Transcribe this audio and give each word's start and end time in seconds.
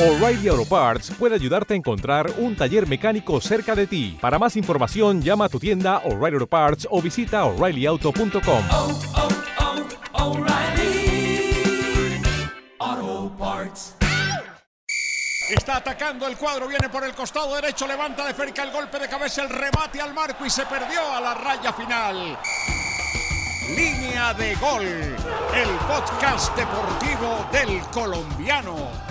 O'Reilly 0.00 0.46
Auto 0.46 0.64
Parts 0.64 1.10
puede 1.18 1.34
ayudarte 1.34 1.74
a 1.74 1.76
encontrar 1.76 2.30
un 2.38 2.54
taller 2.54 2.86
mecánico 2.86 3.40
cerca 3.40 3.74
de 3.74 3.88
ti. 3.88 4.16
Para 4.20 4.38
más 4.38 4.54
información, 4.54 5.20
llama 5.20 5.46
a 5.46 5.48
tu 5.48 5.58
tienda 5.58 5.98
O'Reilly 6.04 6.34
Auto 6.34 6.46
Parts 6.46 6.86
o 6.88 7.02
visita 7.02 7.44
oreillyauto.com. 7.44 8.64
oh, 8.70 9.00
oh, 9.16 10.36
O'Reilly 10.36 11.50
Auto 12.78 13.34
Parts. 13.36 13.96
Está 15.50 15.78
atacando 15.78 16.28
el 16.28 16.36
cuadro, 16.36 16.68
viene 16.68 16.88
por 16.88 17.02
el 17.02 17.12
costado 17.12 17.56
derecho, 17.56 17.88
levanta 17.88 18.24
de 18.24 18.34
cerca 18.34 18.62
el 18.62 18.70
golpe 18.70 19.00
de 19.00 19.08
cabeza, 19.08 19.42
el 19.42 19.48
remate 19.48 20.00
al 20.00 20.14
marco 20.14 20.46
y 20.46 20.50
se 20.50 20.64
perdió 20.66 21.12
a 21.12 21.20
la 21.20 21.34
raya 21.34 21.72
final. 21.72 22.38
Línea 23.74 24.32
de 24.34 24.54
gol, 24.54 24.84
el 24.84 25.68
podcast 25.88 26.56
deportivo 26.56 27.48
del 27.50 27.80
colombiano. 27.90 29.07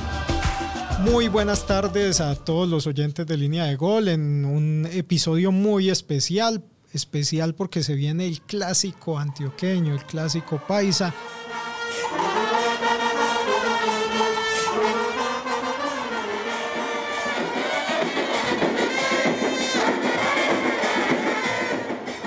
Muy 1.00 1.28
buenas 1.28 1.68
tardes 1.68 2.22
a 2.22 2.34
todos 2.36 2.68
los 2.68 2.88
oyentes 2.88 3.28
de 3.28 3.38
Línea 3.38 3.66
de 3.66 3.76
Gol 3.76 4.08
en 4.08 4.46
un 4.46 4.88
episodio 4.92 5.52
muy 5.52 5.92
especial, 5.92 6.64
especial 6.92 7.54
porque 7.54 7.84
se 7.84 7.94
viene 7.94 8.26
el 8.26 8.42
clásico 8.42 9.20
antioqueño, 9.20 9.94
el 9.94 10.04
clásico 10.04 10.60
paisa. 10.68 11.14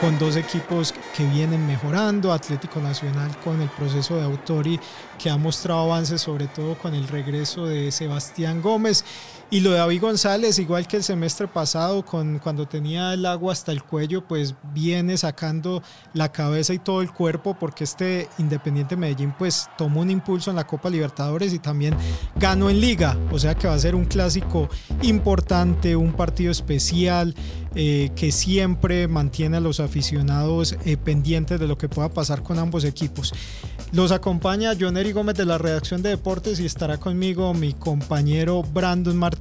Con 0.00 0.18
dos 0.18 0.36
equipos 0.36 0.94
que 1.14 1.24
vienen 1.26 1.66
mejorando, 1.66 2.32
Atlético 2.32 2.80
Nacional 2.80 3.36
con 3.44 3.60
el 3.60 3.68
proceso 3.68 4.16
de 4.16 4.24
Autori 4.24 4.80
que 5.18 5.28
ha 5.28 5.36
mostrado 5.36 5.80
avances 5.80 6.22
sobre 6.22 6.46
todo 6.46 6.76
con 6.78 6.94
el 6.94 7.06
regreso 7.06 7.66
de 7.66 7.92
Sebastián 7.92 8.62
Gómez 8.62 9.04
y 9.50 9.60
lo 9.60 9.72
de 9.72 9.78
David 9.78 10.00
González, 10.00 10.60
igual 10.60 10.86
que 10.86 10.96
el 10.96 11.02
semestre 11.02 11.48
pasado, 11.48 12.04
con, 12.04 12.38
cuando 12.38 12.68
tenía 12.68 13.12
el 13.14 13.26
agua 13.26 13.52
hasta 13.52 13.72
el 13.72 13.82
cuello, 13.82 14.26
pues 14.26 14.54
viene 14.72 15.16
sacando 15.16 15.82
la 16.14 16.30
cabeza 16.30 16.72
y 16.72 16.78
todo 16.78 17.02
el 17.02 17.12
cuerpo, 17.12 17.56
porque 17.58 17.82
este 17.82 18.28
Independiente 18.38 18.96
Medellín 18.96 19.34
pues 19.36 19.68
tomó 19.76 20.02
un 20.02 20.10
impulso 20.10 20.50
en 20.50 20.56
la 20.56 20.68
Copa 20.68 20.88
Libertadores 20.88 21.52
y 21.52 21.58
también 21.58 21.96
ganó 22.36 22.70
en 22.70 22.80
Liga. 22.80 23.18
O 23.32 23.40
sea 23.40 23.56
que 23.56 23.66
va 23.66 23.74
a 23.74 23.78
ser 23.78 23.96
un 23.96 24.04
clásico 24.04 24.68
importante, 25.02 25.96
un 25.96 26.12
partido 26.12 26.52
especial. 26.52 27.34
Eh, 27.76 28.10
que 28.16 28.32
siempre 28.32 29.06
mantiene 29.06 29.58
a 29.58 29.60
los 29.60 29.78
aficionados 29.78 30.76
eh, 30.84 30.96
pendientes 30.96 31.60
de 31.60 31.68
lo 31.68 31.78
que 31.78 31.88
pueda 31.88 32.08
pasar 32.08 32.42
con 32.42 32.58
ambos 32.58 32.82
equipos. 32.82 33.32
Los 33.92 34.10
acompaña 34.10 34.72
John 34.78 34.96
Eri 34.96 35.12
Gómez 35.12 35.36
de 35.36 35.44
la 35.44 35.56
redacción 35.56 36.02
de 36.02 36.10
deportes 36.10 36.58
y 36.58 36.66
estará 36.66 36.98
conmigo 36.98 37.54
mi 37.54 37.72
compañero 37.72 38.64
Brandon 38.64 39.16
Martínez. 39.16 39.39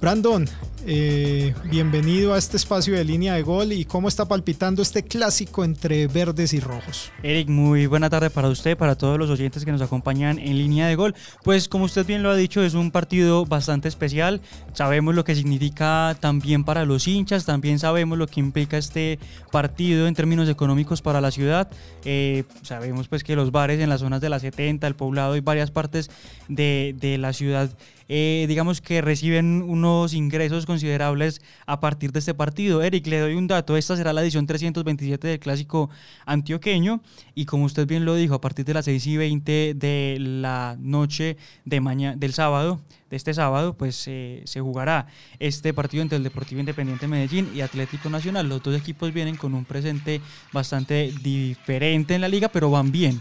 Brandon, 0.00 0.48
eh, 0.86 1.52
bienvenido 1.64 2.32
a 2.32 2.38
este 2.38 2.56
espacio 2.56 2.94
de 2.94 3.04
línea 3.04 3.34
de 3.34 3.42
gol 3.42 3.70
y 3.70 3.84
cómo 3.84 4.08
está 4.08 4.26
palpitando 4.26 4.80
este 4.80 5.02
clásico 5.02 5.62
entre 5.62 6.06
verdes 6.06 6.54
y 6.54 6.60
rojos. 6.60 7.12
Eric, 7.22 7.50
muy 7.50 7.86
buena 7.86 8.08
tarde 8.08 8.30
para 8.30 8.48
usted, 8.48 8.78
para 8.78 8.96
todos 8.96 9.18
los 9.18 9.28
oyentes 9.28 9.66
que 9.66 9.72
nos 9.72 9.82
acompañan 9.82 10.38
en 10.38 10.56
línea 10.56 10.86
de 10.86 10.96
gol. 10.96 11.14
Pues 11.44 11.68
como 11.68 11.84
usted 11.84 12.06
bien 12.06 12.22
lo 12.22 12.30
ha 12.30 12.34
dicho, 12.34 12.62
es 12.62 12.72
un 12.72 12.90
partido 12.90 13.44
bastante 13.44 13.88
especial. 13.88 14.40
Sabemos 14.72 15.14
lo 15.14 15.22
que 15.22 15.34
significa 15.34 16.16
también 16.18 16.64
para 16.64 16.86
los 16.86 17.06
hinchas, 17.06 17.44
también 17.44 17.78
sabemos 17.78 18.16
lo 18.16 18.26
que 18.26 18.40
implica 18.40 18.78
este 18.78 19.18
partido 19.52 20.06
en 20.06 20.14
términos 20.14 20.48
económicos 20.48 21.02
para 21.02 21.20
la 21.20 21.30
ciudad. 21.30 21.68
Eh, 22.06 22.44
sabemos 22.62 23.06
pues 23.06 23.22
que 23.22 23.36
los 23.36 23.52
bares 23.52 23.80
en 23.80 23.90
las 23.90 24.00
zonas 24.00 24.22
de 24.22 24.30
la 24.30 24.40
70, 24.40 24.86
el 24.86 24.94
poblado 24.94 25.36
y 25.36 25.40
varias 25.40 25.70
partes 25.70 26.10
de 26.48 27.16
la 27.20 27.34
ciudad 27.34 27.68
eh, 28.12 28.46
digamos 28.48 28.80
que 28.80 29.00
reciben 29.00 29.62
unos 29.62 30.14
ingresos 30.14 30.66
considerables 30.66 31.40
a 31.64 31.78
partir 31.78 32.10
de 32.10 32.18
este 32.18 32.34
partido. 32.34 32.82
Eric, 32.82 33.06
le 33.06 33.20
doy 33.20 33.34
un 33.36 33.46
dato, 33.46 33.76
esta 33.76 33.96
será 33.96 34.12
la 34.12 34.20
edición 34.20 34.48
327 34.48 35.28
del 35.28 35.38
clásico 35.38 35.90
antioqueño 36.26 37.02
y 37.36 37.44
como 37.44 37.66
usted 37.66 37.86
bien 37.86 38.04
lo 38.04 38.16
dijo, 38.16 38.34
a 38.34 38.40
partir 38.40 38.64
de 38.64 38.74
las 38.74 38.86
6 38.86 39.06
y 39.06 39.16
20 39.16 39.74
de 39.76 40.16
la 40.18 40.76
noche 40.80 41.36
de 41.64 41.80
mañana, 41.80 42.16
del 42.16 42.32
sábado, 42.32 42.80
de 43.10 43.16
este 43.16 43.32
sábado, 43.32 43.76
pues 43.76 44.04
eh, 44.08 44.42
se 44.44 44.60
jugará 44.60 45.06
este 45.38 45.72
partido 45.72 46.02
entre 46.02 46.16
el 46.16 46.24
Deportivo 46.24 46.58
Independiente 46.58 47.06
Medellín 47.06 47.48
y 47.54 47.60
Atlético 47.60 48.10
Nacional. 48.10 48.48
Los 48.48 48.60
dos 48.60 48.76
equipos 48.76 49.12
vienen 49.12 49.36
con 49.36 49.54
un 49.54 49.64
presente 49.64 50.20
bastante 50.52 51.12
diferente 51.22 52.16
en 52.16 52.22
la 52.22 52.28
liga, 52.28 52.48
pero 52.48 52.72
van 52.72 52.90
bien. 52.90 53.20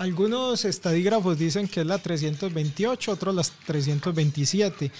Algunos 0.00 0.64
estadígrafos 0.64 1.38
dicen 1.38 1.68
que 1.68 1.82
es 1.82 1.86
la 1.86 1.98
328, 1.98 3.12
otros 3.12 3.34
las 3.34 3.52
327. 3.66 4.90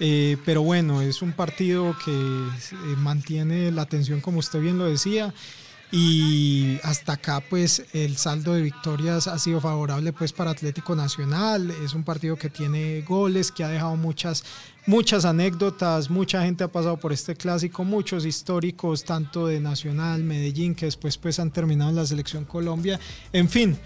Eh, 0.00 0.38
pero 0.46 0.62
bueno, 0.62 1.02
es 1.02 1.20
un 1.20 1.32
partido 1.32 1.94
que 2.02 2.10
eh, 2.10 2.96
mantiene 2.96 3.70
la 3.70 3.82
atención, 3.82 4.22
como 4.22 4.38
usted 4.38 4.60
bien 4.60 4.78
lo 4.78 4.86
decía. 4.86 5.34
Y 5.92 6.78
hasta 6.84 7.12
acá, 7.12 7.40
pues 7.40 7.84
el 7.92 8.16
saldo 8.16 8.54
de 8.54 8.62
victorias 8.62 9.26
ha 9.26 9.38
sido 9.38 9.60
favorable 9.60 10.14
pues 10.14 10.32
para 10.32 10.52
Atlético 10.52 10.96
Nacional. 10.96 11.70
Es 11.84 11.92
un 11.92 12.02
partido 12.02 12.36
que 12.36 12.48
tiene 12.48 13.02
goles, 13.02 13.52
que 13.52 13.62
ha 13.62 13.68
dejado 13.68 13.96
muchas, 13.96 14.42
muchas 14.86 15.26
anécdotas. 15.26 16.08
Mucha 16.08 16.42
gente 16.42 16.64
ha 16.64 16.68
pasado 16.68 16.96
por 16.96 17.12
este 17.12 17.36
clásico, 17.36 17.84
muchos 17.84 18.24
históricos, 18.24 19.04
tanto 19.04 19.48
de 19.48 19.60
Nacional, 19.60 20.24
Medellín, 20.24 20.74
que 20.74 20.86
después 20.86 21.18
pues 21.18 21.38
han 21.40 21.50
terminado 21.50 21.90
en 21.90 21.96
la 21.96 22.06
selección 22.06 22.46
Colombia. 22.46 22.98
En 23.32 23.50
fin, 23.50 23.78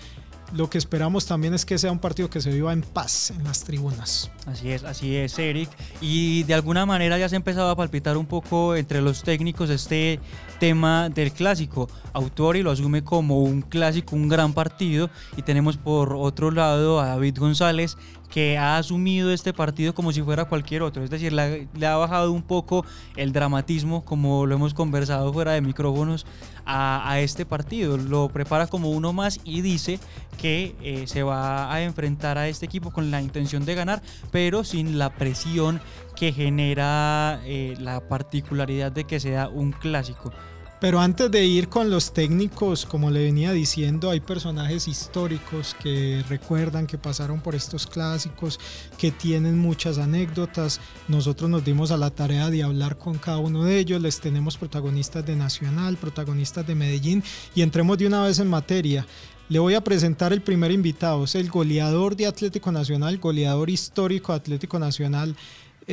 lo 0.53 0.69
que 0.69 0.79
esperamos 0.79 1.27
también 1.27 1.55
es 1.55 1.65
que 1.65 1.79
sea 1.79 1.93
un 1.93 1.99
partido 1.99 2.29
que 2.29 2.41
se 2.41 2.51
viva 2.51 2.73
en 2.73 2.83
paz 2.83 3.31
en 3.31 3.45
las 3.45 3.65
tribunas. 3.65 4.31
Así 4.47 4.71
es, 4.71 4.85
así 4.85 5.17
es, 5.17 5.39
Eric. 5.39 5.71
Y 6.01 6.43
de 6.45 6.55
alguna 6.55 6.87
manera 6.87 7.19
ya 7.19 7.29
se 7.29 7.37
ha 7.37 7.39
empezado 7.39 7.71
a 7.71 7.77
palpitar 7.77 8.17
un 8.17 8.27
poco 8.27 8.75
entre 8.75 9.01
los 9.01 9.23
técnicos 9.23 9.71
este 9.71 10.21
tema 10.59 11.09
del 11.09 11.33
clásico. 11.33 11.89
Autori 12.13 12.63
lo 12.63 12.71
asume 12.71 13.05
como 13.05 13.43
un 13.43 13.63
clásico, 13.63 14.17
un 14.17 14.29
gran 14.29 14.53
partido. 14.53 15.11
Y 15.37 15.43
tenemos 15.43 15.77
por 15.77 16.15
otro 16.15 16.51
lado 16.51 17.01
a 17.01 17.07
David 17.07 17.39
González, 17.39 17.97
que 18.31 18.57
ha 18.57 18.79
asumido 18.79 19.33
este 19.33 19.53
partido 19.53 19.95
como 19.95 20.13
si 20.13 20.23
fuera 20.23 20.45
cualquier 20.45 20.83
otro. 20.83 21.03
Es 21.03 21.11
decir, 21.11 21.33
le, 21.33 21.87
ha 21.87 21.97
bajado 21.97 22.33
un 22.33 22.43
poco 22.43 22.85
el 23.17 23.33
dramatismo, 23.33 24.05
como 24.05 24.47
lo 24.47 24.55
hemos 24.55 24.73
conversado 24.73 25.33
fuera 25.33 25.53
de 25.53 25.61
micrófonos, 25.61 26.27
a, 26.65 27.11
a 27.11 27.21
este 27.21 27.45
partido. 27.45 27.97
Lo 27.97 28.29
prepara 28.29 28.69
como 28.69 28.91
uno 28.91 29.13
más 29.13 29.41
y 29.45 29.61
dice 29.63 29.99
que 30.41 30.75
eh, 30.83 31.07
se 31.07 31.23
va 31.23 31.73
a 31.73 31.83
enfrentar 31.83 32.39
a 32.39 32.49
este 32.49 32.67
equipo 32.67 32.93
con 32.93 33.11
la 33.11 33.21
intención 33.21 33.65
de 33.65 33.75
ganar, 33.75 34.01
pero 34.31 34.65
sin 34.65 34.99
la 34.99 35.11
presión 35.11 35.81
que 36.17 36.33
genera 36.33 37.41
eh, 37.45 37.75
la 37.79 38.01
particularidad 38.01 38.93
de 38.93 39.05
que 39.05 39.21
sea 39.21 39.49
un 39.49 39.73
clásico. 39.73 40.33
Pero 40.81 40.99
antes 40.99 41.31
de 41.31 41.45
ir 41.45 41.69
con 41.69 41.91
los 41.91 42.15
técnicos, 42.15 42.87
como 42.87 43.11
le 43.11 43.25
venía 43.25 43.53
diciendo, 43.53 44.09
hay 44.09 44.21
personajes 44.21 44.89
históricos 44.89 45.77
que 45.83 46.25
recuerdan 46.27 46.87
que 46.87 46.97
pasaron 46.97 47.41
por 47.41 47.55
estos 47.55 47.87
clásicos, 47.87 48.59
que 48.97 49.11
tienen 49.11 49.59
muchas 49.59 49.99
anécdotas. 49.99 50.81
Nosotros 51.07 51.51
nos 51.51 51.63
dimos 51.67 51.91
a 51.91 51.99
la 51.99 52.09
tarea 52.09 52.49
de 52.49 52.63
hablar 52.63 52.97
con 52.97 53.19
cada 53.19 53.37
uno 53.37 53.65
de 53.65 53.79
ellos. 53.79 54.01
Les 54.01 54.21
tenemos 54.21 54.57
protagonistas 54.57 55.27
de 55.27 55.37
Nacional, 55.37 55.99
protagonistas 55.99 56.67
de 56.67 56.75
Medellín 56.75 57.23
y 57.55 57.61
entremos 57.61 57.99
de 57.99 58.07
una 58.07 58.23
vez 58.23 58.39
en 58.39 58.49
materia. 58.49 59.07
Le 59.51 59.59
voy 59.59 59.75
a 59.75 59.83
presentar 59.83 60.33
el 60.33 60.43
primer 60.43 60.71
invitado, 60.71 61.25
es 61.25 61.35
el 61.35 61.51
goleador 61.51 62.15
de 62.15 62.27
Atlético 62.27 62.71
Nacional, 62.71 63.19
goleador 63.19 63.69
histórico 63.69 64.33
de 64.33 64.39
Atlético 64.39 64.79
Nacional 64.79 65.35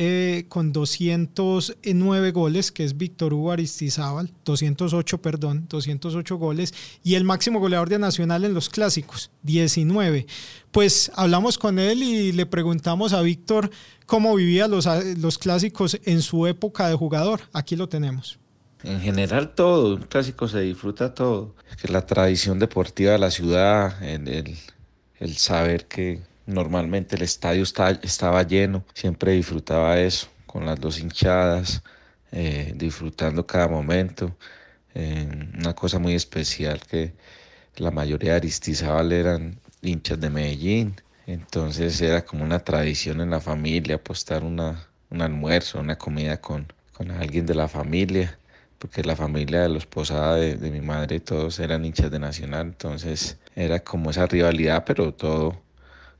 eh, 0.00 0.44
con 0.48 0.72
209 0.72 2.30
goles, 2.30 2.70
que 2.70 2.84
es 2.84 2.96
Víctor 2.96 3.34
Hugo 3.34 3.50
Aristizábal, 3.50 4.30
208, 4.44 5.20
perdón, 5.20 5.66
208 5.68 6.36
goles, 6.36 6.72
y 7.02 7.16
el 7.16 7.24
máximo 7.24 7.58
goleador 7.58 7.88
de 7.88 7.98
Nacional 7.98 8.44
en 8.44 8.54
los 8.54 8.68
clásicos, 8.68 9.32
19. 9.42 10.28
Pues 10.70 11.10
hablamos 11.16 11.58
con 11.58 11.80
él 11.80 12.04
y 12.04 12.30
le 12.30 12.46
preguntamos 12.46 13.12
a 13.12 13.22
Víctor 13.22 13.72
cómo 14.06 14.36
vivía 14.36 14.68
los, 14.68 14.86
los 15.18 15.36
clásicos 15.36 15.98
en 16.04 16.22
su 16.22 16.46
época 16.46 16.88
de 16.88 16.94
jugador. 16.94 17.40
Aquí 17.52 17.74
lo 17.74 17.88
tenemos. 17.88 18.38
En 18.84 19.00
general 19.00 19.52
todo, 19.56 19.96
un 19.96 20.02
clásico 20.02 20.46
se 20.46 20.60
disfruta 20.60 21.12
todo. 21.12 21.56
Es 21.82 21.90
la 21.90 22.06
tradición 22.06 22.60
deportiva 22.60 23.10
de 23.10 23.18
la 23.18 23.32
ciudad, 23.32 24.00
el, 24.00 24.56
el 25.18 25.36
saber 25.36 25.88
que 25.88 26.22
normalmente 26.48 27.16
el 27.16 27.22
estadio 27.22 27.62
estaba 27.62 28.42
lleno, 28.42 28.84
siempre 28.94 29.32
disfrutaba 29.32 29.98
eso, 30.00 30.28
con 30.46 30.66
las 30.66 30.80
dos 30.80 30.98
hinchadas, 30.98 31.82
eh, 32.32 32.72
disfrutando 32.76 33.46
cada 33.46 33.68
momento. 33.68 34.36
una 35.58 35.74
cosa 35.74 35.98
muy 35.98 36.14
especial 36.14 36.80
que 36.90 37.12
la 37.76 37.90
mayoría 37.90 38.32
de 38.32 38.36
Aristizábal 38.38 39.12
eran 39.12 39.60
hinchas 39.82 40.20
de 40.20 40.30
Medellín, 40.30 40.96
entonces 41.26 42.00
era 42.00 42.24
como 42.24 42.44
una 42.44 42.60
tradición 42.60 43.20
en 43.20 43.30
la 43.30 43.40
familia 43.40 43.96
apostar 43.96 44.44
una, 44.44 44.88
un 45.10 45.22
almuerzo, 45.22 45.80
una 45.80 45.96
comida 45.98 46.40
con, 46.40 46.72
con 46.94 47.10
alguien 47.10 47.46
de 47.46 47.54
la 47.54 47.68
familia 47.68 48.38
porque 48.78 49.02
la 49.02 49.16
familia 49.16 49.62
de 49.62 49.68
los 49.68 49.86
Posada 49.86 50.36
de, 50.36 50.56
de, 50.56 50.70
mi 50.70 50.80
madre 50.80 51.20
todos 51.20 51.58
eran 51.58 51.84
hinchas 51.84 52.10
de 52.10 52.18
Nacional, 52.18 52.68
entonces 52.68 53.38
era 53.56 53.80
como 53.80 54.10
esa 54.10 54.26
rivalidad, 54.26 54.84
pero 54.86 55.12
todo, 55.12 55.60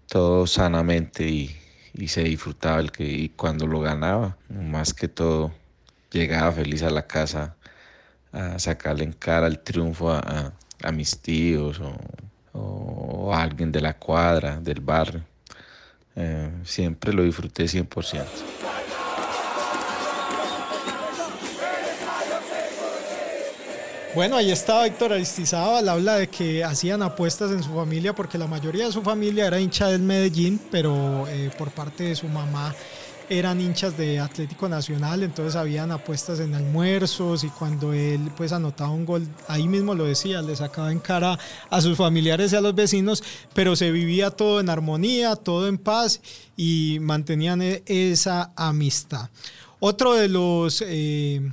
todo 0.09 0.47
sanamente 0.47 1.29
y, 1.29 1.57
y 1.95 2.09
se 2.09 2.25
disfrutaba 2.25 2.81
el 2.81 2.91
que 2.91 3.05
y 3.05 3.29
cuando 3.31 3.67
lo 3.67 3.81
ganaba, 3.81 4.37
más 4.49 4.95
que 4.95 5.09
todo 5.09 5.53
llegaba 6.11 6.53
feliz 6.53 6.83
a 6.83 6.91
la 6.91 7.07
casa 7.07 7.55
a 8.33 8.59
sacarle 8.59 9.05
en 9.05 9.13
cara 9.13 9.47
el 9.47 9.59
triunfo 9.61 10.11
a, 10.11 10.53
a, 10.83 10.93
mis 10.93 11.19
tíos 11.19 11.81
o, 11.81 11.97
o, 12.53 13.35
a 13.35 13.43
alguien 13.43 13.73
de 13.73 13.81
la 13.81 13.95
cuadra, 13.95 14.61
del 14.61 14.81
barrio. 14.81 15.23
Eh, 16.17 16.51
siempre 16.65 17.13
lo 17.13 17.23
disfruté 17.23 17.65
100%. 17.65 18.78
Bueno, 24.19 24.37
ahí 24.37 24.51
estaba 24.51 24.85
Héctor 24.85 25.13
Aristizábal, 25.13 25.89
habla 25.89 26.17
de 26.17 26.27
que 26.27 26.65
hacían 26.65 27.03
apuestas 27.03 27.53
en 27.53 27.63
su 27.63 27.73
familia 27.73 28.17
porque 28.17 28.37
la 28.37 28.49
mayoría 28.49 28.87
de 28.87 28.91
su 28.91 29.01
familia 29.01 29.47
era 29.47 29.61
hincha 29.61 29.87
del 29.87 30.03
Medellín, 30.03 30.61
pero 30.73 31.29
eh, 31.29 31.53
por 31.57 31.71
parte 31.71 32.03
de 32.03 32.17
su 32.17 32.27
mamá 32.27 32.75
eran 33.29 33.61
hinchas 33.61 33.97
de 33.97 34.19
Atlético 34.19 34.69
Nacional, 34.69 35.23
entonces 35.23 35.55
habían 35.55 35.93
apuestas 35.93 36.41
en 36.41 36.53
almuerzos 36.53 37.45
y 37.45 37.49
cuando 37.49 37.93
él 37.93 38.33
pues 38.37 38.51
anotaba 38.51 38.91
un 38.91 39.07
gol, 39.07 39.25
ahí 39.47 39.69
mismo 39.69 39.95
lo 39.95 40.03
decía, 40.03 40.43
le 40.43 40.57
sacaba 40.57 40.91
en 40.91 40.99
cara 40.99 41.39
a 41.71 41.81
sus 41.81 41.97
familiares 41.97 42.53
y 42.53 42.57
a 42.57 42.61
los 42.61 42.75
vecinos, 42.75 43.23
pero 43.55 43.77
se 43.77 43.93
vivía 43.93 44.33
todo 44.33 44.59
en 44.59 44.69
armonía, 44.69 45.37
todo 45.37 45.69
en 45.69 45.79
paz 45.79 46.21
y 46.57 46.99
mantenían 47.01 47.63
e-, 47.63 47.85
esa 47.87 48.51
amistad. 48.57 49.31
Otro 49.79 50.15
de 50.15 50.27
los... 50.27 50.83
Eh, 50.85 51.53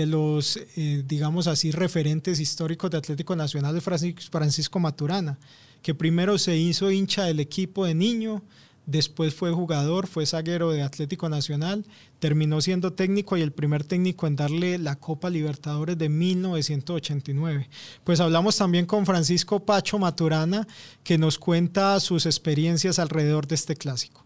de 0.00 0.06
los, 0.06 0.56
eh, 0.76 1.02
digamos 1.06 1.46
así, 1.46 1.70
referentes 1.70 2.40
históricos 2.40 2.90
de 2.90 2.98
Atlético 2.98 3.36
Nacional 3.36 3.74
de 3.74 3.80
Francisco 3.80 4.78
Maturana, 4.80 5.38
que 5.82 5.94
primero 5.94 6.38
se 6.38 6.56
hizo 6.56 6.90
hincha 6.90 7.24
del 7.24 7.40
equipo 7.40 7.84
de 7.84 7.94
niño, 7.94 8.42
después 8.86 9.34
fue 9.34 9.52
jugador, 9.52 10.06
fue 10.06 10.24
zaguero 10.24 10.70
de 10.70 10.82
Atlético 10.82 11.28
Nacional, 11.28 11.84
terminó 12.18 12.60
siendo 12.62 12.94
técnico 12.94 13.36
y 13.36 13.42
el 13.42 13.52
primer 13.52 13.84
técnico 13.84 14.26
en 14.26 14.36
darle 14.36 14.78
la 14.78 14.96
Copa 14.96 15.28
Libertadores 15.28 15.98
de 15.98 16.08
1989. 16.08 17.68
Pues 18.02 18.20
hablamos 18.20 18.56
también 18.56 18.86
con 18.86 19.04
Francisco 19.04 19.64
Pacho 19.64 19.98
Maturana, 19.98 20.66
que 21.04 21.18
nos 21.18 21.38
cuenta 21.38 22.00
sus 22.00 22.24
experiencias 22.24 22.98
alrededor 22.98 23.46
de 23.46 23.54
este 23.54 23.76
clásico. 23.76 24.24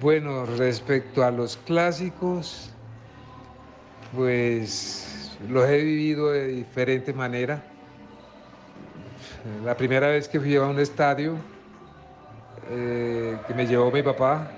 Bueno, 0.00 0.44
respecto 0.44 1.22
a 1.24 1.30
los 1.30 1.56
clásicos, 1.58 2.70
pues 4.14 5.36
los 5.48 5.68
he 5.68 5.78
vivido 5.78 6.30
de 6.30 6.48
diferente 6.48 7.12
manera. 7.12 7.62
La 9.64 9.76
primera 9.76 10.08
vez 10.08 10.28
que 10.28 10.40
fui 10.40 10.56
a 10.56 10.62
un 10.62 10.78
estadio 10.78 11.34
eh, 12.70 13.38
que 13.46 13.54
me 13.54 13.66
llevó 13.66 13.90
mi 13.90 14.02
papá 14.02 14.50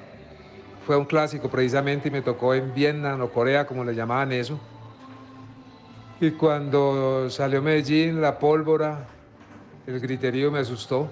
fue 0.87 0.97
un 0.97 1.05
clásico 1.05 1.49
precisamente 1.49 2.09
y 2.09 2.11
me 2.11 2.23
tocó 2.23 2.55
en 2.55 2.75
Vietnam 2.75 3.21
o 3.21 3.29
Corea, 3.31 3.67
como 3.67 3.85
le 3.85 3.95
llamaban 3.95 4.33
eso. 4.33 4.59
Y 6.21 6.33
cuando 6.33 7.31
salió 7.31 7.63
Medellín, 7.63 8.21
la 8.21 8.39
pólvora, 8.39 9.07
el 9.87 10.01
griterío 10.01 10.51
me 10.51 10.59
asustó. 10.59 11.09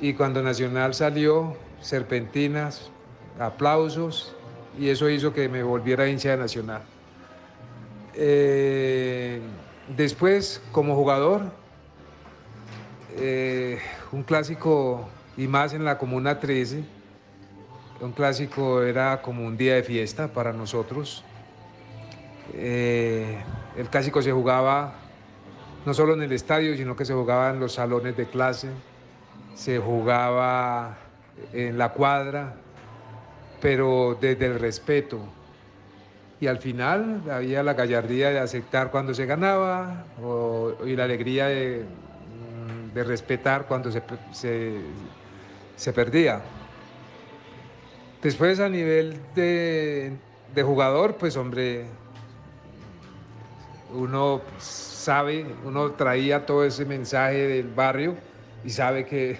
Y 0.00 0.14
cuando 0.14 0.42
Nacional 0.42 0.94
salió, 0.94 1.56
serpentinas, 1.80 2.90
aplausos, 3.38 4.34
y 4.78 4.88
eso 4.88 5.10
hizo 5.10 5.32
que 5.32 5.48
me 5.48 5.62
volviera 5.62 6.08
hincha 6.08 6.30
de 6.30 6.36
Nacional. 6.36 6.82
Eh, 8.14 9.40
después, 9.96 10.62
como 10.70 10.94
jugador, 10.94 11.42
eh, 13.16 13.80
un 14.12 14.22
clásico, 14.22 15.08
y 15.36 15.48
más 15.48 15.72
en 15.74 15.84
la 15.84 15.98
Comuna 15.98 16.38
13, 16.38 16.84
un 18.00 18.12
clásico 18.12 18.82
era 18.82 19.20
como 19.20 19.44
un 19.44 19.56
día 19.56 19.74
de 19.74 19.82
fiesta 19.82 20.28
para 20.28 20.52
nosotros. 20.52 21.24
Eh, 22.54 23.36
el 23.76 23.88
clásico 23.88 24.22
se 24.22 24.30
jugaba 24.30 24.94
no 25.84 25.92
solo 25.94 26.14
en 26.14 26.22
el 26.22 26.32
estadio, 26.32 26.76
sino 26.76 26.94
que 26.94 27.04
se 27.04 27.14
jugaba 27.14 27.50
en 27.50 27.58
los 27.58 27.74
salones 27.74 28.16
de 28.16 28.26
clase, 28.26 28.68
se 29.54 29.78
jugaba 29.78 30.98
en 31.52 31.78
la 31.78 31.92
cuadra, 31.92 32.54
pero 33.60 34.16
desde 34.20 34.46
el 34.46 34.58
respeto. 34.58 35.20
Y 36.40 36.46
al 36.46 36.58
final 36.58 37.22
había 37.30 37.62
la 37.62 37.74
gallardía 37.74 38.30
de 38.30 38.38
aceptar 38.38 38.90
cuando 38.90 39.12
se 39.12 39.26
ganaba 39.26 40.04
y 40.86 40.94
la 40.94 41.04
alegría 41.04 41.46
de, 41.46 41.84
mm, 41.84 42.96
respetar 42.98 43.66
cuando 43.66 43.90
se, 43.90 44.02
se, 45.76 45.92
perdía. 45.92 46.42
Después 48.22 48.60
a 48.60 48.68
nivel 48.68 49.20
de 49.34 50.62
jugador, 50.62 51.16
pues 51.16 51.36
hombre, 51.36 51.86
uno 53.92 54.42
sabe, 54.58 55.46
uno 55.64 55.92
traía 55.92 56.44
todo 56.44 56.64
ese 56.64 56.84
mensaje 56.84 57.46
del 57.46 57.68
barrio 57.68 58.16
y 58.64 58.70
sabe 58.70 59.06
que 59.06 59.38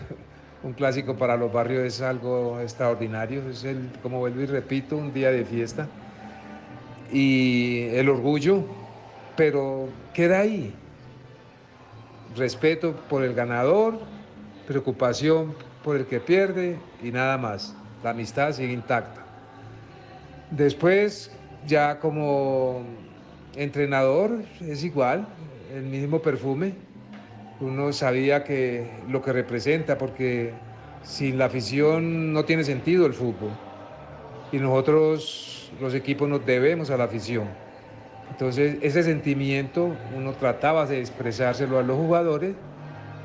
un 0.62 0.72
clásico 0.72 1.16
para 1.16 1.36
los 1.36 1.52
barrios 1.52 1.84
es 1.84 2.00
algo 2.00 2.60
extraordinario, 2.60 3.48
es 3.48 3.64
el, 3.64 3.90
como 4.02 4.18
vuelvo 4.18 4.40
y 4.40 4.46
repito, 4.46 4.96
un 4.96 5.12
día 5.12 5.30
de 5.30 5.44
fiesta. 5.44 5.88
Y 7.12 7.86
el 7.92 8.08
orgullo, 8.08 8.64
pero 9.36 9.88
queda 10.12 10.40
ahí. 10.40 10.74
Respeto 12.36 12.94
por 13.08 13.22
el 13.22 13.34
ganador, 13.34 13.98
preocupación 14.66 15.54
por 15.82 15.96
el 15.96 16.06
que 16.06 16.20
pierde 16.20 16.76
y 17.02 17.10
nada 17.10 17.38
más. 17.38 17.74
La 18.02 18.10
amistad 18.10 18.52
sigue 18.52 18.72
intacta. 18.72 19.24
Después, 20.50 21.30
ya 21.66 21.98
como 21.98 22.82
entrenador, 23.54 24.42
es 24.60 24.84
igual, 24.84 25.26
el 25.72 25.84
mismo 25.84 26.20
perfume 26.20 26.87
uno 27.60 27.92
sabía 27.92 28.44
que 28.44 28.88
lo 29.08 29.22
que 29.22 29.32
representa, 29.32 29.98
porque 29.98 30.52
sin 31.02 31.38
la 31.38 31.46
afición 31.46 32.32
no 32.32 32.44
tiene 32.44 32.64
sentido 32.64 33.06
el 33.06 33.14
fútbol. 33.14 33.50
Y 34.52 34.58
nosotros, 34.58 35.72
los 35.80 35.94
equipos, 35.94 36.28
nos 36.28 36.44
debemos 36.46 36.90
a 36.90 36.96
la 36.96 37.04
afición. 37.04 37.48
Entonces, 38.30 38.78
ese 38.82 39.02
sentimiento 39.02 39.96
uno 40.16 40.32
trataba 40.32 40.86
de 40.86 41.00
expresárselo 41.00 41.78
a 41.78 41.82
los 41.82 41.96
jugadores 41.96 42.54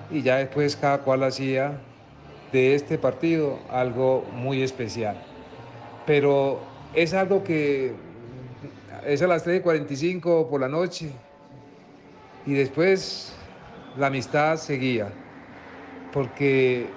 y 0.09 0.21
ya 0.21 0.37
después 0.37 0.75
cada 0.75 0.99
cual 0.99 1.23
hacía 1.23 1.79
de 2.51 2.75
este 2.75 2.97
partido 2.97 3.59
algo 3.69 4.25
muy 4.33 4.61
especial. 4.61 5.21
Pero 6.05 6.61
es 6.93 7.13
algo 7.13 7.43
que 7.43 7.93
es 9.05 9.21
a 9.21 9.27
las 9.27 9.45
3.45 9.45 10.49
por 10.49 10.61
la 10.61 10.69
noche 10.69 11.11
y 12.45 12.53
después 12.53 13.33
la 13.97 14.07
amistad 14.07 14.57
seguía, 14.57 15.09
porque 16.11 16.87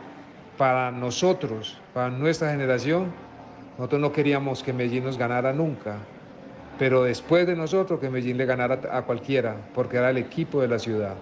para 0.56 0.90
nosotros, 0.90 1.78
para 1.92 2.10
nuestra 2.10 2.50
generación, 2.50 3.12
nosotros 3.78 4.00
no 4.00 4.12
queríamos 4.12 4.62
que 4.62 4.72
Medellín 4.72 5.04
nos 5.04 5.18
ganara 5.18 5.52
nunca, 5.52 5.96
pero 6.78 7.02
después 7.04 7.46
de 7.46 7.56
nosotros 7.56 8.00
que 8.00 8.08
Medellín 8.08 8.38
le 8.38 8.46
ganara 8.46 8.80
a 8.90 9.02
cualquiera, 9.02 9.56
porque 9.74 9.98
era 9.98 10.10
el 10.10 10.16
equipo 10.16 10.60
de 10.60 10.68
la 10.68 10.78
ciudad. 10.78 11.14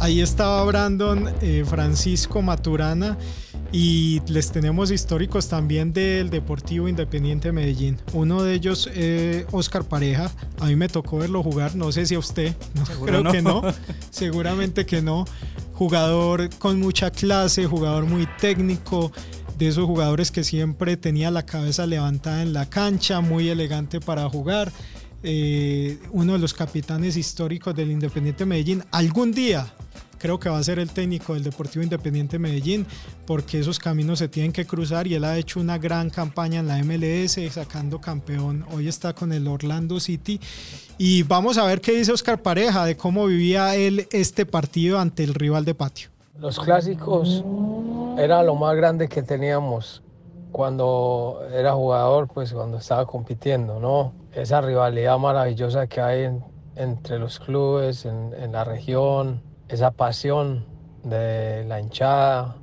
Ahí 0.00 0.20
estaba 0.20 0.62
Brandon 0.64 1.28
eh, 1.40 1.64
Francisco 1.66 2.42
Maturana 2.42 3.16
y 3.78 4.22
les 4.28 4.52
tenemos 4.52 4.90
históricos 4.90 5.50
también 5.50 5.92
del 5.92 6.30
Deportivo 6.30 6.88
Independiente 6.88 7.48
de 7.48 7.52
Medellín. 7.52 7.98
Uno 8.14 8.42
de 8.42 8.54
ellos, 8.54 8.88
eh, 8.94 9.44
Oscar 9.52 9.84
Pareja, 9.84 10.30
a 10.60 10.64
mí 10.64 10.76
me 10.76 10.88
tocó 10.88 11.18
verlo 11.18 11.42
jugar, 11.42 11.76
no 11.76 11.92
sé 11.92 12.06
si 12.06 12.14
a 12.14 12.18
usted, 12.18 12.56
creo 13.04 13.22
que 13.24 13.42
no, 13.42 13.60
seguramente 14.10 14.86
que 14.86 15.02
no. 15.02 15.26
Jugador 15.74 16.48
con 16.56 16.80
mucha 16.80 17.10
clase, 17.10 17.66
jugador 17.66 18.06
muy 18.06 18.26
técnico, 18.40 19.12
de 19.58 19.68
esos 19.68 19.84
jugadores 19.84 20.30
que 20.30 20.42
siempre 20.42 20.96
tenía 20.96 21.30
la 21.30 21.44
cabeza 21.44 21.86
levantada 21.86 22.40
en 22.40 22.54
la 22.54 22.70
cancha, 22.70 23.20
muy 23.20 23.50
elegante 23.50 24.00
para 24.00 24.26
jugar. 24.30 24.72
Eh, 25.22 25.98
uno 26.12 26.32
de 26.32 26.38
los 26.38 26.54
capitanes 26.54 27.18
históricos 27.18 27.74
del 27.74 27.90
Independiente 27.90 28.44
de 28.44 28.48
Medellín. 28.48 28.84
Algún 28.90 29.32
día 29.32 29.70
creo 30.18 30.38
que 30.38 30.48
va 30.48 30.58
a 30.58 30.62
ser 30.62 30.78
el 30.78 30.90
técnico 30.90 31.34
del 31.34 31.44
Deportivo 31.44 31.82
Independiente 31.82 32.38
Medellín, 32.38 32.86
porque 33.26 33.58
esos 33.58 33.78
caminos 33.78 34.18
se 34.18 34.28
tienen 34.28 34.52
que 34.52 34.66
cruzar 34.66 35.06
y 35.06 35.14
él 35.14 35.24
ha 35.24 35.36
hecho 35.38 35.60
una 35.60 35.78
gran 35.78 36.10
campaña 36.10 36.60
en 36.60 36.68
la 36.68 36.82
MLS, 36.82 37.38
sacando 37.52 38.00
campeón. 38.00 38.64
Hoy 38.72 38.88
está 38.88 39.12
con 39.12 39.32
el 39.32 39.46
Orlando 39.48 40.00
City. 40.00 40.40
Y 40.98 41.22
vamos 41.24 41.58
a 41.58 41.64
ver 41.64 41.80
qué 41.80 41.92
dice 41.92 42.12
Oscar 42.12 42.40
Pareja 42.40 42.84
de 42.84 42.96
cómo 42.96 43.26
vivía 43.26 43.74
él 43.76 44.08
este 44.12 44.46
partido 44.46 44.98
ante 44.98 45.24
el 45.24 45.34
rival 45.34 45.64
de 45.64 45.74
patio. 45.74 46.08
Los 46.38 46.58
clásicos 46.58 47.44
era 48.18 48.42
lo 48.42 48.54
más 48.54 48.76
grande 48.76 49.08
que 49.08 49.22
teníamos 49.22 50.02
cuando 50.52 51.42
era 51.52 51.72
jugador, 51.72 52.28
pues 52.28 52.52
cuando 52.52 52.78
estaba 52.78 53.06
compitiendo, 53.06 53.78
¿no? 53.78 54.14
Esa 54.32 54.60
rivalidad 54.60 55.18
maravillosa 55.18 55.86
que 55.86 56.00
hay 56.00 56.30
entre 56.76 57.18
los 57.18 57.38
clubes, 57.38 58.06
en, 58.06 58.32
en 58.38 58.52
la 58.52 58.64
región, 58.64 59.42
esa 59.68 59.90
pasión 59.90 60.64
de 61.02 61.64
la 61.64 61.80
hinchada, 61.80 62.56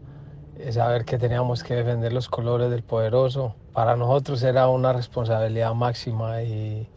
saber 0.71 1.05
que 1.05 1.17
teníamos 1.17 1.63
que 1.63 1.75
defender 1.75 2.13
los 2.13 2.29
colores 2.29 2.69
del 2.69 2.83
poderoso. 2.83 3.55
Para 3.73 3.95
nosotros 3.95 4.43
era 4.43 4.67
una 4.67 4.93
responsabilidad 4.93 5.73
máxima 5.73 6.41
y 6.43 6.87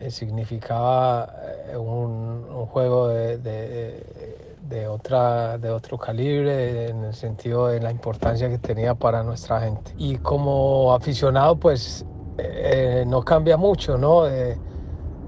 eh, 0.00 0.10
significaba 0.10 1.28
eh, 1.68 1.76
un, 1.76 2.46
un 2.50 2.66
juego 2.66 3.08
de, 3.08 3.38
de, 3.38 4.56
de, 4.68 4.88
otra, 4.88 5.58
de 5.58 5.70
otro 5.70 5.98
calibre 5.98 6.88
en 6.88 7.04
el 7.04 7.14
sentido 7.14 7.68
de 7.68 7.80
la 7.80 7.90
importancia 7.90 8.48
que 8.48 8.58
tenía 8.58 8.94
para 8.94 9.22
nuestra 9.22 9.60
gente. 9.60 9.92
Y 9.96 10.18
como 10.18 10.94
aficionado, 10.94 11.56
pues 11.56 12.04
eh, 12.38 13.04
no 13.06 13.22
cambia 13.22 13.56
mucho, 13.56 13.98
¿no? 13.98 14.24
De, 14.24 14.56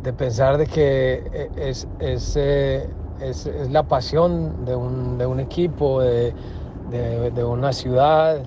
de 0.03 0.13
pensar 0.13 0.57
de 0.57 0.67
que 0.67 1.51
es, 1.57 1.89
es 1.99 2.37
es, 3.21 3.47
es 3.47 3.71
la 3.71 3.83
pasión 3.83 4.65
de 4.65 4.75
un, 4.75 5.19
de 5.19 5.27
un 5.27 5.41
equipo, 5.41 6.01
de, 6.01 6.35
de, 6.91 7.45
una 7.45 7.73
ciudad 7.73 8.43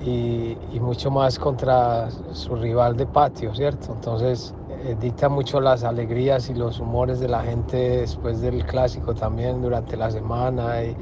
y, 0.00 0.56
mucho 0.80 1.10
más 1.10 1.38
contra 1.38 2.10
su 2.32 2.54
rival 2.56 2.96
de 2.96 3.06
patio, 3.06 3.54
¿cierto? 3.54 3.92
Entonces 3.92 4.54
eh, 4.84 4.96
dicta 5.00 5.30
mucho 5.30 5.60
las 5.60 5.82
alegrías 5.82 6.50
y 6.50 6.54
los 6.54 6.78
humores 6.78 7.20
de 7.20 7.28
la 7.28 7.42
gente 7.42 8.00
después 8.00 8.40
del 8.42 8.66
clásico 8.66 9.14
también 9.14 9.62
durante 9.62 9.96
la 9.96 10.10
semana 10.10 10.82
y, 10.84 10.94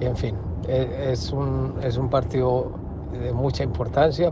en 0.00 0.16
fin, 0.16 0.36
es, 0.68 0.86
es, 0.88 1.32
un, 1.32 1.74
es 1.82 1.96
un 1.96 2.10
partido 2.10 2.70
de 3.12 3.32
mucha 3.32 3.64
importancia, 3.64 4.30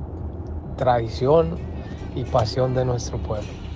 tradición 0.77 1.59
y 2.15 2.25
pasión 2.25 2.75
de 2.75 2.85
nuestro 2.85 3.19
pueblo. 3.19 3.68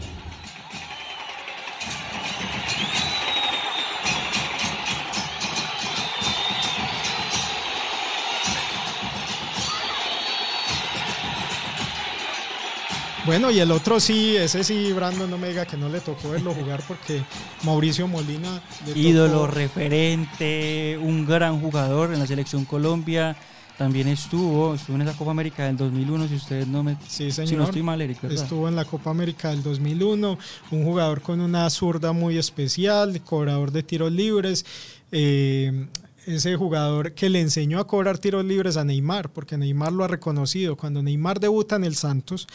Bueno, 13.25 13.53
y 13.53 13.61
el 13.61 13.71
otro 13.71 14.01
sí, 14.01 14.37
ese 14.37 14.65
sí, 14.65 14.93
Brandon 14.93 15.31
no 15.31 15.39
me 15.39 15.49
diga 15.49 15.65
que 15.65 15.77
no 15.77 15.89
le 15.89 16.01
tocó 16.01 16.31
verlo 16.31 16.53
jugar 16.55 16.83
porque 16.89 17.23
Mauricio 17.63 18.09
Molina. 18.09 18.61
Ídolo, 18.97 19.43
tocó... 19.43 19.47
referente, 19.47 20.99
un 21.01 21.25
gran 21.25 21.61
jugador 21.61 22.13
en 22.13 22.19
la 22.19 22.27
selección 22.27 22.65
Colombia. 22.65 23.37
También 23.79 24.09
estuvo, 24.09 24.75
estuvo 24.75 24.97
en 24.97 25.03
esa 25.03 25.17
Copa 25.17 25.31
América 25.31 25.65
del 25.65 25.77
2001, 25.77 26.29
si 26.29 26.35
ustedes 26.35 26.67
no 26.67 26.83
me... 26.83 26.97
Sí, 27.09 27.31
señor. 27.31 27.49
Si 27.49 27.57
no 27.57 27.65
estoy 27.65 27.83
mal, 27.83 28.01
Eric, 28.01 28.21
¿verdad? 28.23 28.43
Estuvo 28.43 28.69
en 28.69 28.77
la 28.77 28.85
Copa 28.85 29.11
América 29.11 29.51
del 29.51 29.63
2001, 29.63 30.39
un 30.73 30.85
jugador 30.85 31.23
con 31.23 31.41
una 31.41 31.71
zurda 31.71 32.13
muy 32.13 32.39
especial, 32.39 33.21
cobrador 33.23 33.71
de 33.71 33.83
tiros 33.83 34.13
libres. 34.13 34.67
Eh, 35.11 35.87
ese 36.27 36.57
jugador 36.57 37.13
que 37.13 37.29
le 37.29 37.41
enseñó 37.41 37.79
a 37.79 37.87
cobrar 37.87 38.19
tiros 38.19 38.45
libres 38.45 38.77
a 38.77 38.85
Neymar, 38.85 39.33
porque 39.33 39.57
Neymar 39.57 39.93
lo 39.93 40.05
ha 40.05 40.09
reconocido. 40.09 40.77
Cuando 40.77 41.03
Neymar 41.03 41.41
debuta 41.41 41.77
en 41.77 41.85
el 41.85 41.95
Santos, 41.95 42.47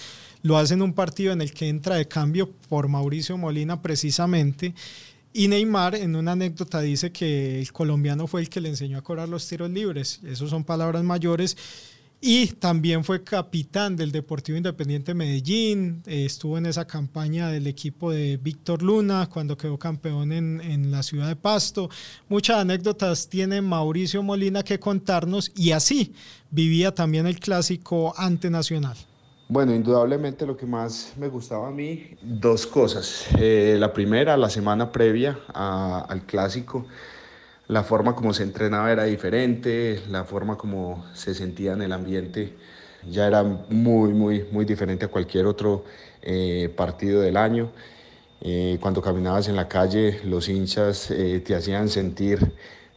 lo 0.41 0.57
hace 0.57 0.75
en 0.75 0.81
un 0.81 0.93
partido 0.93 1.33
en 1.33 1.41
el 1.41 1.53
que 1.53 1.67
entra 1.67 1.95
de 1.95 2.07
cambio 2.07 2.49
por 2.69 2.87
Mauricio 2.87 3.37
Molina 3.37 3.81
precisamente. 3.81 4.73
Y 5.33 5.47
Neymar 5.47 5.95
en 5.95 6.15
una 6.15 6.31
anécdota 6.31 6.81
dice 6.81 7.11
que 7.11 7.59
el 7.59 7.71
colombiano 7.71 8.27
fue 8.27 8.41
el 8.41 8.49
que 8.49 8.61
le 8.61 8.69
enseñó 8.69 8.97
a 8.97 9.03
cobrar 9.03 9.29
los 9.29 9.47
tiros 9.47 9.69
libres. 9.69 10.19
Esas 10.25 10.49
son 10.49 10.63
palabras 10.63 11.03
mayores. 11.03 11.57
Y 12.19 12.47
también 12.47 13.03
fue 13.03 13.23
capitán 13.23 13.95
del 13.95 14.11
Deportivo 14.11 14.57
Independiente 14.57 15.13
Medellín, 15.13 16.01
eh, 16.07 16.25
estuvo 16.25 16.57
en 16.57 16.65
esa 16.65 16.87
campaña 16.87 17.49
del 17.49 17.67
equipo 17.67 18.11
de 18.11 18.37
Víctor 18.37 18.81
Luna 18.81 19.29
cuando 19.31 19.55
quedó 19.55 19.77
campeón 19.77 20.31
en, 20.31 20.59
en, 20.61 20.89
la 20.89 21.03
ciudad 21.03 21.27
de 21.27 21.35
Pasto. 21.35 21.89
Muchas 22.27 22.57
anécdotas 22.57 23.29
tiene 23.29 23.61
Mauricio 23.61 24.23
Molina 24.23 24.63
que 24.63 24.79
contarnos 24.79 25.51
y 25.55 25.71
así 25.71 26.15
vivía 26.49 26.93
también 26.93 27.27
el 27.27 27.39
clásico 27.39 28.15
ante 28.17 28.49
Nacional. 28.49 28.97
Bueno, 29.49 29.73
indudablemente 29.73 30.45
lo 30.45 30.57
que 30.57 30.65
más 30.65 31.13
me 31.17 31.29
gustaba 31.29 31.69
a 31.69 31.71
mí, 31.71 32.17
dos 32.21 32.67
cosas. 32.67 33.27
Eh, 33.39 33.77
la 33.79 33.93
primera, 33.93 34.35
la 34.35 34.49
semana 34.49 34.91
previa 34.91 35.39
al 35.53 36.25
clásico, 36.25 36.85
la 37.67 37.83
forma 37.83 38.15
como 38.15 38.33
se 38.33 38.43
entrenaba 38.43 38.91
era 38.91 39.03
diferente, 39.03 40.01
la 40.09 40.23
forma 40.23 40.57
como 40.57 41.05
se 41.13 41.33
sentía 41.33 41.73
en 41.73 41.81
el 41.81 41.91
ambiente 41.91 42.53
ya 43.09 43.27
era 43.27 43.43
muy, 43.43 44.13
muy, 44.13 44.45
muy 44.51 44.65
diferente 44.65 45.05
a 45.05 45.07
cualquier 45.07 45.45
otro 45.45 45.85
eh, 46.21 46.71
partido 46.75 47.21
del 47.21 47.37
año. 47.37 47.71
Eh, 48.41 48.77
cuando 48.81 49.01
caminabas 49.01 49.47
en 49.47 49.55
la 49.55 49.67
calle, 49.67 50.19
los 50.23 50.49
hinchas 50.49 51.11
eh, 51.11 51.41
te 51.45 51.55
hacían 51.55 51.89
sentir 51.89 52.51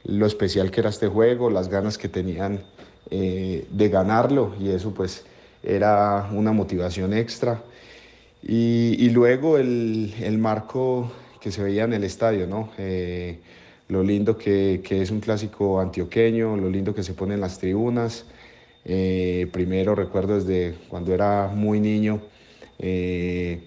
lo 0.05 0.27
especial 0.27 0.71
que 0.71 0.81
era 0.81 0.91
este 0.91 1.09
juego, 1.09 1.51
las 1.51 1.69
ganas 1.69 1.99
que 1.99 2.09
tenían 2.09 2.63
de 3.11 3.89
ganarlo 3.89 4.55
y 4.61 4.69
eso 4.69 4.95
pues 4.95 5.25
era 5.65 6.31
una 6.33 6.53
motivación 6.53 7.13
extra. 7.13 7.61
Y, 8.41 8.95
y 9.05 9.11
luego 9.11 9.59
el, 9.59 10.15
el, 10.23 10.39
marco 10.39 11.11
que 11.41 11.51
se 11.51 11.61
veía 11.61 11.85
en 11.85 11.93
el 11.93 12.05
estadio, 12.05 12.47
¿no? 12.47 12.71
Lo 13.91 14.05
lindo 14.05 14.39
que, 14.39 14.83
que, 14.85 15.03
es 15.03 15.11
un 15.11 15.19
clásico 15.19 15.81
antioqueño, 15.81 16.57
lo 16.57 16.71
lindo 16.71 16.95
que 16.95 17.03
se 17.03 17.13
pone 17.13 17.35
en 17.35 17.41
las 17.41 17.59
tribunas. 17.59 18.25
Eh, 18.85 19.49
primero 19.53 19.97
recuerdo 19.97 20.37
desde 20.37 20.77
cuando 20.89 21.13
era 21.13 21.49
muy 21.49 21.81
niño 21.81 22.21
eh, 22.79 23.61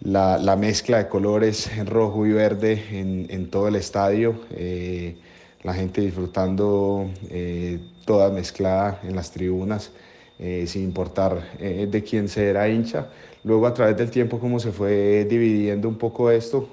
la, 0.00 0.38
la, 0.38 0.54
mezcla 0.54 0.98
de 0.98 1.08
colores 1.08 1.70
rojo 1.86 2.26
y 2.26 2.32
verde 2.32 2.84
en, 2.92 3.26
en 3.30 3.50
todo 3.50 3.68
el 3.68 3.74
estadio, 3.76 4.38
eh, 4.54 5.16
la 5.64 5.72
gente 5.74 6.02
disfrutando 6.02 7.10
toda 8.04 8.30
mezclada 8.30 9.00
en 9.02 9.16
las 9.16 9.30
tribunas. 9.30 9.90
Sin 10.66 10.84
importar 10.84 11.58
de 11.58 12.04
quién 12.04 12.28
se 12.28 12.48
era 12.48 12.68
hincha. 12.68 13.08
Luego 13.42 13.66
a 13.66 13.74
través 13.74 13.96
del 13.96 14.08
tiempo 14.08 14.38
como 14.38 14.60
se 14.60 14.70
fue 14.70 15.24
dividiendo 15.24 15.88
un 15.88 15.98
poco 15.98 16.30
esto, 16.30 16.68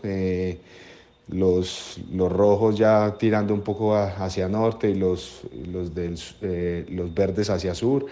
los, 1.27 1.99
los, 2.13 2.31
rojos 2.31 2.77
ya 2.77 3.15
tirando 3.17 3.53
un 3.53 3.61
poco 3.61 3.95
hacia 3.95 4.47
norte 4.47 4.89
y 4.89 4.95
los, 4.95 5.41
los, 5.71 5.93
del, 5.95 6.17
los 6.89 7.13
verdes 7.13 7.49
hacia 7.49 7.73
sur. 7.73 8.05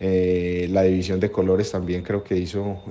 la 0.00 0.82
división 0.82 1.18
de 1.20 1.30
colores 1.30 1.70
también 1.70 2.02
creo 2.02 2.22
que 2.22 2.36
hizo 2.36 2.82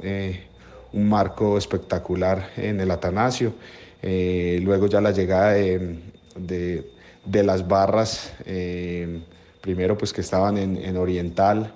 un 0.93 1.09
marco 1.09 1.57
espectacular 1.57 2.49
en 2.57 2.79
el 2.79 2.91
Atanasio. 2.91 3.53
luego 4.01 4.87
ya 4.87 4.99
la 5.01 5.11
llegada 5.11 5.53
de, 5.53 5.99
de, 6.35 6.91
de 7.25 7.43
las 7.43 7.67
barras, 7.67 8.33
primero 9.61 9.97
pues 9.97 10.11
que 10.11 10.21
estaban 10.21 10.57
en, 10.57 10.77
en 10.77 10.97
Oriental, 10.97 11.73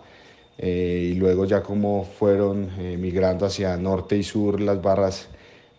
eh, 0.58 1.12
y 1.12 1.16
luego 1.16 1.46
ya 1.46 1.62
como 1.62 2.04
fueron 2.04 2.70
eh, 2.80 2.98
migrando 2.98 3.46
hacia 3.46 3.78
norte 3.78 4.18
y 4.18 4.24
sur 4.24 4.60
las 4.60 4.82
barras, 4.82 5.28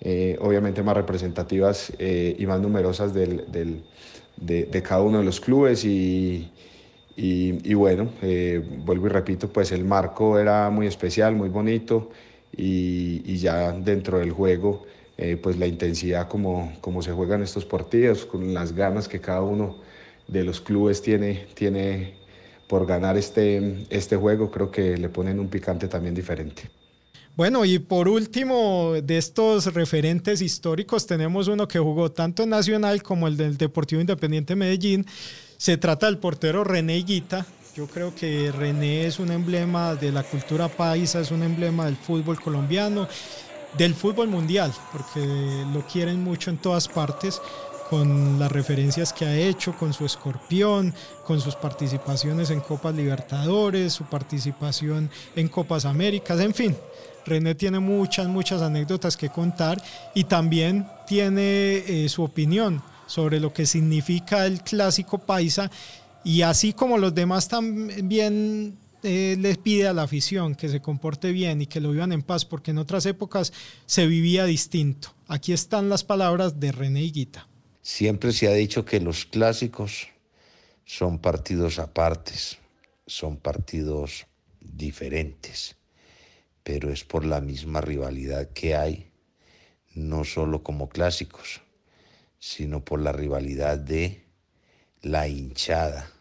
eh, 0.01 0.37
obviamente 0.41 0.83
más 0.83 0.97
representativas 0.97 1.93
eh, 1.99 2.37
y 2.39 2.47
más 2.47 2.61
numerosas 2.61 3.13
del, 3.13 3.45
del, 3.51 3.83
de, 4.37 4.83
cada 4.83 5.03
uno 5.03 5.19
de 5.19 5.25
los 5.25 5.41
clubes 5.41 5.85
y, 5.85 6.51
y, 7.17 7.75
bueno, 7.75 8.11
vuelvo 8.85 9.07
y 9.07 9.11
repito, 9.11 9.49
pues 9.49 9.73
el 9.73 9.85
marco 9.85 10.39
era 10.39 10.71
muy 10.71 10.87
especial, 10.87 11.35
muy 11.35 11.49
bonito 11.49 12.11
y, 12.57 13.23
y 13.25 13.39
ya 13.39 13.73
dentro 13.73 14.19
del 14.21 14.31
juego, 14.31 14.87
pues 15.43 15.59
la 15.59 15.67
intensidad 15.67 16.29
como, 16.29 16.73
como 16.81 17.03
se 17.03 17.11
juegan 17.11 17.43
estos 17.43 17.65
partidos, 17.65 18.25
con 18.25 18.55
las 18.55 18.73
ganas 18.73 19.09
que 19.09 19.21
cada 19.21 19.43
uno 19.43 19.79
de 20.29 20.45
los 20.45 20.61
clubes 20.61 21.03
tiene, 21.03 21.47
tiene 21.55 22.15
por 22.69 22.87
ganar 22.87 23.17
este, 23.17 23.87
este 23.91 24.17
juego, 24.17 24.51
creo 24.51 24.71
que 24.71 24.97
le 24.97 25.09
ponen 25.09 25.41
un 25.41 25.49
picante 25.49 25.89
también 25.89 26.15
diferente. 26.15 26.78
Bueno, 27.39 27.65
y 27.65 27.79
por 27.79 28.09
último, 28.09 28.95
de 29.01 29.17
estos 29.17 29.73
referentes 29.73 30.43
históricos, 30.43 31.07
tenemos 31.07 31.47
uno 31.47 31.69
que 31.69 31.79
jugó 31.79 32.11
tanto 32.11 32.43
en 32.43 32.49
Nacional 32.49 33.01
como 33.01 33.29
el 33.29 33.37
del 33.37 33.57
Deportivo 33.57 34.01
Independiente 34.01 34.57
Medellín. 34.57 35.07
Se 35.57 35.77
trata 35.77 36.07
del 36.07 36.19
portero 36.19 36.65
René 36.65 36.97
Guita. 36.97 37.47
Yo 37.77 37.87
creo 37.87 38.13
que 38.13 38.51
René 38.51 39.07
es 39.07 39.21
un 39.21 39.31
emblema 39.31 39.95
de 39.95 40.11
la 40.11 40.25
cultura 40.25 40.67
paisa, 40.67 41.21
es 41.21 41.31
un 41.31 41.45
emblema 41.45 41.85
del 41.85 41.97
fútbol 41.97 42.41
colombiano, 42.41 43.07
del 43.77 43.95
fútbol 43.95 44.27
mundial, 44.27 44.73
porque 44.91 45.25
lo 45.73 45.87
quieren 45.87 46.25
mucho 46.25 46.51
en 46.51 46.59
todas 46.59 46.89
partes 46.89 47.41
con 47.89 48.41
las 48.41 48.51
referencias 48.51 49.13
que 49.13 49.25
ha 49.25 49.37
hecho, 49.37 49.77
con 49.77 49.93
su 49.93 50.05
escorpión, 50.05 50.93
con 51.25 51.41
sus 51.41 51.55
participaciones 51.55 52.51
en 52.51 52.59
Copas 52.59 52.97
Libertadores, 52.97 53.93
su 53.93 54.07
participación 54.07 55.09
en 55.37 55.47
Copas 55.47 55.85
Américas, 55.85 56.41
en 56.41 56.53
fin. 56.53 56.77
René 57.29 57.55
tiene 57.55 57.79
muchas, 57.79 58.27
muchas 58.27 58.63
anécdotas 58.63 59.17
que 59.17 59.29
contar 59.29 59.83
y 60.15 60.25
también 60.25 60.87
tiene 61.07 61.77
eh, 61.79 62.09
su 62.09 62.23
opinión 62.23 62.83
sobre 63.07 63.41
lo 63.41 63.53
que 63.53 63.67
significa 63.67 64.47
el 64.47 64.63
clásico 64.63 65.19
paisa 65.19 65.71
y 66.25 66.43
así 66.43 66.73
como 66.73 66.99
los 66.99 67.15
demás 67.15 67.49
también 67.49 68.77
eh, 69.03 69.37
les 69.39 69.59
pide 69.59 69.87
a 69.87 69.93
la 69.93 70.03
afición 70.03 70.55
que 70.55 70.69
se 70.69 70.81
comporte 70.81 71.31
bien 71.31 71.63
y 71.63 71.67
que 71.67 71.81
lo 71.81 71.93
vivan 71.93 72.13
en 72.13 72.23
paz, 72.23 72.45
porque 72.45 72.73
en 72.73 72.79
otras 72.79 73.07
épocas 73.07 73.53
se 73.87 74.07
vivía 74.07 74.45
distinto. 74.45 75.15
Aquí 75.29 75.53
están 75.53 75.89
las 75.89 76.03
palabras 76.03 76.59
de 76.59 76.73
René 76.73 77.03
Higuita. 77.03 77.49
Siempre 77.81 78.33
se 78.33 78.49
ha 78.49 78.53
dicho 78.53 78.85
que 78.85 79.01
los 79.01 79.25
clásicos 79.25 80.09
son 80.85 81.19
partidos 81.19 81.79
apartes, 81.79 82.59
son 83.07 83.37
partidos 83.37 84.27
diferentes, 84.61 85.77
pero 86.69 86.93
es 86.93 87.03
por 87.03 87.25
la 87.25 87.41
misma 87.41 87.81
rivalidad 87.81 88.51
que 88.51 88.77
hay, 88.77 89.11
no 89.95 90.23
solo 90.25 90.63
como 90.63 90.91
clásicos, 90.91 91.63
sino 92.39 92.85
por 92.85 93.01
la 93.01 93.11
rivalidad 93.11 93.79
de 93.79 94.23
la 95.01 95.29
hinchada, 95.29 96.13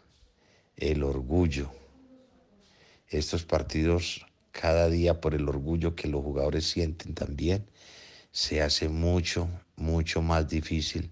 el 0.74 1.02
orgullo. 1.02 1.70
Estos 3.08 3.44
partidos, 3.44 4.24
cada 4.50 4.88
día 4.88 5.20
por 5.20 5.34
el 5.34 5.46
orgullo 5.46 5.94
que 5.94 6.08
los 6.08 6.22
jugadores 6.22 6.64
sienten 6.64 7.14
también, 7.14 7.66
se 8.30 8.62
hace 8.62 8.88
mucho, 8.88 9.50
mucho 9.76 10.22
más 10.22 10.48
difícil 10.48 11.10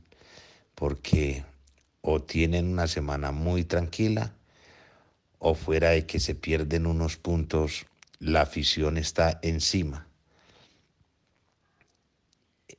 porque 0.74 1.44
o 2.00 2.22
tienen 2.22 2.68
una 2.72 2.86
semana 2.86 3.32
muy 3.32 3.64
tranquila 3.64 4.32
o 5.38 5.54
fuera 5.54 5.90
de 5.90 6.06
que 6.06 6.20
se 6.20 6.34
pierden 6.34 6.86
unos 6.86 7.18
puntos, 7.18 7.84
la 8.18 8.42
afición 8.42 8.96
está 8.96 9.38
encima. 9.42 10.08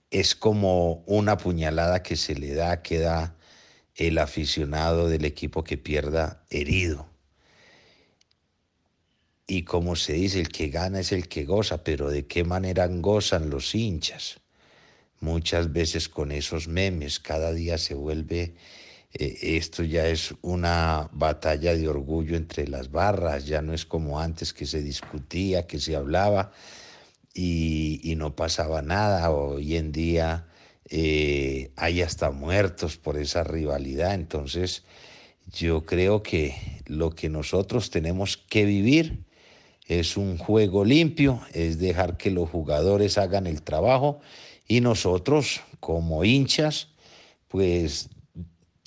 Es 0.10 0.36
como 0.36 1.04
una 1.06 1.38
puñalada 1.38 2.04
que 2.04 2.16
se 2.16 2.36
le 2.36 2.54
da, 2.54 2.82
queda 2.82 3.36
el 3.96 4.18
aficionado 4.18 5.10
del 5.10 5.26
equipo 5.26 5.64
que 5.64 5.78
pierda 5.78 6.44
herido. 6.50 7.10
Y 9.48 9.64
como 9.64 9.96
se 9.96 10.14
dice, 10.14 10.40
el 10.40 10.50
que 10.50 10.70
gana 10.70 11.00
es 11.00 11.12
el 11.12 11.28
que 11.28 11.46
goza, 11.46 11.84
pero 11.84 12.10
¿de 12.10 12.28
qué 12.28 12.44
manera 12.44 12.88
gozan 12.88 13.50
los 13.50 13.76
hinchas? 13.76 14.42
muchas 15.20 15.72
veces 15.74 16.10
con 16.10 16.32
esos 16.32 16.68
memes, 16.68 17.20
cada 17.20 17.54
día 17.54 17.78
se 17.78 17.94
vuelve, 17.94 18.54
eh, 19.14 19.38
esto 19.58 19.84
ya 19.84 20.08
es 20.08 20.34
una 20.42 21.10
batalla 21.14 21.76
de 21.76 21.88
orgullo 21.88 22.36
entre 22.36 22.68
las 22.68 22.92
barras, 22.92 23.46
ya 23.46 23.62
no 23.62 23.74
es 23.74 23.86
como 23.86 24.20
antes 24.20 24.54
que 24.54 24.66
se 24.66 24.82
discutía, 24.82 25.68
que 25.68 25.80
se 25.80 25.96
hablaba 25.96 26.52
y, 27.34 28.16
no 28.18 28.36
pasaba 28.36 28.82
nada, 28.82 29.30
hoy 29.32 29.78
en 29.78 29.92
día 29.92 30.48
eh, 30.90 31.72
hay 31.76 32.02
hasta 32.02 32.32
muertos 32.32 32.98
por 32.98 33.18
esa 33.18 33.44
rivalidad, 33.44 34.16
entonces 34.16 34.84
yo 35.52 35.86
creo 35.86 36.24
que 36.24 36.56
lo 36.86 37.12
que 37.12 37.30
nosotros 37.30 37.90
tenemos 37.92 38.38
que 38.38 38.66
vivir, 38.66 39.28
es 39.88 40.18
un 40.18 40.38
juego 40.38 40.84
limpio, 40.84 41.42
es 41.54 41.80
dejar 41.80 42.18
que 42.18 42.30
los 42.30 42.50
jugadores 42.50 43.18
hagan 43.18 43.48
el 43.48 43.62
trabajo 43.62 44.20
y 44.68 44.82
nosotros, 44.82 45.62
como 45.80 46.26
hinchas, 46.26 46.90
pues 47.48 48.10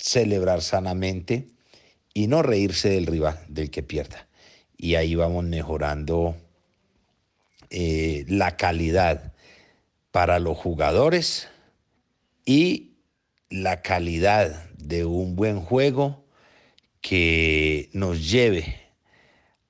celebrar 0.01 0.61
sanamente 0.61 1.47
y 2.13 2.27
no 2.27 2.41
reírse 2.41 2.89
del 2.89 3.05
rival, 3.05 3.39
del 3.47 3.69
que 3.69 3.83
pierda. 3.83 4.27
Y 4.75 4.95
ahí 4.95 5.15
vamos 5.15 5.43
mejorando 5.45 6.35
eh, 7.69 8.25
la 8.27 8.57
calidad 8.57 9.33
para 10.11 10.39
los 10.39 10.57
jugadores 10.57 11.47
y 12.45 12.95
la 13.49 13.81
calidad 13.81 14.69
de 14.77 15.05
un 15.05 15.35
buen 15.35 15.61
juego 15.61 16.25
que 16.99 17.89
nos 17.93 18.29
lleve 18.29 18.75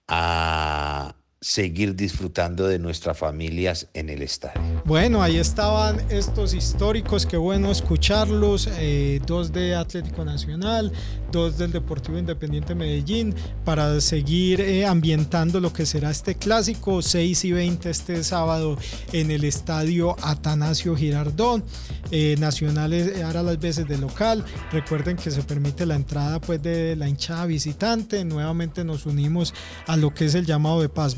a 0.07 1.00
seguir 1.43 1.95
disfrutando 1.95 2.67
de 2.67 2.77
nuestras 2.77 3.17
familias 3.17 3.87
en 3.95 4.11
el 4.11 4.21
estadio. 4.21 4.61
Bueno, 4.85 5.23
ahí 5.23 5.37
estaban 5.37 5.99
estos 6.11 6.53
históricos, 6.53 7.25
qué 7.25 7.35
bueno 7.35 7.71
escucharlos, 7.71 8.69
eh, 8.77 9.19
dos 9.25 9.51
de 9.51 9.73
Atlético 9.73 10.23
Nacional, 10.23 10.91
dos 11.31 11.57
del 11.57 11.71
Deportivo 11.71 12.19
Independiente 12.19 12.75
Medellín, 12.75 13.33
para 13.65 13.99
seguir 14.01 14.61
eh, 14.61 14.85
ambientando 14.85 15.59
lo 15.59 15.73
que 15.73 15.87
será 15.87 16.11
este 16.11 16.35
clásico, 16.35 17.01
6 17.01 17.45
y 17.45 17.51
20 17.53 17.89
este 17.89 18.23
sábado 18.23 18.77
en 19.11 19.31
el 19.31 19.43
estadio 19.43 20.15
Atanasio 20.21 20.95
Girardón. 20.95 21.63
Eh, 22.11 22.35
Nacional 22.39 22.93
hará 23.25 23.41
las 23.41 23.59
veces 23.59 23.87
de 23.87 23.97
local, 23.97 24.45
recuerden 24.71 25.17
que 25.17 25.31
se 25.31 25.41
permite 25.41 25.87
la 25.87 25.95
entrada 25.95 26.39
pues 26.39 26.61
de 26.61 26.95
la 26.95 27.07
hinchada 27.07 27.45
visitante, 27.47 28.23
nuevamente 28.25 28.83
nos 28.83 29.07
unimos 29.07 29.53
a 29.87 29.97
lo 29.97 30.13
que 30.13 30.25
es 30.25 30.35
el 30.35 30.45
llamado 30.45 30.81
de 30.81 30.89
paz, 30.89 31.15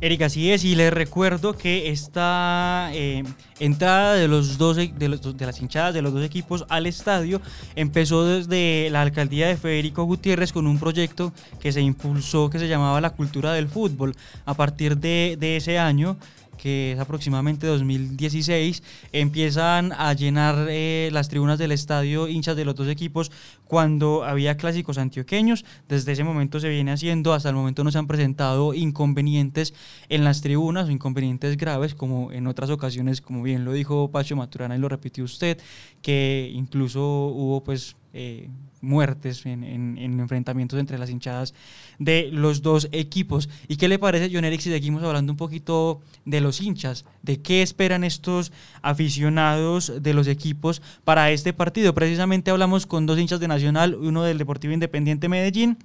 Erika, 0.00 0.26
así 0.26 0.52
es, 0.52 0.64
y 0.64 0.76
les 0.76 0.92
recuerdo 0.92 1.56
que 1.56 1.90
esta 1.90 2.90
eh, 2.92 3.24
entrada 3.58 4.14
de, 4.14 4.28
los 4.28 4.56
dos, 4.56 4.76
de, 4.76 4.92
de 4.96 5.46
las 5.46 5.60
hinchadas 5.60 5.92
de 5.92 6.02
los 6.02 6.12
dos 6.12 6.24
equipos 6.24 6.64
al 6.68 6.86
estadio 6.86 7.40
empezó 7.74 8.24
desde 8.24 8.90
la 8.90 9.02
alcaldía 9.02 9.48
de 9.48 9.56
Federico 9.56 10.04
Gutiérrez 10.04 10.52
con 10.52 10.68
un 10.68 10.78
proyecto 10.78 11.32
que 11.58 11.72
se 11.72 11.80
impulsó 11.80 12.48
que 12.48 12.60
se 12.60 12.68
llamaba 12.68 13.00
la 13.00 13.10
cultura 13.10 13.52
del 13.52 13.68
fútbol. 13.68 14.14
A 14.46 14.54
partir 14.54 14.98
de, 14.98 15.36
de 15.38 15.56
ese 15.56 15.78
año 15.78 16.16
que 16.58 16.92
es 16.92 16.98
aproximadamente 16.98 17.66
2016, 17.66 18.82
empiezan 19.12 19.92
a 19.92 20.12
llenar 20.12 20.66
eh, 20.68 21.08
las 21.12 21.28
tribunas 21.30 21.58
del 21.58 21.72
estadio 21.72 22.28
hinchas 22.28 22.56
de 22.56 22.66
los 22.66 22.74
dos 22.74 22.88
equipos 22.88 23.30
cuando 23.68 24.24
había 24.24 24.56
clásicos 24.56 24.98
antioqueños. 24.98 25.64
Desde 25.88 26.12
ese 26.12 26.24
momento 26.24 26.58
se 26.58 26.68
viene 26.68 26.90
haciendo, 26.90 27.34
hasta 27.34 27.50
el 27.50 27.54
momento 27.54 27.84
no 27.84 27.92
se 27.92 27.98
han 27.98 28.08
presentado 28.08 28.74
inconvenientes 28.74 29.74
en 30.08 30.24
las 30.24 30.40
tribunas 30.40 30.88
o 30.88 30.90
inconvenientes 30.90 31.56
graves, 31.56 31.94
como 31.94 32.32
en 32.32 32.46
otras 32.48 32.70
ocasiones, 32.70 33.20
como 33.20 33.42
bien 33.42 33.64
lo 33.64 33.72
dijo 33.72 34.10
Pacho 34.10 34.34
Maturana 34.34 34.74
y 34.74 34.80
lo 34.80 34.88
repitió 34.88 35.22
usted, 35.22 35.58
que 36.02 36.50
incluso 36.52 37.26
hubo 37.26 37.62
pues 37.62 37.94
eh, 38.14 38.48
muertes 38.80 39.44
en, 39.44 39.98
enfrentamientos 39.98 40.78
entre 40.78 40.98
las 40.98 41.10
hinchadas 41.10 41.52
de 41.98 42.30
los 42.32 42.62
dos 42.62 42.88
equipos. 42.92 43.48
¿Y 43.66 43.76
qué 43.76 43.88
le 43.88 43.98
parece, 43.98 44.30
John 44.32 44.44
Eric, 44.44 44.60
si 44.60 44.70
seguimos 44.70 45.02
hablando 45.02 45.32
un 45.32 45.36
poquito 45.36 46.00
de 46.24 46.40
los 46.40 46.60
hinchas? 46.60 47.04
¿De 47.22 47.40
qué 47.40 47.62
esperan 47.62 48.04
estos 48.04 48.52
aficionados 48.82 49.92
de 50.00 50.14
los 50.14 50.28
equipos 50.28 50.80
para 51.04 51.30
este 51.32 51.52
partido? 51.52 51.94
Precisamente 51.94 52.50
hablamos 52.50 52.86
con 52.86 53.06
dos 53.06 53.18
hinchas 53.18 53.40
de 53.40 53.48
Nacional, 53.48 53.57
uno 53.64 54.22
del 54.22 54.38
Deportivo 54.38 54.72
Independiente 54.72 55.28
Medellín. 55.28 55.78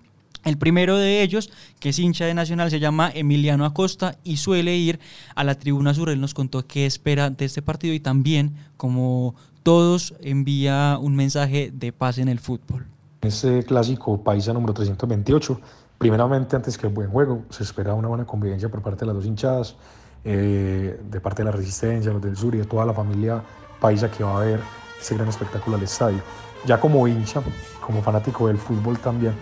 El 0.43 0.57
primero 0.57 0.97
de 0.97 1.21
ellos, 1.21 1.51
que 1.79 1.89
es 1.89 1.99
hincha 1.99 2.25
de 2.25 2.33
Nacional, 2.33 2.69
se 2.69 2.79
llama 2.79 3.09
Emiliano 3.13 3.65
Acosta 3.65 4.17
y 4.23 4.37
suele 4.37 4.75
ir 4.75 4.99
a 5.35 5.43
la 5.43 5.55
tribuna 5.55 5.93
sur. 5.93 6.09
Él 6.09 6.19
nos 6.19 6.33
contó 6.33 6.67
qué 6.67 6.85
espera 6.85 7.29
de 7.29 7.45
este 7.45 7.61
partido 7.61 7.93
y 7.93 8.01
también 8.01 8.53
como 8.75 9.35
todos 9.63 10.13
envía 10.19 10.97
un 11.01 11.15
mensaje 11.15 11.71
de 11.73 11.93
paz 11.93 12.17
en 12.17 12.27
el 12.27 12.39
fútbol. 12.39 12.85
Este 13.21 13.63
clásico 13.63 14.21
paisa 14.21 14.51
número 14.51 14.73
328, 14.73 15.61
primeramente 15.97 16.57
antes 16.57 16.77
que 16.77 16.87
el 16.87 16.93
buen 16.93 17.09
juego, 17.09 17.43
se 17.49 17.63
espera 17.63 17.93
una 17.93 18.09
buena 18.09 18.25
convivencia 18.25 18.67
por 18.67 18.81
parte 18.81 19.01
de 19.01 19.05
las 19.07 19.15
dos 19.15 19.25
hinchadas, 19.25 19.77
eh, 20.25 20.99
de 21.09 21.21
parte 21.21 21.41
de 21.41 21.45
la 21.45 21.51
Resistencia, 21.51 22.11
los 22.11 22.21
del 22.21 22.35
sur 22.35 22.53
y 22.53 22.57
de 22.57 22.65
toda 22.65 22.85
la 22.85 22.93
familia 22.93 23.41
paisa 23.79 24.11
que 24.11 24.25
va 24.25 24.41
a 24.41 24.45
ver 24.45 24.59
ese 24.99 25.15
gran 25.15 25.29
espectáculo 25.29 25.77
al 25.77 25.83
estadio. 25.83 26.19
Ya 26.65 26.79
como 26.79 27.07
hincha, 27.07 27.41
como 27.85 28.01
fanático 28.01 28.47
del 28.47 28.57
fútbol 28.57 28.97
también, 28.99 29.33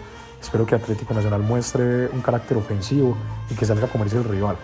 espero 0.41 0.65
que 0.65 0.75
Atlético 0.75 1.13
Nacional 1.13 1.41
muestre 1.41 2.07
un 2.07 2.21
carácter 2.21 2.57
ofensivo 2.57 3.15
y 3.49 3.53
que 3.53 3.65
salga 3.65 3.85
a 3.85 3.89
comerse 3.89 4.17
el 4.17 4.23
rival, 4.23 4.55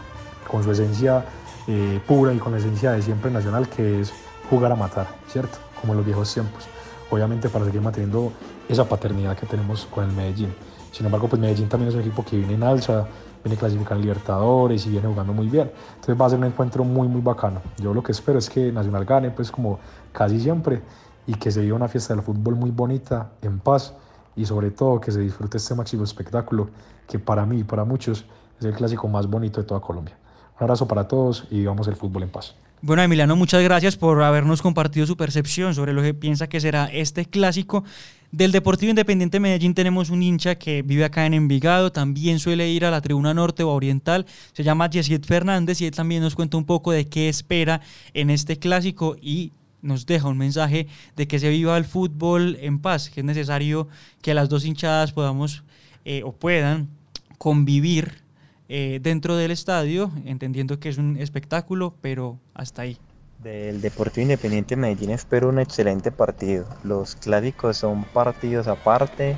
con 0.50 0.64
su 0.64 0.72
esencia 0.72 1.24
eh, 1.68 2.00
pura 2.08 2.34
y 2.34 2.38
con 2.38 2.54
la 2.54 2.58
esencia 2.58 2.94
de 2.94 3.02
siempre 3.02 3.30
nacional 3.30 3.68
que 3.70 4.02
es 4.02 4.12
jugar 4.50 4.72
a 4.72 4.76
matar, 4.76 5.08
¿cierto? 5.28 5.60
Como 5.80 5.94
en 5.94 5.98
los 5.98 6.06
viejos 6.06 6.34
tiempos. 6.34 6.66
Obviamente 7.12 7.48
para 7.50 7.66
seguir 7.66 7.82
manteniendo 7.82 8.32
esa 8.68 8.88
paternidad 8.90 9.38
que 9.38 9.46
tenemos 9.46 9.86
con 9.86 10.06
el 10.06 10.12
Medellín. 10.16 10.54
Sin 10.92 11.06
embargo, 11.06 11.28
pues 11.28 11.40
Medellín 11.40 11.70
también 11.70 11.90
es 11.90 11.96
un 11.96 12.02
equipo 12.02 12.26
que 12.26 12.38
viene 12.38 12.56
en 12.56 12.64
alza, 12.64 13.06
viene 13.44 13.58
clasificando 13.58 14.02
Libertadores 14.02 14.86
y 14.88 14.90
viene 14.90 15.08
jugando 15.08 15.32
muy 15.32 15.48
bien. 15.48 15.72
Entonces 15.96 16.20
va 16.20 16.26
a 16.26 16.30
ser 16.30 16.40
un 16.40 16.46
encuentro 16.46 16.84
muy, 16.84 17.08
muy 17.08 17.22
bacano. 17.22 17.62
Yo 17.78 17.94
lo 17.94 18.02
que 18.02 18.14
espero 18.14 18.40
es 18.40 18.50
que 18.50 18.72
Nacional 18.72 19.06
gane, 19.06 19.30
pues 19.30 19.52
como 19.52 19.80
casi 20.12 20.40
siempre, 20.40 20.82
y 21.28 21.36
que 21.36 21.52
se 21.52 21.62
viva 21.62 21.76
una 21.76 21.88
fiesta 21.88 22.16
del 22.16 22.24
fútbol 22.24 22.56
muy 22.56 22.72
bonita, 22.72 23.32
en 23.42 23.60
paz, 23.60 23.94
y 24.36 24.46
sobre 24.46 24.72
todo 24.72 25.02
que 25.02 25.12
se 25.12 25.20
disfrute 25.20 25.58
este 25.58 25.76
máximo 25.76 26.04
espectáculo 26.04 26.70
que 27.08 27.20
para 27.20 27.46
mí 27.46 27.60
y 27.60 27.64
para 27.64 27.84
muchos 27.84 28.26
es 28.60 28.66
el 28.66 28.74
clásico 28.74 29.08
más 29.08 29.28
bonito 29.28 29.62
de 29.62 29.68
toda 29.68 29.82
Colombia. 29.82 30.16
Un 30.58 30.64
abrazo 30.64 30.88
para 30.88 31.08
todos 31.08 31.46
y 31.52 31.60
vivamos 31.60 31.88
el 31.88 31.96
fútbol 31.96 32.24
en 32.24 32.30
paz. 32.30 32.56
Bueno, 32.82 33.02
Emiliano, 33.02 33.36
muchas 33.36 33.64
gracias 33.64 33.98
por 33.98 34.22
habernos 34.22 34.62
compartido 34.62 35.08
su 35.08 35.18
percepción 35.18 35.74
sobre 35.74 35.94
lo 35.94 36.04
que 36.04 36.14
piensa 36.14 36.48
que 36.48 36.62
será 36.62 36.86
este 36.86 37.26
clásico. 37.26 37.84
Del 38.32 38.52
Deportivo 38.52 38.92
Independiente 38.92 39.40
Medellín 39.40 39.74
tenemos 39.74 40.12
un 40.12 40.22
hincha 40.22 40.56
que 40.56 40.84
vive 40.84 41.04
acá 41.04 41.26
en 41.26 41.34
Envigado, 41.34 41.92
también 41.92 42.38
suele 42.40 42.70
ir 42.70 42.86
a 42.86 42.92
la 42.92 43.02
tribuna 43.02 43.34
norte 43.34 43.64
o 43.64 43.70
oriental, 43.70 44.28
se 44.54 44.64
llama 44.64 44.90
Jessiet 44.92 45.26
Fernández 45.26 45.82
y 45.82 45.86
él 45.86 45.92
también 45.92 46.22
nos 46.22 46.36
cuenta 46.36 46.58
un 46.58 46.66
poco 46.66 46.92
de 46.92 47.08
qué 47.08 47.30
espera 47.30 47.82
en 48.14 48.30
este 48.30 48.60
clásico 48.60 49.16
y 49.20 49.54
nos 49.82 50.06
deja 50.06 50.28
un 50.28 50.38
mensaje 50.38 50.88
de 51.16 51.28
que 51.28 51.40
se 51.40 51.50
viva 51.50 51.78
el 51.78 51.86
fútbol 51.86 52.58
en 52.62 52.80
paz, 52.80 53.10
que 53.10 53.22
es 53.22 53.26
necesario 53.26 53.88
que 54.22 54.34
las 54.34 54.50
dos 54.50 54.66
hinchadas 54.66 55.12
podamos 55.12 55.64
eh, 56.06 56.24
o 56.24 56.32
puedan 56.32 56.90
convivir 57.38 58.24
eh, 58.70 59.00
dentro 59.02 59.38
del 59.38 59.52
estadio, 59.52 60.12
entendiendo 60.26 60.80
que 60.80 60.90
es 60.90 60.98
un 60.98 61.18
espectáculo, 61.18 61.96
pero 62.02 62.40
hasta 62.54 62.82
ahí. 62.82 62.98
Del 63.42 63.82
Deportivo 63.82 64.24
Independiente 64.24 64.76
Medellín 64.76 65.12
espero 65.12 65.50
un 65.50 65.60
excelente 65.60 66.12
partido. 66.12 66.66
Los 66.84 67.16
clásicos 67.16 67.78
son 67.78 68.04
partidos 68.04 68.68
aparte, 68.68 69.38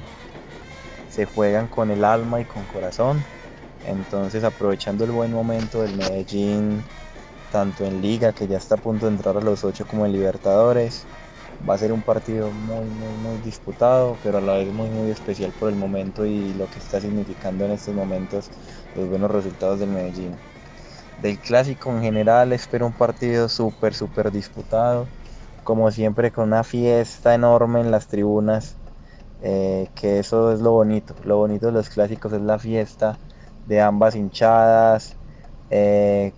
se 1.10 1.26
juegan 1.26 1.68
con 1.68 1.92
el 1.92 2.06
alma 2.06 2.40
y 2.40 2.46
con 2.46 2.64
corazón. 2.66 3.24
Entonces 3.86 4.44
aprovechando 4.44 5.04
el 5.04 5.12
buen 5.12 5.34
momento 5.34 5.82
del 5.82 5.96
Medellín, 5.96 6.82
tanto 7.50 7.86
en 7.86 8.02
liga 8.02 8.34
que 8.34 8.48
ya 8.48 8.58
está 8.58 8.76
a 8.76 8.78
punto 8.80 9.06
de 9.08 9.12
entrar 9.14 9.38
a 9.38 9.42
los 9.42 9.64
8 9.64 9.86
como 9.88 10.06
en 10.06 10.12
Libertadores, 10.14 11.10
va 11.68 11.76
a 11.76 11.78
ser 11.78 11.94
un 11.94 12.04
partido 12.04 12.54
muy, 12.54 12.90
muy, 12.90 13.16
muy 13.18 13.40
disputado, 13.40 14.20
pero 14.22 14.38
a 14.40 14.42
la 14.42 14.56
vez 14.58 14.72
muy, 14.74 14.90
muy 14.90 15.10
especial 15.12 15.54
por 15.54 15.70
el 15.70 15.76
momento 15.76 16.26
y 16.26 16.54
lo 16.54 16.70
que 16.70 16.80
está 16.80 17.02
significando 17.02 17.66
en 17.66 17.72
estos 17.72 17.94
momentos 17.96 18.52
los 18.94 19.08
buenos 19.10 19.32
resultados 19.32 19.80
del 19.80 19.90
Medellín. 19.90 20.42
Del 21.16 21.40
clásico 21.42 21.92
en 21.92 22.02
general 22.02 22.54
espero 22.54 22.88
un 22.88 22.96
partido 22.96 23.50
súper, 23.50 23.94
súper 23.94 24.32
disputado, 24.32 25.14
como 25.64 25.92
siempre 25.92 26.32
con 26.32 26.46
una 26.46 26.64
fiesta 26.64 27.36
enorme 27.36 27.82
en 27.82 27.92
las 27.92 28.08
tribunas, 28.08 28.80
eh, 29.40 29.92
que 29.96 30.20
eso 30.20 30.52
es 30.54 30.62
lo 30.62 30.72
bonito. 30.74 31.18
Lo 31.24 31.38
bonito 31.38 31.68
de 31.68 31.72
los 31.74 31.90
clásicos 31.90 32.34
es 32.34 32.42
la 32.42 32.60
fiesta 32.60 33.22
de 33.66 33.82
ambas 33.82 34.16
hinchadas. 34.16 35.20
Eh, 35.70 36.36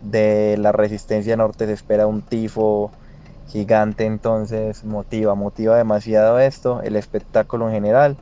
de 0.00 0.56
la 0.58 0.72
resistencia 0.72 1.36
norte 1.36 1.66
se 1.66 1.72
espera 1.72 2.06
un 2.06 2.22
tifo 2.22 2.96
gigante, 3.44 4.04
entonces 4.06 4.84
motiva, 4.84 5.34
motiva 5.34 5.76
demasiado 5.76 6.38
esto, 6.40 6.82
el 6.82 6.96
espectáculo 6.96 7.68
en 7.68 7.74
general 7.74 8.20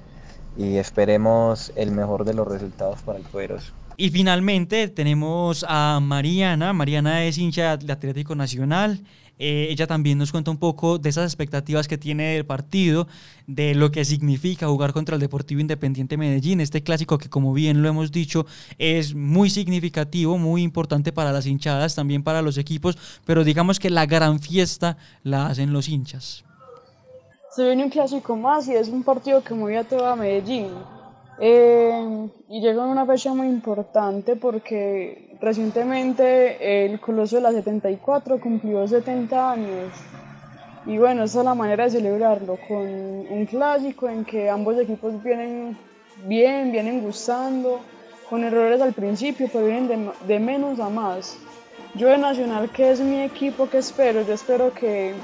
y 0.55 0.79
esperemos 0.79 1.73
el 1.77 1.93
mejor 1.93 2.25
de 2.25 2.35
los 2.35 2.49
resultados 2.49 3.03
para 3.03 3.19
el 3.19 3.27
poderoso. 3.27 3.75
Y 3.97 4.11
finalmente 4.11 4.89
tenemos 4.89 5.65
a 5.67 6.01
Mariana. 6.03 6.73
Mariana 6.73 7.25
es 7.25 7.39
hincha 7.39 7.77
de 7.77 7.93
Atlético 7.93 8.35
Nacional. 8.35 9.03
Eh, 9.39 9.69
ella 9.71 9.87
también 9.87 10.19
nos 10.19 10.33
cuenta 10.33 10.51
un 10.51 10.57
poco 10.57 10.99
de 10.99 11.11
esas 11.11 11.25
expectativas 11.25 11.89
que 11.89 11.99
tiene 11.99 12.35
del 12.35 12.47
partido, 12.47 13.07
de 13.47 13.75
lo 13.75 13.91
que 13.91 14.05
significa 14.05 14.67
jugar 14.67 14.93
contra 14.93 15.15
el 15.17 15.21
Deportivo 15.21 15.61
Independiente 15.61 16.17
Medellín, 16.17 16.61
este 16.61 16.83
clásico 16.83 17.19
que 17.19 17.29
como 17.29 17.53
bien 17.53 17.83
lo 17.83 17.89
hemos 17.89 18.13
dicho 18.13 18.47
es 18.79 19.15
muy 19.15 19.51
significativo, 19.51 20.39
muy 20.39 20.63
importante 20.63 21.13
para 21.13 21.33
las 21.33 21.47
hinchadas, 21.47 21.95
también 21.95 22.23
para 22.23 22.41
los 22.41 22.57
equipos, 22.57 22.97
pero 23.27 23.45
digamos 23.45 23.79
que 23.79 23.91
la 23.91 24.07
gran 24.07 24.41
fiesta 24.41 24.97
la 25.23 25.49
hacen 25.49 25.73
los 25.73 25.89
hinchas. 25.89 26.45
Se 27.55 27.63
viene 27.65 27.85
un 27.85 27.91
clásico 27.91 28.37
más 28.37 28.69
y 28.69 28.73
es 28.73 28.89
un 28.89 29.03
partido 29.03 29.43
que 29.43 29.53
mueve 29.53 29.79
a 29.79 29.85
toda 29.85 30.17
Medellín. 30.17 30.69
Eh, 31.39 32.29
y 32.49 32.61
llega 32.61 32.87
una 32.87 33.05
fecha 33.05 33.35
muy 33.35 33.47
importante 33.47 34.37
porque 34.37 35.37
recientemente 35.41 36.87
el 36.87 36.99
Coloso 37.01 37.37
de 37.37 37.43
la 37.43 37.53
74 37.53 38.41
cumplió 38.41 38.87
70 38.87 39.53
años. 39.53 39.93
Y 40.87 40.99
bueno, 40.99 41.25
esa 41.25 41.41
es 41.41 41.45
la 41.45 41.55
manera 41.55 41.85
de 41.85 41.91
celebrarlo, 41.91 42.59
con 42.69 42.79
un 42.79 43.47
clásico 43.51 44.09
en 44.09 44.25
que 44.25 44.49
ambos 44.49 44.79
equipos 44.79 45.21
vienen 45.23 45.77
bien, 46.27 46.71
vienen 46.71 47.03
gustando, 47.03 47.81
con 48.31 48.45
errores 48.45 48.81
al 48.81 48.93
principio, 48.93 49.49
pero 49.53 49.67
vienen 49.67 49.89
de, 49.89 50.11
de 50.27 50.39
menos 50.39 50.79
a 50.79 50.89
más. 50.89 51.39
Yo 51.95 52.09
de 52.09 52.19
Nacional, 52.19 52.71
que 52.71 52.91
es 52.91 53.01
mi 53.01 53.23
equipo 53.23 53.69
que 53.69 53.79
espero, 53.79 54.23
yo 54.23 54.35
espero 54.35 54.73
que 54.73 55.15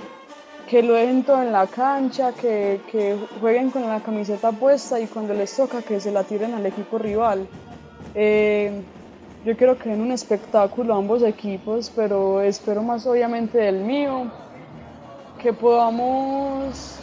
que 0.73 0.83
lo 0.83 0.95
dejen 0.95 1.23
todo 1.23 1.43
en 1.43 1.53
la 1.53 1.67
cancha, 1.67 2.33
que, 2.33 2.81
que, 2.91 3.19
jueguen 3.43 3.71
con 3.71 3.87
la 3.87 4.01
camiseta 4.01 4.53
puesta 4.53 4.99
y 4.99 5.07
cuando 5.07 5.35
les 5.35 5.55
toca 5.55 5.83
que 5.83 6.01
se 6.01 6.11
la 6.11 6.25
tiren 6.25 6.55
al 6.55 6.65
equipo 6.65 6.97
rival. 6.97 7.47
Eh, 8.15 8.83
yo 9.45 9.55
quiero 9.55 9.77
que 9.77 9.91
den 9.91 10.01
un 10.01 10.13
espectáculo 10.13 10.95
a 10.95 10.97
ambos 10.97 11.23
equipos, 11.25 11.93
pero 11.95 12.41
espero 12.41 12.83
más 12.83 13.07
obviamente 13.07 13.59
del 13.59 13.81
mío, 13.81 14.33
que 15.43 15.53
podamos, 15.53 16.97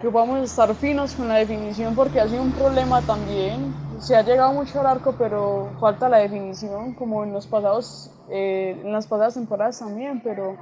que 0.00 0.10
podamos 0.10 0.40
estar 0.40 0.74
finos 0.74 1.14
con 1.14 1.28
la 1.28 1.36
definición 1.36 1.94
porque 1.94 2.20
ha 2.20 2.26
sido 2.26 2.42
un 2.42 2.50
problema 2.50 3.00
también. 3.02 3.72
Se 4.00 4.16
ha 4.16 4.22
llegado 4.22 4.52
mucho 4.52 4.80
al 4.80 4.86
arco, 4.86 5.14
pero 5.16 5.68
falta 5.78 6.08
la 6.08 6.18
definición, 6.18 6.94
como 6.94 7.22
en, 7.22 7.32
los 7.32 7.46
pasados, 7.46 8.10
eh, 8.28 8.76
en 8.82 8.92
las 8.92 9.06
pasadas 9.06 9.34
temporadas 9.34 9.78
también, 9.78 10.20
pero 10.20 10.56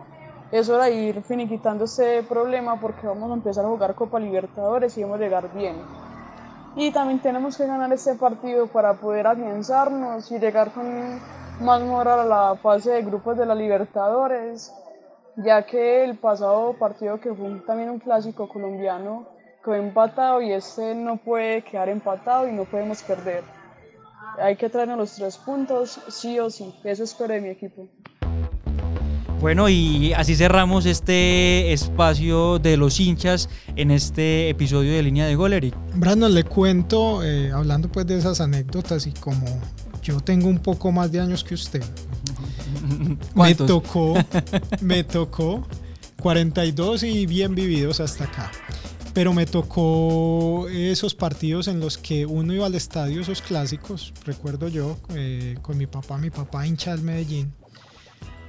es 0.54 0.68
hora 0.68 0.84
de 0.84 0.94
ir 0.94 1.22
finiquitando 1.24 1.84
ese 1.84 2.22
problema 2.28 2.80
porque 2.80 3.08
vamos 3.08 3.28
a 3.28 3.34
empezar 3.34 3.64
a 3.64 3.68
jugar 3.68 3.96
Copa 3.96 4.20
Libertadores 4.20 4.96
y 4.96 5.02
vamos 5.02 5.16
a 5.16 5.24
llegar 5.24 5.52
bien. 5.52 5.74
Y 6.76 6.92
también 6.92 7.20
tenemos 7.20 7.56
que 7.56 7.66
ganar 7.66 7.92
este 7.92 8.14
partido 8.14 8.68
para 8.68 8.94
poder 8.94 9.26
afianzarnos 9.26 10.30
y 10.30 10.38
llegar 10.38 10.70
con 10.70 11.20
más 11.60 11.82
moral 11.82 12.20
a 12.20 12.24
la 12.24 12.56
fase 12.56 12.92
de 12.92 13.02
grupos 13.02 13.36
de 13.36 13.46
la 13.46 13.54
Libertadores, 13.56 14.72
ya 15.38 15.66
que 15.66 16.04
el 16.04 16.18
pasado 16.18 16.74
partido 16.74 17.18
que 17.18 17.34
fue 17.34 17.50
también 17.66 17.90
un 17.90 17.98
clásico 17.98 18.48
colombiano 18.48 19.26
quedó 19.64 19.74
empatado 19.74 20.40
y 20.40 20.52
este 20.52 20.94
no 20.94 21.16
puede 21.16 21.62
quedar 21.62 21.88
empatado 21.88 22.46
y 22.46 22.52
no 22.52 22.62
podemos 22.62 23.02
perder. 23.02 23.42
Hay 24.38 24.54
que 24.54 24.68
traernos 24.68 24.98
los 24.98 25.16
tres 25.16 25.36
puntos, 25.36 26.00
sí 26.06 26.38
o 26.38 26.48
sí, 26.48 26.72
eso 26.84 27.02
espero 27.02 27.34
de 27.34 27.40
mi 27.40 27.48
equipo. 27.48 27.88
Bueno, 29.44 29.68
y 29.68 30.14
así 30.14 30.36
cerramos 30.36 30.86
este 30.86 31.74
espacio 31.74 32.58
de 32.58 32.78
los 32.78 32.98
hinchas 32.98 33.50
en 33.76 33.90
este 33.90 34.48
episodio 34.48 34.94
de 34.94 35.02
Línea 35.02 35.26
de 35.26 35.34
Gol, 35.34 35.52
Eric. 35.52 35.74
Brandon, 35.96 36.32
le 36.32 36.44
cuento, 36.44 37.22
eh, 37.22 37.52
hablando 37.52 37.92
pues 37.92 38.06
de 38.06 38.16
esas 38.16 38.40
anécdotas 38.40 39.06
y 39.06 39.12
como 39.12 39.44
yo 40.02 40.18
tengo 40.20 40.48
un 40.48 40.60
poco 40.60 40.92
más 40.92 41.12
de 41.12 41.20
años 41.20 41.44
que 41.44 41.52
usted, 41.52 41.84
me 43.34 43.54
tocó, 43.54 44.14
me 44.80 45.04
tocó 45.04 45.68
42 46.22 47.02
y 47.02 47.26
bien 47.26 47.54
vividos 47.54 48.00
hasta 48.00 48.24
acá. 48.24 48.50
Pero 49.12 49.34
me 49.34 49.44
tocó 49.44 50.68
esos 50.70 51.14
partidos 51.14 51.68
en 51.68 51.80
los 51.80 51.98
que 51.98 52.24
uno 52.24 52.54
iba 52.54 52.64
al 52.64 52.74
estadio, 52.74 53.20
esos 53.20 53.42
clásicos, 53.42 54.14
recuerdo 54.24 54.68
yo, 54.68 54.96
eh, 55.14 55.58
con 55.60 55.76
mi 55.76 55.86
papá, 55.86 56.16
mi 56.16 56.30
papá 56.30 56.66
hincha 56.66 56.92
del 56.92 57.02
Medellín. 57.02 57.52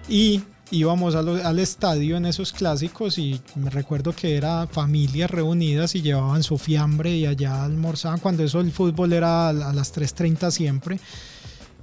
Y 0.08 0.44
íbamos 0.72 1.16
al 1.16 1.60
estadio 1.60 2.18
en 2.18 2.26
esos 2.26 2.52
clásicos 2.52 3.18
y 3.18 3.40
me 3.56 3.70
recuerdo 3.70 4.14
que 4.14 4.36
era 4.36 4.68
familias 4.68 5.30
reunidas 5.30 5.96
y 5.96 6.02
llevaban 6.02 6.44
su 6.44 6.58
fiambre 6.58 7.16
y 7.16 7.26
allá 7.26 7.64
almorzaban 7.64 8.20
cuando 8.20 8.44
eso 8.44 8.60
el 8.60 8.72
fútbol 8.72 9.14
era 9.14 9.50
a 9.50 9.54
las 9.54 9.96
3.30 9.96 10.52
siempre. 10.52 11.00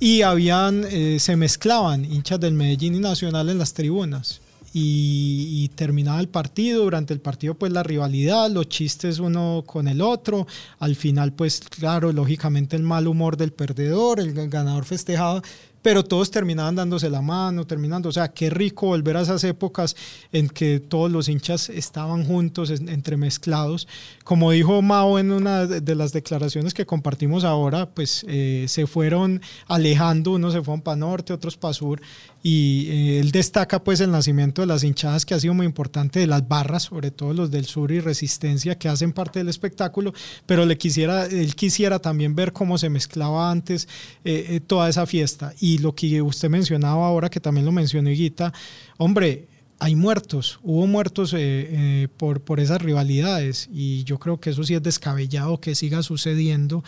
Y 0.00 0.22
habían, 0.22 0.84
eh, 0.90 1.18
se 1.20 1.36
mezclaban 1.36 2.04
hinchas 2.04 2.40
del 2.40 2.54
Medellín 2.54 2.96
y 2.96 2.98
Nacional 2.98 3.48
en 3.50 3.58
las 3.58 3.72
tribunas. 3.72 4.40
Y, 4.74 5.48
y, 5.50 5.68
terminaba 5.68 6.18
el 6.18 6.30
partido, 6.30 6.84
durante 6.84 7.12
el 7.12 7.20
partido 7.20 7.52
pues 7.52 7.72
la 7.72 7.82
rivalidad, 7.82 8.50
los 8.50 8.70
chistes 8.70 9.18
uno 9.18 9.64
con 9.66 9.86
el 9.86 10.00
otro, 10.00 10.46
al 10.78 10.96
final 10.96 11.34
pues 11.34 11.60
claro, 11.60 12.10
lógicamente 12.10 12.74
el 12.74 12.82
mal 12.82 13.06
humor 13.06 13.36
del 13.36 13.52
perdedor, 13.52 14.18
el 14.18 14.32
ganador 14.48 14.86
festejado, 14.86 15.42
pero 15.82 16.04
todos 16.04 16.30
terminaban 16.30 16.76
dándose 16.76 17.10
la 17.10 17.20
mano, 17.20 17.66
terminando, 17.66 18.08
o 18.08 18.12
sea, 18.12 18.28
qué 18.28 18.48
rico 18.48 18.86
volver 18.86 19.16
a 19.16 19.22
esas 19.22 19.44
épocas 19.44 19.96
en 20.32 20.48
que 20.48 20.80
todos 20.80 21.10
los 21.10 21.28
hinchas 21.28 21.68
estaban 21.68 22.24
juntos, 22.24 22.70
entremezclados. 22.70 23.88
Como 24.24 24.52
dijo 24.52 24.80
Mao 24.80 25.18
en 25.18 25.32
una 25.32 25.66
de 25.66 25.94
las 25.94 26.12
declaraciones 26.12 26.72
que 26.72 26.86
compartimos 26.86 27.44
ahora, 27.44 27.90
pues 27.90 28.24
eh, 28.28 28.66
se 28.68 28.86
fueron 28.86 29.42
alejando, 29.66 30.32
unos 30.32 30.52
se 30.52 30.62
fueron 30.62 30.82
para 30.82 30.96
norte, 30.96 31.32
otros 31.32 31.56
para 31.56 31.74
sur, 31.74 32.00
y 32.42 32.86
eh, 32.88 33.20
él 33.20 33.32
destaca 33.32 33.82
pues 33.82 34.00
el 34.00 34.12
nacimiento 34.12 34.62
de 34.62 34.66
las 34.66 34.84
hinchadas 34.84 35.26
que 35.26 35.34
ha 35.34 35.40
sido 35.40 35.54
muy 35.54 35.66
importante, 35.66 36.20
de 36.20 36.28
las 36.28 36.46
barras, 36.46 36.84
sobre 36.84 37.10
todo 37.10 37.32
los 37.32 37.50
del 37.50 37.64
sur 37.64 37.90
y 37.90 37.98
resistencia 37.98 38.78
que 38.78 38.88
hacen 38.88 39.12
parte 39.12 39.40
del 39.40 39.48
espectáculo, 39.48 40.12
pero 40.46 40.64
le 40.64 40.78
quisiera, 40.78 41.26
él 41.26 41.56
quisiera 41.56 41.98
también 41.98 42.36
ver 42.36 42.52
cómo 42.52 42.78
se 42.78 42.88
mezclaba 42.88 43.50
antes 43.50 43.88
eh, 44.24 44.60
toda 44.64 44.88
esa 44.88 45.06
fiesta. 45.06 45.54
Y 45.58 45.72
y 45.72 45.78
lo 45.78 45.94
que 45.94 46.20
usted 46.20 46.50
mencionaba 46.50 47.06
ahora, 47.06 47.30
que 47.30 47.40
también 47.40 47.64
lo 47.64 47.72
mencionó 47.72 48.10
Higuita, 48.10 48.52
hombre, 48.98 49.48
hay 49.78 49.96
muertos, 49.96 50.60
hubo 50.62 50.86
muertos 50.86 51.32
eh, 51.32 51.38
eh, 51.40 52.08
por, 52.16 52.40
por 52.42 52.60
esas 52.60 52.80
rivalidades 52.80 53.68
y 53.72 54.04
yo 54.04 54.18
creo 54.18 54.38
que 54.38 54.50
eso 54.50 54.62
sí 54.62 54.74
es 54.74 54.82
descabellado 54.82 55.58
que 55.60 55.74
siga 55.74 56.02
sucediendo 56.04 56.84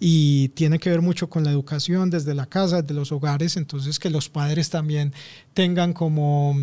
y 0.00 0.48
tiene 0.50 0.78
que 0.78 0.90
ver 0.90 1.02
mucho 1.02 1.28
con 1.28 1.44
la 1.44 1.50
educación 1.50 2.10
desde 2.10 2.34
la 2.34 2.46
casa, 2.46 2.82
desde 2.82 2.94
los 2.94 3.12
hogares, 3.12 3.56
entonces 3.56 3.98
que 3.98 4.10
los 4.10 4.28
padres 4.28 4.70
también 4.70 5.12
tengan 5.54 5.92
como 5.92 6.56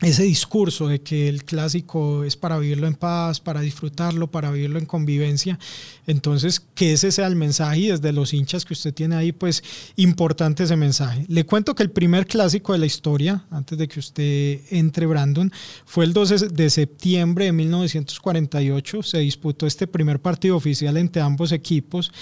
ese 0.00 0.24
discurso 0.24 0.88
de 0.88 1.00
que 1.00 1.28
el 1.28 1.44
clásico 1.44 2.24
es 2.24 2.36
para 2.36 2.58
vivirlo 2.58 2.86
en 2.86 2.94
paz, 2.94 3.40
para 3.40 3.60
disfrutarlo, 3.60 4.30
para 4.30 4.50
vivirlo 4.50 4.78
en 4.78 4.86
convivencia. 4.86 5.58
Entonces, 6.06 6.60
que 6.74 6.92
ese 6.92 7.12
sea 7.12 7.26
el 7.26 7.36
mensaje 7.36 7.78
y 7.78 7.86
desde 7.88 8.12
los 8.12 8.34
hinchas 8.34 8.64
que 8.64 8.74
usted 8.74 8.92
tiene 8.92 9.16
ahí, 9.16 9.32
pues 9.32 9.62
importante 9.96 10.64
ese 10.64 10.76
mensaje. 10.76 11.24
Le 11.28 11.46
cuento 11.46 11.74
que 11.74 11.82
el 11.82 11.90
primer 11.90 12.26
clásico 12.26 12.72
de 12.72 12.80
la 12.80 12.86
historia, 12.86 13.44
antes 13.50 13.78
de 13.78 13.88
que 13.88 14.00
usted 14.00 14.60
entre, 14.70 15.06
Brandon, 15.06 15.52
fue 15.86 16.04
el 16.04 16.12
12 16.12 16.48
de 16.48 16.70
septiembre 16.70 17.46
de 17.46 17.52
1948. 17.52 19.02
Se 19.02 19.18
disputó 19.18 19.66
este 19.66 19.86
primer 19.86 20.20
partido 20.20 20.56
oficial 20.56 20.96
entre 20.96 21.22
ambos 21.22 21.52
equipos. 21.52 22.12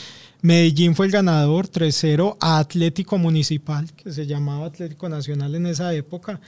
Medellín 0.42 0.96
fue 0.96 1.06
el 1.06 1.12
ganador 1.12 1.68
3-0 1.68 2.36
a 2.40 2.58
Atlético 2.58 3.16
Municipal, 3.16 3.92
que 3.94 4.10
se 4.10 4.26
llamaba 4.26 4.66
Atlético 4.66 5.08
Nacional 5.08 5.54
en 5.54 5.66
esa 5.66 5.94
época. 5.94 6.40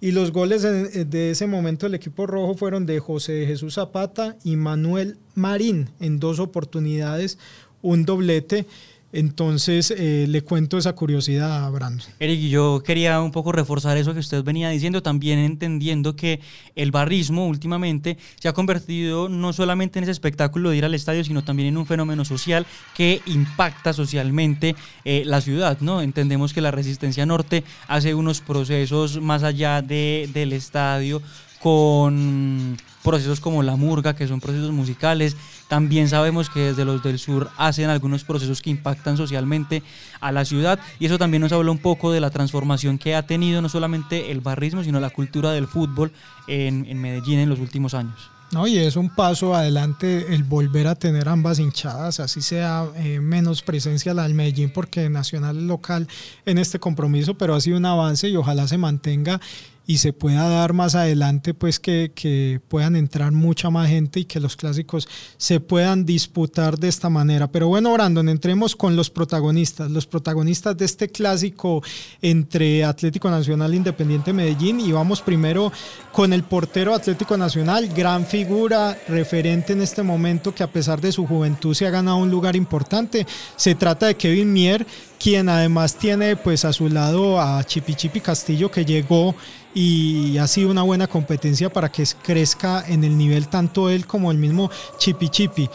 Y 0.00 0.10
los 0.10 0.32
goles 0.32 0.62
de 0.62 1.30
ese 1.30 1.46
momento 1.46 1.86
del 1.86 1.94
equipo 1.94 2.26
rojo 2.26 2.56
fueron 2.56 2.86
de 2.86 2.98
José 2.98 3.46
Jesús 3.46 3.74
Zapata 3.74 4.36
y 4.42 4.56
Manuel 4.56 5.16
Marín 5.36 5.90
en 6.00 6.18
dos 6.18 6.40
oportunidades, 6.40 7.38
un 7.82 8.04
doblete. 8.04 8.66
Entonces 9.12 9.94
eh, 9.96 10.26
le 10.28 10.42
cuento 10.42 10.78
esa 10.78 10.92
curiosidad 10.94 11.64
a 11.64 11.70
Brandon. 11.70 12.06
Eric, 12.18 12.40
yo 12.48 12.82
quería 12.84 13.20
un 13.20 13.30
poco 13.30 13.52
reforzar 13.52 13.96
eso 13.96 14.12
que 14.12 14.20
usted 14.20 14.42
venía 14.42 14.68
diciendo, 14.68 15.02
también 15.02 15.38
entendiendo 15.38 16.16
que 16.16 16.40
el 16.74 16.90
barrismo 16.90 17.46
últimamente 17.46 18.18
se 18.38 18.48
ha 18.48 18.52
convertido 18.52 19.28
no 19.28 19.52
solamente 19.52 19.98
en 19.98 20.02
ese 20.02 20.12
espectáculo 20.12 20.70
de 20.70 20.76
ir 20.76 20.84
al 20.84 20.94
estadio, 20.94 21.24
sino 21.24 21.44
también 21.44 21.68
en 21.68 21.76
un 21.76 21.86
fenómeno 21.86 22.24
social 22.24 22.66
que 22.94 23.22
impacta 23.26 23.92
socialmente 23.92 24.74
eh, 25.04 25.22
la 25.24 25.40
ciudad. 25.40 25.78
¿no? 25.80 26.02
Entendemos 26.02 26.52
que 26.52 26.60
la 26.60 26.70
Resistencia 26.70 27.24
Norte 27.26 27.64
hace 27.88 28.14
unos 28.14 28.40
procesos 28.40 29.20
más 29.20 29.44
allá 29.44 29.82
de, 29.82 30.28
del 30.34 30.52
estadio 30.52 31.22
con 31.60 32.76
procesos 33.06 33.38
como 33.38 33.62
la 33.62 33.76
murga, 33.76 34.16
que 34.16 34.26
son 34.26 34.40
procesos 34.40 34.72
musicales. 34.72 35.36
También 35.68 36.08
sabemos 36.08 36.50
que 36.50 36.60
desde 36.60 36.84
los 36.84 37.04
del 37.04 37.20
sur 37.20 37.48
hacen 37.56 37.88
algunos 37.88 38.24
procesos 38.24 38.60
que 38.60 38.70
impactan 38.70 39.16
socialmente 39.16 39.84
a 40.20 40.32
la 40.32 40.44
ciudad 40.44 40.80
y 40.98 41.06
eso 41.06 41.16
también 41.16 41.40
nos 41.40 41.52
habla 41.52 41.70
un 41.70 41.78
poco 41.78 42.10
de 42.10 42.20
la 42.20 42.30
transformación 42.30 42.98
que 42.98 43.14
ha 43.14 43.24
tenido 43.24 43.62
no 43.62 43.68
solamente 43.68 44.32
el 44.32 44.40
barrismo, 44.40 44.82
sino 44.82 44.98
la 44.98 45.10
cultura 45.10 45.52
del 45.52 45.68
fútbol 45.68 46.10
en, 46.48 46.84
en 46.86 47.00
Medellín 47.00 47.38
en 47.38 47.48
los 47.48 47.60
últimos 47.60 47.94
años. 47.94 48.30
No, 48.52 48.66
y 48.66 48.78
es 48.78 48.94
un 48.94 49.10
paso 49.10 49.56
adelante 49.56 50.32
el 50.32 50.44
volver 50.44 50.86
a 50.86 50.94
tener 50.94 51.28
ambas 51.28 51.58
hinchadas, 51.58 52.20
así 52.20 52.40
sea 52.40 52.86
eh, 52.94 53.18
menos 53.18 53.62
presencia 53.62 54.14
la 54.14 54.22
del 54.22 54.34
Medellín 54.34 54.70
porque 54.70 55.08
Nacional 55.10 55.58
es 55.58 55.62
local 55.64 56.06
en 56.44 56.58
este 56.58 56.78
compromiso, 56.78 57.34
pero 57.34 57.54
ha 57.54 57.60
sido 57.60 57.76
un 57.76 57.86
avance 57.86 58.28
y 58.28 58.36
ojalá 58.36 58.68
se 58.68 58.78
mantenga 58.78 59.40
y 59.86 59.98
se 59.98 60.12
pueda 60.12 60.48
dar 60.48 60.72
más 60.72 60.94
adelante, 60.94 61.54
pues 61.54 61.78
que, 61.78 62.10
que, 62.14 62.60
puedan 62.68 62.96
entrar 62.96 63.30
mucha 63.32 63.70
más 63.70 63.88
gente 63.88 64.20
y 64.20 64.24
que 64.24 64.40
los 64.40 64.56
clásicos 64.56 65.08
se 65.36 65.60
puedan 65.60 66.04
disputar 66.04 66.78
de 66.78 66.88
esta 66.88 67.08
manera. 67.08 67.50
Pero 67.52 67.68
bueno, 67.68 67.92
Brandon, 67.92 68.28
entremos 68.28 68.74
con 68.74 68.96
los 68.96 69.10
protagonistas, 69.10 69.90
los 69.90 70.06
protagonistas 70.06 70.76
de 70.76 70.84
este 70.84 71.08
clásico 71.08 71.82
entre 72.20 72.84
Atlético 72.84 73.30
Nacional 73.30 73.72
e 73.72 73.76
Independiente 73.76 74.32
Medellín 74.32 74.80
y 74.80 74.90
vamos 74.90 75.22
primero 75.22 75.72
con 76.12 76.32
el 76.32 76.42
portero 76.42 76.92
Atlético 76.92 77.36
Nacional, 77.36 77.88
gran 77.88 78.26
figura, 78.26 78.98
referente 79.08 79.72
en 79.72 79.82
este 79.82 80.02
momento 80.02 80.54
que 80.54 80.64
a 80.64 80.70
pesar 80.70 81.00
de 81.00 81.12
su 81.12 81.26
juventud 81.26 81.74
se 81.74 81.86
ha 81.86 81.90
ganado 81.90 82.16
un 82.16 82.30
lugar 82.30 82.56
importante. 82.56 83.26
Se 83.54 83.74
trata 83.74 84.06
de 84.06 84.16
Kevin 84.16 84.52
Mier, 84.52 84.86
quien 85.18 85.48
además 85.48 85.96
tiene 85.96 86.36
pues 86.36 86.64
a 86.64 86.72
su 86.72 86.88
lado 86.88 87.40
a 87.40 87.62
Chipi 87.64 87.94
Chipi 87.94 88.20
Castillo 88.20 88.70
que 88.70 88.84
llegó 88.84 89.34
y 89.74 90.38
ha 90.38 90.46
sido 90.46 90.70
una 90.70 90.82
buena 90.82 91.06
competencia 91.06 91.70
para 91.70 91.90
que 91.90 92.04
crezca 92.22 92.84
en 92.86 93.04
el 93.04 93.16
nivel 93.16 93.48
tanto 93.48 93.90
él 93.90 94.06
como 94.06 94.30
el 94.30 94.38
mismo 94.38 94.70
Chipi 94.98 95.28
Chipi. 95.28 95.68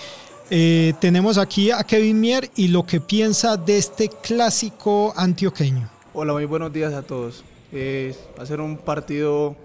Eh, 0.50 0.94
tenemos 1.00 1.38
aquí 1.38 1.72
a 1.72 1.84
Kevin 1.84 2.20
Mier 2.20 2.50
y 2.56 2.68
lo 2.68 2.86
que 2.86 3.00
piensa 3.00 3.58
de 3.58 3.78
este 3.78 4.10
clásico 4.10 5.14
antioqueño. 5.16 5.90
Hola, 6.14 6.34
muy 6.34 6.46
buenos 6.46 6.74
días 6.74 6.94
a 6.94 7.04
todos. 7.04 7.44
Va 7.74 8.44
a 8.44 8.46
ser 8.46 8.60
un 8.60 8.78
partido 8.78 9.56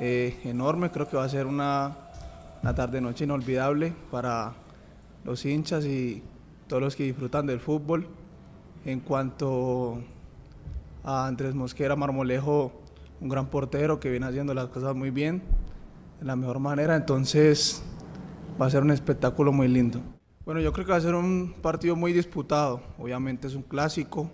eh, 0.00 0.38
enorme, 0.44 0.90
creo 0.90 1.08
que 1.08 1.16
va 1.16 1.24
a 1.24 1.28
ser 1.28 1.46
una, 1.46 1.96
una 2.62 2.74
tarde-noche 2.74 3.24
inolvidable 3.24 3.92
para 4.12 4.52
los 5.24 5.44
hinchas 5.44 5.84
y 5.84 6.22
todos 6.68 6.80
los 6.80 6.94
que 6.94 7.02
disfrutan 7.04 7.46
del 7.46 7.58
fútbol. 7.58 8.06
En 8.88 9.00
cuanto 9.00 9.98
a 11.04 11.26
Andrés 11.26 11.54
Mosquera 11.54 11.94
Marmolejo, 11.94 12.72
un 13.20 13.28
gran 13.28 13.48
portero 13.48 14.00
que 14.00 14.08
viene 14.08 14.24
haciendo 14.24 14.54
las 14.54 14.68
cosas 14.68 14.96
muy 14.96 15.10
bien, 15.10 15.42
de 16.20 16.24
la 16.24 16.36
mejor 16.36 16.58
manera, 16.58 16.96
entonces 16.96 17.82
va 18.58 18.64
a 18.64 18.70
ser 18.70 18.82
un 18.82 18.90
espectáculo 18.90 19.52
muy 19.52 19.68
lindo. 19.68 20.00
Bueno, 20.46 20.62
yo 20.62 20.72
creo 20.72 20.86
que 20.86 20.92
va 20.92 20.96
a 20.96 21.02
ser 21.02 21.14
un 21.14 21.54
partido 21.60 21.96
muy 21.96 22.14
disputado, 22.14 22.80
obviamente 22.98 23.46
es 23.46 23.54
un 23.54 23.62
clásico, 23.62 24.30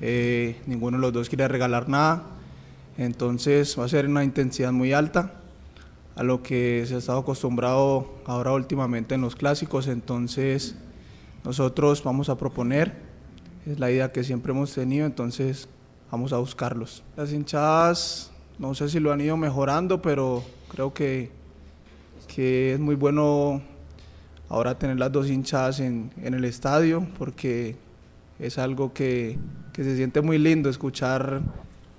eh, 0.00 0.60
ninguno 0.66 0.96
de 0.96 1.02
los 1.02 1.12
dos 1.12 1.28
quiere 1.28 1.46
regalar 1.46 1.88
nada, 1.88 2.24
entonces 2.98 3.78
va 3.78 3.84
a 3.84 3.88
ser 3.88 4.08
una 4.08 4.24
intensidad 4.24 4.72
muy 4.72 4.92
alta 4.92 5.34
a 6.16 6.24
lo 6.24 6.42
que 6.42 6.82
se 6.88 6.96
ha 6.96 6.98
estado 6.98 7.20
acostumbrado 7.20 8.16
ahora 8.26 8.52
últimamente 8.52 9.14
en 9.14 9.20
los 9.20 9.36
clásicos, 9.36 9.86
entonces 9.86 10.74
nosotros 11.44 12.02
vamos 12.02 12.28
a 12.30 12.36
proponer, 12.36 13.11
es 13.66 13.78
la 13.78 13.90
idea 13.90 14.12
que 14.12 14.24
siempre 14.24 14.52
hemos 14.52 14.72
tenido, 14.74 15.06
entonces 15.06 15.68
vamos 16.10 16.32
a 16.32 16.38
buscarlos. 16.38 17.02
Las 17.16 17.32
hinchadas, 17.32 18.30
no 18.58 18.74
sé 18.74 18.88
si 18.88 19.00
lo 19.00 19.12
han 19.12 19.20
ido 19.20 19.36
mejorando, 19.36 20.02
pero 20.02 20.42
creo 20.68 20.92
que, 20.92 21.30
que 22.34 22.74
es 22.74 22.80
muy 22.80 22.94
bueno 22.94 23.62
ahora 24.48 24.78
tener 24.78 24.98
las 24.98 25.12
dos 25.12 25.30
hinchadas 25.30 25.80
en, 25.80 26.10
en 26.20 26.34
el 26.34 26.44
estadio, 26.44 27.06
porque 27.18 27.76
es 28.38 28.58
algo 28.58 28.92
que, 28.92 29.38
que, 29.72 29.84
se 29.84 29.96
siente 29.96 30.20
muy 30.20 30.38
lindo 30.38 30.68
escuchar 30.68 31.40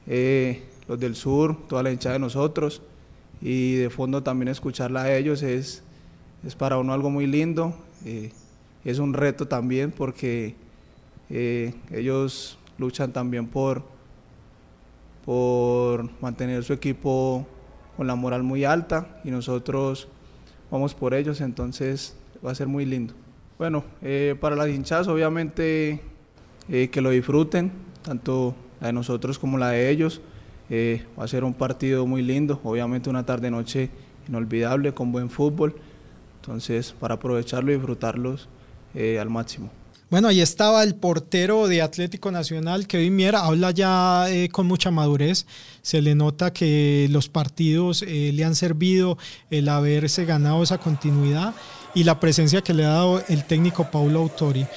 eh, 0.06 0.64
los 0.88 1.00
del 1.00 1.16
sur, 1.16 1.68
toda 1.68 1.82
la 1.82 1.92
hinchada 1.92 2.14
de 2.14 2.20
nosotros, 2.20 2.82
y 3.42 3.76
de 3.76 3.90
fondo 3.90 4.22
también 4.22 4.50
escucharla 4.50 5.04
a 5.04 5.16
ellos 5.16 5.42
es, 5.42 5.84
es 6.46 6.56
para 6.56 6.78
uno 6.78 6.94
algo 6.94 7.10
muy 7.10 7.26
lindo, 7.26 7.74
eh, 8.06 8.32
es 8.86 9.00
un 9.00 9.14
reto 9.14 9.48
también 9.48 9.92
porque 9.92 10.56
eh, 11.36 11.74
ellos 11.90 12.60
luchan 12.78 13.12
también 13.12 13.48
por, 13.48 13.82
mantener 16.22 16.64
su 16.64 16.74
equipo 16.74 17.48
con 17.98 18.06
la 18.06 18.14
moral 18.14 18.44
muy 18.44 18.66
alta 18.66 19.20
y 19.24 19.32
nosotros 19.32 20.08
vamos 20.70 20.94
por 20.94 21.16
ellos, 21.16 21.42
entonces 21.42 22.16
va 22.46 22.52
a 22.52 22.56
ser 22.56 22.68
muy 22.68 22.86
lindo. 22.86 23.16
Bueno, 23.58 23.84
eh, 24.04 24.36
para 24.40 24.56
las 24.56 24.70
hinchas 24.70 25.08
obviamente 25.08 26.02
eh, 26.70 26.90
que 26.90 27.02
lo 27.02 27.10
disfruten, 27.10 27.72
tanto 28.04 28.54
la 28.80 28.88
de 28.88 28.94
nosotros 28.94 29.40
como 29.40 29.58
la 29.58 29.70
de 29.70 29.90
ellos. 29.90 30.22
Va 31.20 31.24
a 31.24 31.28
ser 31.28 31.44
un 31.44 31.54
partido 31.54 32.08
muy 32.08 32.22
lindo, 32.24 32.60
obviamente 32.64 33.10
una 33.10 33.26
tarde-noche 33.26 33.90
inolvidable 34.28 34.94
con 34.94 35.12
buen 35.12 35.30
fútbol, 35.30 35.76
entonces 36.42 36.94
para 37.00 37.16
aprovecharlo 37.16 37.72
y 37.72 37.76
disfrutarlos 37.76 38.50
al 38.96 39.30
máximo. 39.30 39.83
Bueno, 40.14 40.28
ahí 40.28 40.42
estaba 40.42 40.84
el 40.84 40.94
portero 40.94 41.68
de 41.68 41.82
Atlético 41.82 42.30
Nacional, 42.30 42.86
Kevin 42.86 43.16
Mier, 43.16 43.36
habla 43.36 43.72
ya 43.72 44.30
eh, 44.30 44.48
con 44.50 44.68
mucha 44.68 44.92
madurez, 44.92 45.48
se 45.82 46.04
le 46.04 46.14
nota 46.14 46.54
que 46.54 47.08
los 47.10 47.30
partidos 47.30 48.04
eh, 48.04 48.30
le 48.32 48.46
han 48.46 48.54
servido 48.54 49.18
el 49.50 49.68
haberse 49.70 50.26
ganado 50.26 50.62
esa 50.62 50.78
continuidad 50.78 51.56
y 51.96 52.04
la 52.04 52.20
presencia 52.20 52.62
que 52.62 52.76
le 52.76 52.86
ha 52.86 52.90
dado 52.90 53.24
el 53.28 53.44
técnico 53.46 53.90
Paulo 53.90 54.20
Autori. 54.20 54.68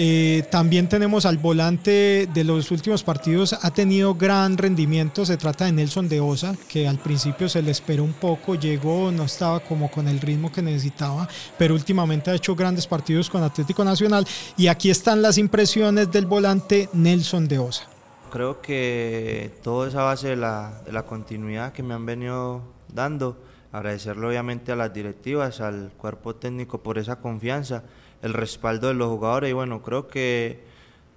Eh, 0.00 0.44
también 0.48 0.88
tenemos 0.88 1.26
al 1.26 1.38
volante 1.38 2.28
de 2.32 2.44
los 2.44 2.70
últimos 2.70 3.02
partidos, 3.02 3.52
ha 3.52 3.72
tenido 3.72 4.14
gran 4.14 4.56
rendimiento, 4.56 5.26
se 5.26 5.36
trata 5.36 5.64
de 5.64 5.72
Nelson 5.72 6.08
de 6.08 6.20
Osa, 6.20 6.54
que 6.68 6.86
al 6.86 6.98
principio 6.98 7.48
se 7.48 7.62
le 7.62 7.72
esperó 7.72 8.04
un 8.04 8.12
poco, 8.12 8.54
llegó, 8.54 9.10
no 9.10 9.24
estaba 9.24 9.58
como 9.58 9.90
con 9.90 10.06
el 10.06 10.20
ritmo 10.20 10.52
que 10.52 10.62
necesitaba, 10.62 11.28
pero 11.58 11.74
últimamente 11.74 12.30
ha 12.30 12.34
hecho 12.36 12.54
grandes 12.54 12.86
partidos 12.86 13.28
con 13.28 13.42
Atlético 13.42 13.84
Nacional 13.84 14.24
y 14.56 14.68
aquí 14.68 14.88
están 14.88 15.20
las 15.20 15.36
impresiones 15.36 16.12
del 16.12 16.26
volante 16.26 16.88
Nelson 16.92 17.48
de 17.48 17.58
Osa. 17.58 17.88
Creo 18.30 18.60
que 18.62 19.50
toda 19.64 19.88
esa 19.88 20.04
base 20.04 20.28
de 20.28 20.36
la, 20.36 20.80
de 20.86 20.92
la 20.92 21.06
continuidad 21.06 21.72
que 21.72 21.82
me 21.82 21.94
han 21.94 22.06
venido 22.06 22.62
dando, 22.86 23.36
agradecerle 23.72 24.28
obviamente 24.28 24.70
a 24.70 24.76
las 24.76 24.94
directivas, 24.94 25.60
al 25.60 25.90
cuerpo 25.96 26.36
técnico 26.36 26.84
por 26.84 26.98
esa 26.98 27.16
confianza 27.16 27.82
el 28.22 28.32
respaldo 28.34 28.88
de 28.88 28.94
los 28.94 29.08
jugadores 29.08 29.50
y 29.50 29.52
bueno, 29.52 29.82
creo 29.82 30.08
que 30.08 30.64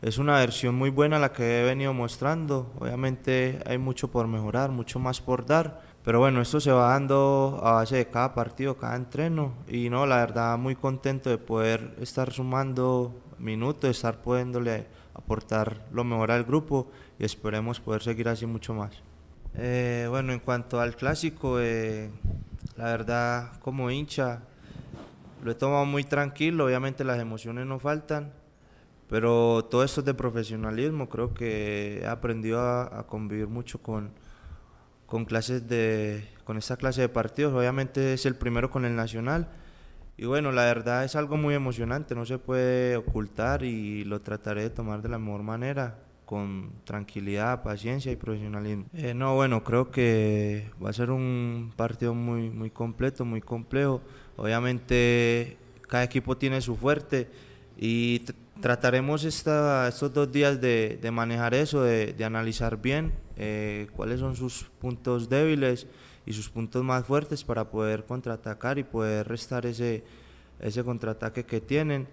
es 0.01 0.17
una 0.17 0.39
versión 0.39 0.75
muy 0.75 0.89
buena 0.89 1.19
la 1.19 1.31
que 1.31 1.61
he 1.61 1.63
venido 1.63 1.93
mostrando. 1.93 2.71
Obviamente 2.79 3.59
hay 3.65 3.77
mucho 3.77 4.09
por 4.09 4.27
mejorar, 4.27 4.71
mucho 4.71 4.99
más 4.99 5.21
por 5.21 5.45
dar, 5.45 5.81
pero 6.03 6.19
bueno, 6.19 6.41
esto 6.41 6.59
se 6.59 6.71
va 6.71 6.89
dando 6.89 7.61
a 7.63 7.73
base 7.73 7.97
de 7.97 8.07
cada 8.07 8.33
partido, 8.33 8.77
cada 8.77 8.95
entreno 8.95 9.53
y 9.67 9.89
no, 9.89 10.05
la 10.05 10.17
verdad 10.17 10.57
muy 10.57 10.75
contento 10.75 11.29
de 11.29 11.37
poder 11.37 11.95
estar 12.01 12.31
sumando 12.31 13.13
minuto, 13.37 13.87
estar 13.87 14.21
pudiéndole 14.21 14.87
aportar 15.13 15.85
lo 15.91 16.03
mejor 16.03 16.31
al 16.31 16.43
grupo 16.43 16.89
y 17.19 17.25
esperemos 17.25 17.79
poder 17.79 18.01
seguir 18.01 18.27
así 18.29 18.45
mucho 18.45 18.73
más. 18.73 18.91
Eh, 19.55 20.07
bueno, 20.09 20.33
en 20.33 20.39
cuanto 20.39 20.79
al 20.79 20.95
clásico, 20.95 21.59
eh, 21.59 22.09
la 22.77 22.85
verdad 22.85 23.59
como 23.59 23.91
hincha 23.91 24.43
lo 25.41 25.51
he 25.51 25.55
tomado 25.55 25.85
muy 25.85 26.03
tranquilo, 26.03 26.65
obviamente 26.65 27.03
las 27.03 27.19
emociones 27.19 27.65
no 27.65 27.79
faltan, 27.79 28.33
pero 29.09 29.65
todo 29.69 29.83
esto 29.83 30.01
es 30.01 30.05
de 30.05 30.13
profesionalismo, 30.13 31.09
creo 31.09 31.33
que 31.33 31.99
he 32.01 32.07
aprendido 32.07 32.61
a, 32.61 33.05
convivir 33.07 33.47
mucho 33.47 33.81
con, 33.81 34.11
con 35.05 35.25
clases 35.25 35.67
de, 35.67 36.27
con 36.43 36.57
esta 36.57 36.77
clase 36.77 37.01
de 37.01 37.09
partidos, 37.09 37.53
obviamente 37.53 38.13
es 38.13 38.25
el 38.25 38.35
primero 38.35 38.69
con 38.69 38.85
el 38.85 38.95
Nacional, 38.95 39.49
y 40.17 40.25
bueno, 40.25 40.51
la 40.51 40.65
verdad 40.65 41.03
es 41.03 41.15
algo 41.15 41.35
muy 41.37 41.55
emocionante, 41.55 42.13
no 42.13 42.25
se 42.25 42.37
puede 42.37 42.95
ocultar 42.95 43.63
y 43.63 44.03
lo 44.03 44.21
trataré 44.21 44.63
de 44.63 44.69
tomar 44.69 45.01
de 45.01 45.09
la 45.09 45.17
mejor 45.17 45.41
manera, 45.41 45.97
con 46.31 46.71
tranquilidad, 46.85 47.61
paciencia 47.61 48.09
y 48.09 48.15
profesionalismo. 48.15 48.85
Eh, 48.93 49.13
no, 49.13 49.35
bueno, 49.35 49.65
creo 49.65 49.91
que 49.91 50.71
va 50.81 50.89
a 50.89 50.93
ser 50.93 51.11
un 51.11 51.73
partido 51.75 52.13
muy, 52.13 52.49
muy 52.49 52.69
completo, 52.69 53.25
muy 53.25 53.41
complejo. 53.41 54.01
Obviamente 54.41 55.55
cada 55.87 56.03
equipo 56.03 56.35
tiene 56.35 56.61
su 56.61 56.75
fuerte 56.75 57.27
y 57.77 58.23
trataremos 58.59 59.23
esta, 59.23 59.87
estos 59.87 60.11
dos 60.11 60.31
días 60.31 60.59
de, 60.59 60.99
manejar 61.13 61.53
eso, 61.53 61.83
de, 61.83 62.25
analizar 62.25 62.81
bien 62.81 63.13
eh, 63.37 63.85
cuáles 63.95 64.19
son 64.19 64.35
sus 64.35 64.63
puntos 64.79 65.29
débiles 65.29 65.85
y 66.25 66.33
sus 66.33 66.49
puntos 66.49 66.83
más 66.83 67.05
fuertes 67.05 67.43
para 67.43 67.69
poder 67.69 68.03
contraatacar 68.05 68.79
y 68.79 68.83
poder 68.83 69.27
restar 69.27 69.67
ese, 69.67 70.03
ese 70.59 70.83
contraataque 70.83 71.43
que 71.43 71.61
tienen. 71.61 72.07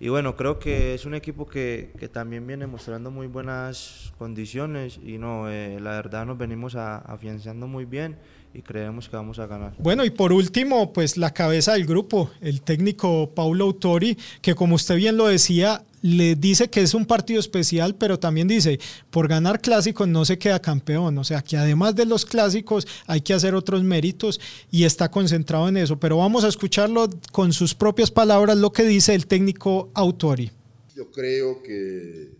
Y 0.00 0.08
bueno, 0.08 0.36
creo 0.36 0.58
que 0.58 0.94
es 0.94 1.04
un 1.04 1.12
equipo 1.12 1.46
que, 1.46 1.92
que 1.98 2.08
también 2.08 2.46
viene 2.46 2.66
mostrando 2.66 3.10
muy 3.10 3.26
buenas 3.26 4.14
condiciones 4.16 4.98
y 5.04 5.18
no, 5.18 5.50
eh, 5.50 5.78
la 5.80 5.90
verdad 5.90 6.24
nos 6.24 6.38
venimos 6.38 6.76
afianzando 6.76 7.66
muy 7.66 7.84
bien 7.84 8.16
y 8.54 8.62
creemos 8.62 9.08
que 9.08 9.16
vamos 9.16 9.38
a 9.38 9.46
ganar. 9.46 9.74
Bueno, 9.78 10.04
y 10.04 10.10
por 10.10 10.32
último, 10.32 10.92
pues 10.92 11.16
la 11.16 11.32
cabeza 11.32 11.74
del 11.74 11.86
grupo, 11.86 12.30
el 12.40 12.62
técnico 12.62 13.30
Paulo 13.34 13.64
Autori, 13.66 14.16
que 14.40 14.54
como 14.54 14.74
usted 14.74 14.96
bien 14.96 15.16
lo 15.16 15.28
decía, 15.28 15.84
le 16.02 16.34
dice 16.34 16.68
que 16.68 16.80
es 16.80 16.94
un 16.94 17.06
partido 17.06 17.40
especial, 17.40 17.94
pero 17.94 18.18
también 18.18 18.48
dice, 18.48 18.78
por 19.10 19.28
ganar 19.28 19.60
clásicos 19.60 20.08
no 20.08 20.24
se 20.24 20.38
queda 20.38 20.60
campeón, 20.60 21.18
o 21.18 21.24
sea 21.24 21.42
que 21.42 21.56
además 21.56 21.94
de 21.94 22.06
los 22.06 22.24
clásicos 22.24 22.86
hay 23.06 23.20
que 23.20 23.34
hacer 23.34 23.54
otros 23.54 23.82
méritos 23.82 24.40
y 24.70 24.84
está 24.84 25.10
concentrado 25.10 25.68
en 25.68 25.76
eso, 25.76 25.98
pero 25.98 26.18
vamos 26.18 26.44
a 26.44 26.48
escucharlo 26.48 27.08
con 27.32 27.52
sus 27.52 27.74
propias 27.74 28.10
palabras 28.10 28.56
lo 28.56 28.72
que 28.72 28.84
dice 28.84 29.14
el 29.14 29.26
técnico 29.26 29.90
Autori. 29.94 30.50
Yo 30.94 31.10
creo 31.10 31.62
que 31.62 32.32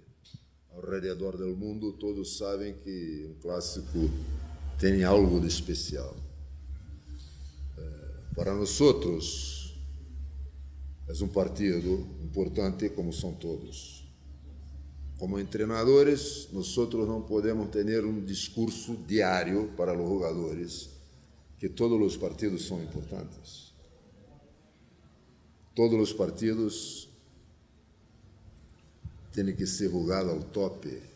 alrededor 0.76 1.38
del 1.38 1.56
mundo 1.56 1.94
todos 1.98 2.38
saben 2.38 2.76
que 2.84 3.26
un 3.26 3.34
clásico 3.40 4.08
tiene 4.78 5.04
algo 5.04 5.40
de 5.40 5.48
especial. 5.48 6.12
Eh, 7.76 8.34
para 8.34 8.54
nosotros 8.54 9.74
es 11.08 11.20
un 11.20 11.30
partido 11.30 11.78
importante 12.22 12.92
como 12.92 13.12
son 13.12 13.38
todos. 13.38 14.04
Como 15.18 15.38
entrenadores, 15.38 16.48
nosotros 16.52 17.08
no 17.08 17.26
podemos 17.26 17.70
tener 17.72 18.04
un 18.04 18.24
discurso 18.24 18.96
diario 19.06 19.74
para 19.76 19.92
los 19.94 20.06
jugadores 20.06 20.90
que 21.58 21.68
todos 21.68 21.98
los 21.98 22.16
partidos 22.16 22.62
son 22.62 22.82
importantes. 22.82 23.72
Todos 25.74 25.98
los 25.98 26.14
partidos 26.14 27.08
tienen 29.32 29.56
que 29.56 29.66
ser 29.66 29.90
jugados 29.90 30.36
al 30.36 30.52
tope. 30.52 31.07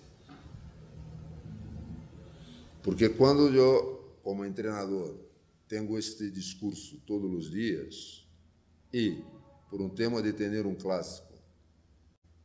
Porque 2.82 3.10
cuando 3.10 3.50
yo, 3.50 4.18
como 4.22 4.44
entrenador, 4.44 5.16
tengo 5.68 5.96
este 5.98 6.30
discurso 6.30 6.96
todos 7.06 7.30
los 7.30 7.50
días 7.50 8.26
y 8.92 9.22
por 9.70 9.80
um 9.80 9.88
tema 9.88 10.20
de 10.20 10.32
ter 10.32 10.66
um 10.66 10.74
clássico, 10.74 11.32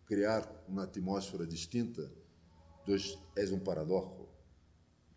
criar 0.06 0.48
uma 0.68 0.84
atmosfera 0.84 1.46
distinta, 1.46 2.10
é 3.36 3.46
um 3.52 3.60
paradoxo. 3.60 4.30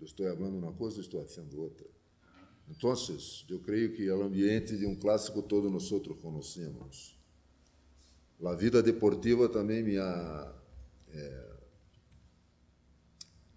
Eu 0.00 0.06
estou 0.06 0.26
falando 0.26 0.56
uma 0.56 0.72
coisa, 0.72 1.00
estou 1.00 1.22
fazendo 1.22 1.61
outra. 1.61 1.87
Então, 2.68 2.92
eu 3.48 3.61
creio 3.61 3.92
que 3.94 4.11
o 4.11 4.22
ambiente 4.22 4.76
de 4.76 4.87
um 4.87 4.96
clássico 4.96 5.42
todos 5.42 5.70
nós 5.70 5.88
conhecemos. 6.20 7.16
A 8.44 8.54
vida 8.54 8.83
deportiva 8.83 9.48
também 9.48 9.83
me 9.83 9.98
ha, 9.98 10.54
é, 11.12 11.60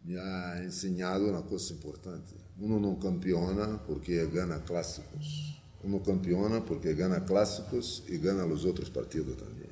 me 0.04 0.18
ha 0.18 0.63
ensinado 0.63 1.30
uma 1.30 1.42
coisa 1.42 1.74
importante. 1.74 2.36
Uno 2.60 2.80
não 2.80 2.96
campeona 2.96 3.78
porque 3.80 4.26
ganha 4.28 4.60
clássicos. 4.60 5.62
Uno 5.84 6.00
campeona 6.00 6.62
porque 6.62 6.94
gana 6.94 7.20
clássicos 7.20 8.04
e 8.08 8.18
gana 8.18 8.46
os 8.46 8.63
outros 8.63 8.89
partidos 8.89 9.36
também. 9.36 9.68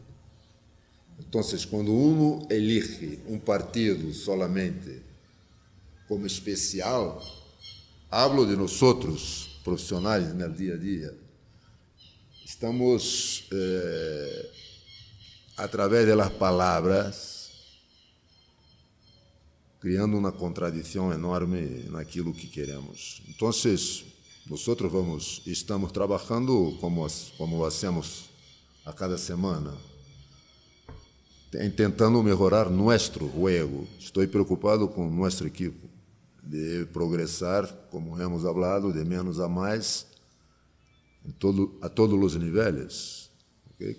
Então, 1.20 1.42
quando 1.70 1.94
uno 1.94 2.46
elige 2.50 3.20
um 3.28 3.40
partido 3.40 4.14
solamente 4.14 5.02
como 6.08 6.26
especial, 6.26 7.24
hablo 8.10 8.46
de 8.46 8.56
nós 8.56 8.82
outros 8.82 9.60
profissionais 9.64 10.34
no 10.34 10.50
dia 10.50 10.74
a 10.74 10.78
dia. 10.78 11.16
Estamos, 12.44 13.48
eh, 13.54 14.50
através 15.56 16.06
das 16.08 16.30
palavras, 16.34 17.31
criando 19.82 20.16
uma 20.16 20.32
contradição 20.32 21.12
enorme 21.12 21.86
naquilo 21.90 22.32
que 22.32 22.48
queremos. 22.48 23.22
Então, 23.28 23.52
Nosotros 24.48 24.92
vamos, 24.92 25.42
estamos 25.46 25.92
trabajando 25.92 26.78
como, 26.80 27.08
como 27.38 27.66
a 28.86 28.94
cada 28.94 29.18
semana, 29.18 29.74
intentando 31.64 32.22
mejorar 32.24 32.70
nuestro 32.70 33.28
juego. 33.28 33.88
Estoy 34.00 34.28
preocupado 34.28 34.92
con 34.92 35.16
nuestro 35.16 35.48
equipo, 35.48 35.88
de 36.44 36.86
progresar, 36.88 37.88
como 37.92 38.20
hemos 38.20 38.46
hablado, 38.46 38.92
de 38.92 39.06
menos 39.06 39.40
a 39.40 39.48
mais, 39.48 40.08
todo, 41.40 41.78
a 41.82 41.90
todos 41.90 42.20
os 42.20 42.36
níveis. 42.36 43.30
¿okay? 43.74 43.96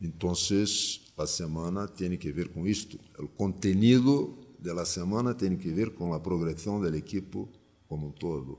Entonces, 0.00 1.12
a 1.16 1.26
semana 1.26 1.88
tem 1.88 2.16
que 2.16 2.32
ver 2.32 2.48
com 2.48 2.66
isto. 2.66 2.98
O 3.18 3.28
da 4.62 4.84
semana 4.84 5.34
tem 5.34 5.56
que 5.56 5.70
ver 5.70 5.94
com 5.94 6.12
a 6.12 6.20
progressão 6.20 6.80
do 6.80 6.94
equipo 6.94 7.48
como 7.88 8.08
um 8.08 8.12
todo 8.12 8.58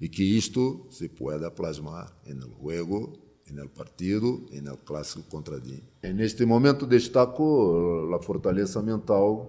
y 0.00 0.08
que 0.08 0.36
esto 0.36 0.86
se 0.90 1.08
pueda 1.08 1.50
plasmar 1.50 2.10
en 2.24 2.38
el 2.38 2.50
en 3.46 3.58
el 3.58 3.68
partido, 3.68 4.40
en 4.52 4.68
el 4.68 4.78
clásico 4.78 5.28
contra 5.28 5.58
DIN. 5.58 5.82
En 6.02 6.20
momento 6.46 6.86
destaco 6.86 8.06
la 8.08 8.18
fortaleza 8.18 8.80
mental 8.80 9.48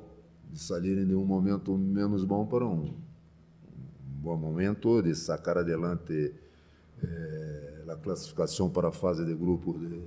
de 0.52 0.58
salir 0.58 0.98
en 0.98 1.16
un 1.16 1.26
momento 1.26 1.78
menos 1.78 2.28
bom 2.28 2.50
para 2.50 2.66
un 2.66 2.94
buen 4.22 4.40
momento, 4.40 5.02
de 5.02 5.16
sacar 5.16 5.60
adelante 5.60 6.36
eh, 7.02 7.84
la 7.86 7.96
clasificación 7.96 8.72
para 8.72 8.90
a 8.90 8.92
fase 8.92 9.24
de 9.24 9.36
grupos 9.36 9.80
de, 9.82 10.02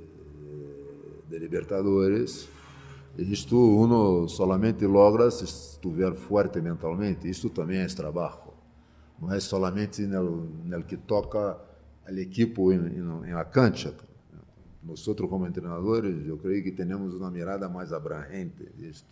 de 1.30 1.40
Libertadores. 1.40 2.48
Isto 3.16 3.57
uno 3.57 4.27
solamente 4.29 4.87
logra 4.87 5.31
se 5.31 5.44
estiver 5.44 6.14
fuerte 6.14 6.61
mentalmente. 6.61 7.29
Isto 7.29 7.50
também 7.50 7.79
é 7.79 7.87
trabalho 7.87 8.55
não 9.20 9.33
é 9.33 9.40
somente 9.40 10.03
no, 10.07 10.85
que 10.87 10.96
toca 10.96 11.59
al 12.07 12.18
equipo 12.18 12.72
em, 12.72 13.33
la 13.33 13.44
cancha. 13.44 13.94
Nós, 14.83 15.05
como 15.05 15.50
treinadores, 15.50 16.27
eu 16.27 16.37
creio 16.37 16.62
que 16.62 16.72
temos 16.72 17.14
uma 17.14 17.31
mirada 17.31 17.68
mais 17.68 17.92
abrangente 17.92 18.68
disto. 18.77 19.09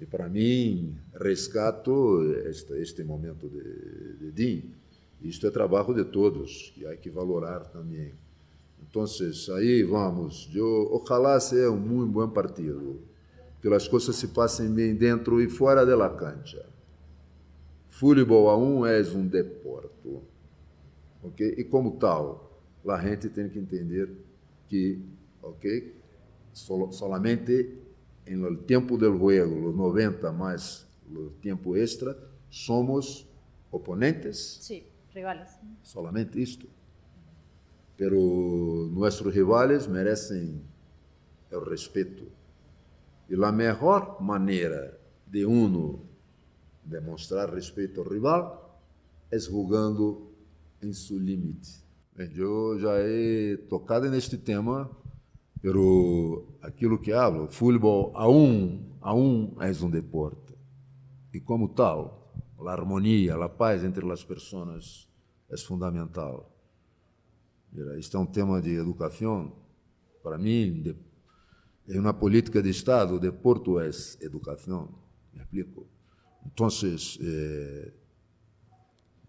E 0.00 0.06
para 0.06 0.28
mim, 0.28 0.98
rescato 1.14 2.20
este, 2.46 2.72
este 2.80 3.04
momento 3.04 3.48
de, 3.48 4.16
de 4.18 4.32
DIN. 4.32 4.74
Isto 5.22 5.46
é 5.46 5.50
trabalho 5.50 5.94
de 5.94 6.04
todos, 6.04 6.72
que 6.74 6.84
há 6.84 6.96
que 6.96 7.10
valorar 7.10 7.60
também. 7.66 8.12
Então, 8.82 9.04
aí 9.56 9.84
vamos. 9.84 10.50
Eu, 10.52 10.90
ojalá 10.92 11.38
seja 11.38 11.70
um 11.70 11.78
muito 11.78 12.12
bom 12.12 12.28
partido, 12.28 13.00
que 13.64 13.72
as 13.72 13.88
coisas 13.88 14.14
se 14.16 14.28
passem 14.28 14.70
bem 14.70 14.94
dentro 14.94 15.40
e 15.40 15.48
fora 15.48 15.86
da 15.86 16.10
cancha. 16.10 16.68
Futebol 17.88 18.50
a 18.50 18.58
um 18.58 18.84
é 18.84 19.00
um 19.00 19.26
deporto. 19.26 20.22
Ok? 21.22 21.54
E 21.56 21.64
como 21.64 21.92
tal, 21.92 22.60
a 22.86 23.00
gente 23.00 23.30
tem 23.30 23.48
que 23.48 23.58
entender 23.58 24.10
que, 24.68 25.02
ok? 25.42 25.98
Sol, 26.52 26.92
solamente 26.92 27.78
no 28.28 28.54
tempo 28.54 28.98
do 28.98 29.06
jogo, 29.06 29.70
os 29.70 29.74
90 29.74 30.30
mais 30.30 30.86
o 31.10 31.30
tempo 31.40 31.74
extra, 31.74 32.14
somos 32.50 33.26
oponentes. 33.72 34.58
Sí, 34.60 34.86
rivales. 35.08 35.58
Solamente 35.82 36.38
isto. 36.38 36.68
Pero 37.96 38.90
nossos 38.92 39.34
rivales 39.34 39.86
merecem 39.86 40.60
o 41.50 41.60
respeito. 41.60 42.43
E 43.28 43.34
a 43.34 43.52
melhor 43.52 44.20
maneira 44.20 44.98
de 45.26 45.44
uno 45.44 46.04
demonstrar 46.84 47.52
respeito 47.52 48.00
ao 48.00 48.08
rival 48.08 48.80
é 49.30 49.38
jogando 49.38 50.30
em 50.82 50.92
seu 50.92 51.18
limite. 51.18 51.82
Eu 52.16 52.78
já 52.78 53.00
he 53.00 53.56
tocado 53.68 54.08
neste 54.08 54.36
tema, 54.38 54.90
pero 55.60 56.46
aquilo 56.62 56.98
que 56.98 57.12
hablo, 57.12 57.48
futebol 57.48 58.12
a 58.14 58.28
um, 58.28 58.92
a 59.00 59.14
um 59.14 59.56
é 59.60 59.84
um 59.84 59.90
deporte. 59.90 60.54
E 61.32 61.40
como 61.40 61.68
tal, 61.70 62.32
a 62.60 62.70
harmonia, 62.70 63.34
a 63.34 63.48
paz 63.48 63.82
entre 63.82 64.08
as 64.12 64.22
pessoas 64.22 65.08
é 65.50 65.56
fundamental. 65.56 66.50
Este 67.98 68.14
é 68.14 68.18
um 68.18 68.26
tema 68.26 68.62
de 68.62 68.74
educação. 68.74 69.52
Para 70.22 70.38
mim, 70.38 70.80
de, 70.80 70.96
é 71.88 71.98
uma 71.98 72.14
política 72.14 72.62
de 72.62 72.70
Estado, 72.70 73.14
o 73.14 73.20
deporto 73.20 73.78
é 73.78 73.90
educação. 74.20 74.88
Me 75.32 75.40
explico? 75.40 75.86
Então, 76.46 76.68
eh, 77.20 77.92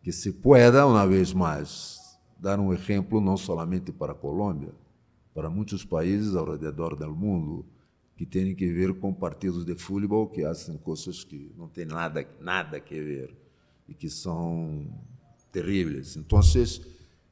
que 0.01 0.11
se 0.11 0.31
pueda, 0.31 0.85
uma 0.85 1.07
vez 1.07 1.33
mais, 1.33 1.99
dar 2.37 2.59
um 2.59 2.73
exemplo 2.73 3.19
não 3.19 3.37
somente 3.37 3.91
para 3.91 4.11
a 4.11 4.15
Colômbia, 4.15 4.73
para 5.33 5.49
muitos 5.49 5.83
países 5.83 6.35
ao 6.35 6.45
redor 6.55 6.95
do 6.95 7.13
mundo 7.13 7.65
que 8.15 8.25
têm 8.25 8.55
que 8.55 8.71
ver 8.71 8.93
com 8.93 9.13
partidos 9.13 9.65
de 9.65 9.75
futebol 9.75 10.27
que 10.27 10.43
fazem 10.43 10.77
coisas 10.77 11.23
que 11.23 11.51
não 11.57 11.67
têm 11.67 11.85
nada 11.85 12.25
nada 12.39 12.79
que 12.79 13.01
ver 13.01 13.35
e 13.87 13.93
que 13.93 14.09
são 14.09 14.87
terríveis. 15.51 16.15
Então, 16.15 16.39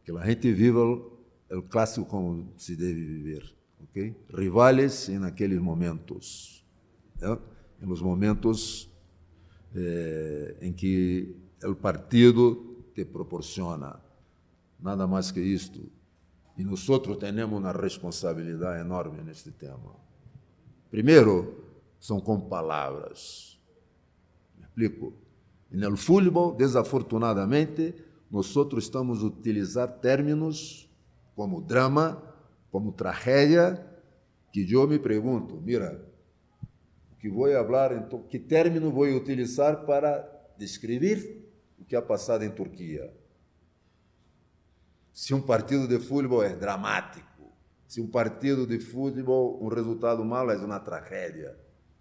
que 0.03 0.11
a 0.11 0.25
gente 0.25 0.51
viva 0.51 0.83
o 0.83 1.61
clássico 1.69 2.05
como 2.05 2.51
se 2.57 2.75
deve 2.75 3.05
viver, 3.05 3.55
ok? 3.89 4.15
Rivales 4.33 5.09
em 5.09 5.23
aqueles 5.23 5.59
momentos, 5.59 6.65
né? 7.19 7.37
los 7.81 8.01
momentos 8.01 8.89
eh, 9.75 10.55
em 10.61 10.73
que 10.73 11.35
o 11.63 11.75
partido 11.75 12.91
te 12.93 13.05
proporciona 13.05 13.99
nada 14.79 15.07
mais 15.07 15.31
que 15.31 15.39
isto. 15.41 15.79
E 16.57 16.63
nós 16.63 16.85
temos 17.19 17.59
uma 17.59 17.71
responsabilidade 17.71 18.81
enorme 18.81 19.23
neste 19.23 19.51
tema. 19.51 19.95
Primeiro, 20.91 21.63
são 21.99 22.19
com 22.19 22.39
palavras. 22.39 23.59
Me 24.57 24.63
explico? 24.63 25.13
No 25.71 25.97
futebol, 25.97 26.53
desafortunadamente, 26.53 27.95
nós 28.29 28.53
estamos 28.77 29.23
a 29.23 29.25
utilizar 29.25 29.87
términos 29.99 30.87
como 31.35 31.61
drama, 31.61 32.21
como 32.73 32.91
tragédia, 32.91 33.85
que 34.51 34.69
eu 34.73 34.87
me 34.87 34.97
pergunto, 34.97 35.61
mira, 35.61 36.03
que 37.19 37.29
vou 37.29 37.47
falar, 37.47 37.95
então, 37.95 38.23
que 38.23 38.39
término 38.39 38.91
vou 38.91 39.05
utilizar 39.05 39.85
para 39.85 40.27
descrever 40.57 41.47
o 41.77 41.85
que 41.85 41.95
ha 41.95 42.01
passado 42.01 42.43
em 42.43 42.49
Turquia? 42.49 43.13
Se 45.13 45.35
um 45.35 45.41
partido 45.41 45.87
de 45.87 45.99
futebol 45.99 46.41
é 46.43 46.55
dramático, 46.55 47.53
se 47.87 48.01
um 48.01 48.07
partido 48.07 48.65
de 48.65 48.79
futebol, 48.79 49.63
um 49.63 49.67
resultado 49.67 50.25
mal 50.25 50.49
é 50.49 50.57
uma 50.57 50.79
tragédia, 50.79 51.55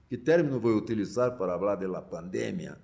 que 0.08 0.16
término 0.16 0.58
vou 0.58 0.74
utilizar 0.74 1.36
para 1.36 1.58
falar 1.58 1.76
da 1.76 2.00
pandemia, 2.00 2.78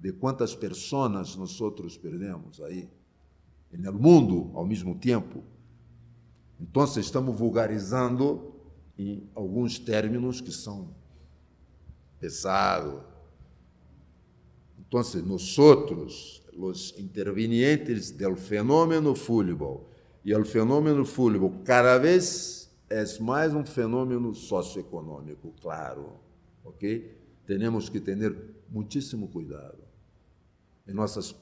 de 0.00 0.12
quantas 0.14 0.54
pessoas 0.54 1.36
nós 1.36 1.60
outros 1.60 1.98
perdemos 1.98 2.62
aí, 2.62 2.88
no 3.70 3.92
mundo 3.92 4.50
ao 4.54 4.64
mesmo 4.64 4.98
tempo? 4.98 5.44
Então, 6.64 6.84
estamos 6.84 7.38
vulgarizando 7.38 8.54
em 8.98 9.28
alguns 9.34 9.78
términos 9.78 10.40
que 10.40 10.50
são 10.50 10.94
pesados. 12.18 13.02
Então, 14.78 15.02
nós 15.26 15.58
outros 15.58 16.42
os 16.56 16.94
intervenientes 16.98 18.10
do 18.10 18.34
fenômeno 18.34 19.14
futebol. 19.14 19.90
E 20.24 20.34
o 20.34 20.44
fenômeno 20.44 21.04
futebol 21.04 21.52
cada 21.64 21.98
vez 21.98 22.74
é 22.88 23.04
mais 23.20 23.54
um 23.54 23.64
fenômeno 23.66 24.34
socioeconômico, 24.34 25.52
claro. 25.60 26.14
Ok? 26.64 27.14
Temos 27.46 27.90
que 27.90 28.00
ter 28.00 28.54
muitíssimo 28.70 29.28
cuidado. 29.28 29.84
Em 30.88 30.94
nossas 30.94 31.34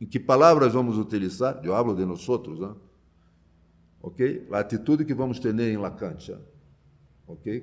em 0.00 0.06
que 0.06 0.18
palavras 0.18 0.72
vamos 0.74 0.98
utilizar? 0.98 1.60
Eu 1.64 1.74
hablo 1.74 1.94
de 1.94 2.04
nós 2.04 2.28
outros, 2.28 2.58
né? 2.58 2.74
Ok? 4.02 4.20
A 4.52 4.58
atitude 4.58 5.04
que 5.04 5.14
vamos 5.14 5.38
ter 5.38 5.58
em 5.58 5.76
la 5.76 5.90
cancha, 5.90 6.40
ok? 7.26 7.62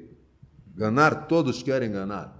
Ganar, 0.76 1.28
todos 1.28 1.64
querem 1.64 1.92
ganhar, 1.92 2.34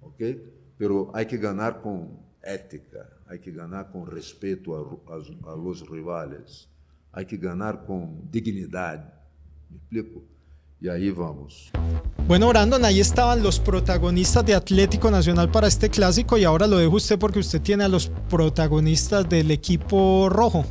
ok? 0.00 0.38
Pero 0.76 1.10
hay 1.14 1.26
que 1.26 1.38
ganhar 1.38 1.80
com 1.80 2.18
ética, 2.42 3.08
hay 3.26 3.38
que 3.38 3.50
ganhar 3.50 3.90
com 3.90 4.04
respeito 4.04 4.74
a, 4.74 5.56
los 5.56 5.88
rivales, 5.88 6.68
hay 7.12 7.24
que 7.24 7.36
ganhar 7.36 7.84
com 7.86 8.20
dignidade. 8.30 9.04
¿Me 9.70 9.76
explico? 9.76 10.22
Y 10.80 10.88
ahí 10.88 11.10
vamos. 11.10 11.70
Bueno, 12.26 12.48
Brandon, 12.48 12.84
ahí 12.84 13.00
estaban 13.00 13.42
los 13.42 13.60
protagonistas 13.60 14.44
de 14.44 14.54
Atlético 14.54 15.10
Nacional 15.10 15.50
para 15.50 15.66
este 15.66 15.88
clásico 15.88 16.36
y 16.36 16.44
ahora 16.44 16.66
lo 16.66 16.78
dejo 16.78 16.96
usted 16.96 17.18
porque 17.18 17.38
usted 17.38 17.62
tiene 17.62 17.84
a 17.84 17.88
los 17.88 18.08
protagonistas 18.28 19.28
del 19.28 19.50
equipo 19.50 20.28
rojo. 20.28 20.64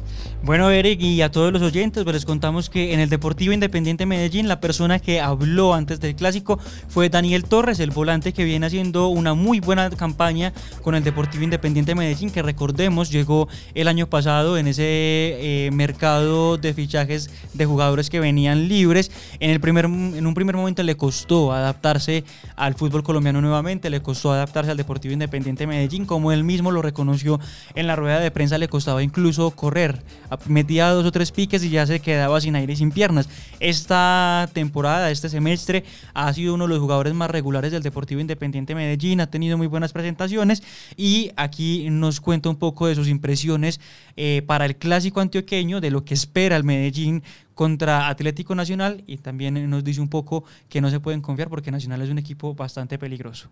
Bueno, 0.45 0.69
Eric, 0.69 0.99
y 0.99 1.21
a 1.21 1.31
todos 1.31 1.53
los 1.53 1.61
oyentes, 1.61 2.03
pues 2.03 2.13
les 2.13 2.25
contamos 2.25 2.69
que 2.69 2.93
en 2.93 2.99
el 2.99 3.07
Deportivo 3.07 3.53
Independiente 3.53 4.05
Medellín, 4.05 4.49
la 4.49 4.59
persona 4.59 4.99
que 4.99 5.21
habló 5.21 5.73
antes 5.73 6.01
del 6.01 6.17
clásico 6.17 6.59
fue 6.89 7.07
Daniel 7.07 7.45
Torres, 7.45 7.79
el 7.79 7.91
volante 7.91 8.33
que 8.33 8.43
viene 8.43 8.65
haciendo 8.65 9.07
una 9.07 9.35
muy 9.35 9.61
buena 9.61 9.89
campaña 9.91 10.51
con 10.81 10.95
el 10.95 11.03
Deportivo 11.05 11.45
Independiente 11.45 11.95
Medellín, 11.95 12.29
que 12.29 12.41
recordemos 12.41 13.09
llegó 13.09 13.47
el 13.73 13.87
año 13.87 14.07
pasado 14.07 14.57
en 14.57 14.67
ese 14.67 14.83
eh, 14.83 15.69
mercado 15.71 16.57
de 16.57 16.73
fichajes 16.73 17.29
de 17.53 17.65
jugadores 17.65 18.09
que 18.09 18.19
venían 18.19 18.67
libres. 18.67 19.11
En, 19.39 19.49
el 19.49 19.61
primer, 19.61 19.85
en 19.85 20.27
un 20.27 20.33
primer 20.33 20.57
momento 20.57 20.83
le 20.83 20.97
costó 20.97 21.53
adaptarse 21.53 22.25
al 22.57 22.73
fútbol 22.73 23.03
colombiano 23.03 23.39
nuevamente, 23.39 23.89
le 23.89 24.01
costó 24.01 24.33
adaptarse 24.33 24.71
al 24.71 24.77
Deportivo 24.77 25.13
Independiente 25.13 25.67
Medellín, 25.67 26.05
como 26.05 26.33
él 26.33 26.43
mismo 26.43 26.69
lo 26.69 26.81
reconoció 26.81 27.39
en 27.75 27.87
la 27.87 27.95
rueda 27.95 28.19
de 28.19 28.29
prensa, 28.29 28.57
le 28.57 28.67
costaba 28.67 29.01
incluso 29.01 29.49
correr 29.51 30.03
metía 30.47 30.89
dos 30.89 31.05
o 31.05 31.11
tres 31.11 31.31
piques 31.31 31.63
y 31.63 31.69
ya 31.69 31.85
se 31.85 31.99
quedaba 31.99 32.39
sin 32.41 32.55
aire 32.55 32.73
y 32.73 32.75
sin 32.75 32.91
piernas. 32.91 33.29
Esta 33.59 34.49
temporada, 34.53 35.11
este 35.11 35.29
semestre, 35.29 35.83
ha 36.13 36.31
sido 36.33 36.53
uno 36.55 36.65
de 36.65 36.69
los 36.69 36.79
jugadores 36.79 37.13
más 37.13 37.29
regulares 37.29 37.71
del 37.71 37.83
Deportivo 37.83 38.21
Independiente 38.21 38.75
Medellín, 38.75 39.21
ha 39.21 39.27
tenido 39.27 39.57
muy 39.57 39.67
buenas 39.67 39.93
presentaciones 39.93 40.63
y 40.97 41.31
aquí 41.35 41.87
nos 41.89 42.19
cuenta 42.21 42.49
un 42.49 42.57
poco 42.57 42.87
de 42.87 42.95
sus 42.95 43.07
impresiones 43.07 43.79
eh, 44.15 44.43
para 44.45 44.65
el 44.65 44.75
clásico 44.75 45.21
antioqueño, 45.21 45.81
de 45.81 45.91
lo 45.91 46.05
que 46.05 46.13
espera 46.13 46.55
el 46.55 46.63
Medellín 46.63 47.23
contra 47.53 48.07
Atlético 48.07 48.55
Nacional 48.55 49.03
y 49.05 49.17
también 49.17 49.69
nos 49.69 49.83
dice 49.83 50.01
un 50.01 50.09
poco 50.09 50.43
que 50.69 50.81
no 50.81 50.89
se 50.89 50.99
pueden 50.99 51.21
confiar 51.21 51.49
porque 51.49 51.71
Nacional 51.71 52.01
es 52.01 52.09
un 52.09 52.17
equipo 52.17 52.53
bastante 52.53 52.97
peligroso. 52.97 53.49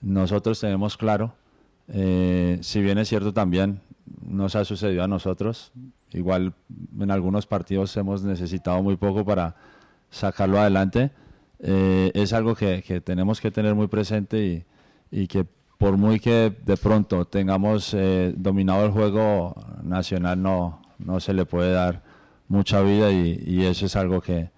Nosotros 0.00 0.60
tenemos 0.60 0.96
claro, 0.96 1.34
eh, 1.88 2.58
si 2.62 2.80
bien 2.80 2.98
es 2.98 3.08
cierto 3.08 3.32
también, 3.32 3.80
nos 4.26 4.56
ha 4.56 4.64
sucedido 4.64 5.02
a 5.04 5.08
nosotros, 5.08 5.72
Igual 6.12 6.52
en 6.98 7.10
algunos 7.10 7.46
partidos 7.46 7.96
hemos 7.96 8.22
necesitado 8.22 8.82
muy 8.82 8.96
poco 8.96 9.24
para 9.24 9.54
sacarlo 10.10 10.58
adelante. 10.58 11.10
Eh, 11.60 12.10
es 12.14 12.32
algo 12.32 12.54
que, 12.54 12.82
tenemos 13.04 13.40
que 13.40 13.50
tener 13.50 13.74
muy 13.74 13.86
presente 13.86 14.64
y, 15.10 15.26
que 15.26 15.46
por 15.78 15.96
muy 15.96 16.20
que 16.20 16.52
de 16.64 16.76
pronto 16.76 17.24
tengamos 17.24 17.94
eh, 17.94 18.34
dominado 18.36 18.84
el 18.84 18.92
juego 18.92 19.54
nacional, 19.82 20.42
no, 20.42 20.82
no 20.98 21.20
se 21.20 21.32
le 21.32 21.44
puede 21.46 21.72
dar 21.72 22.02
mucha 22.48 22.82
vida 22.82 23.12
y, 23.12 23.64
eso 23.64 23.86
es 23.86 23.96
algo 23.96 24.20
que, 24.20 24.50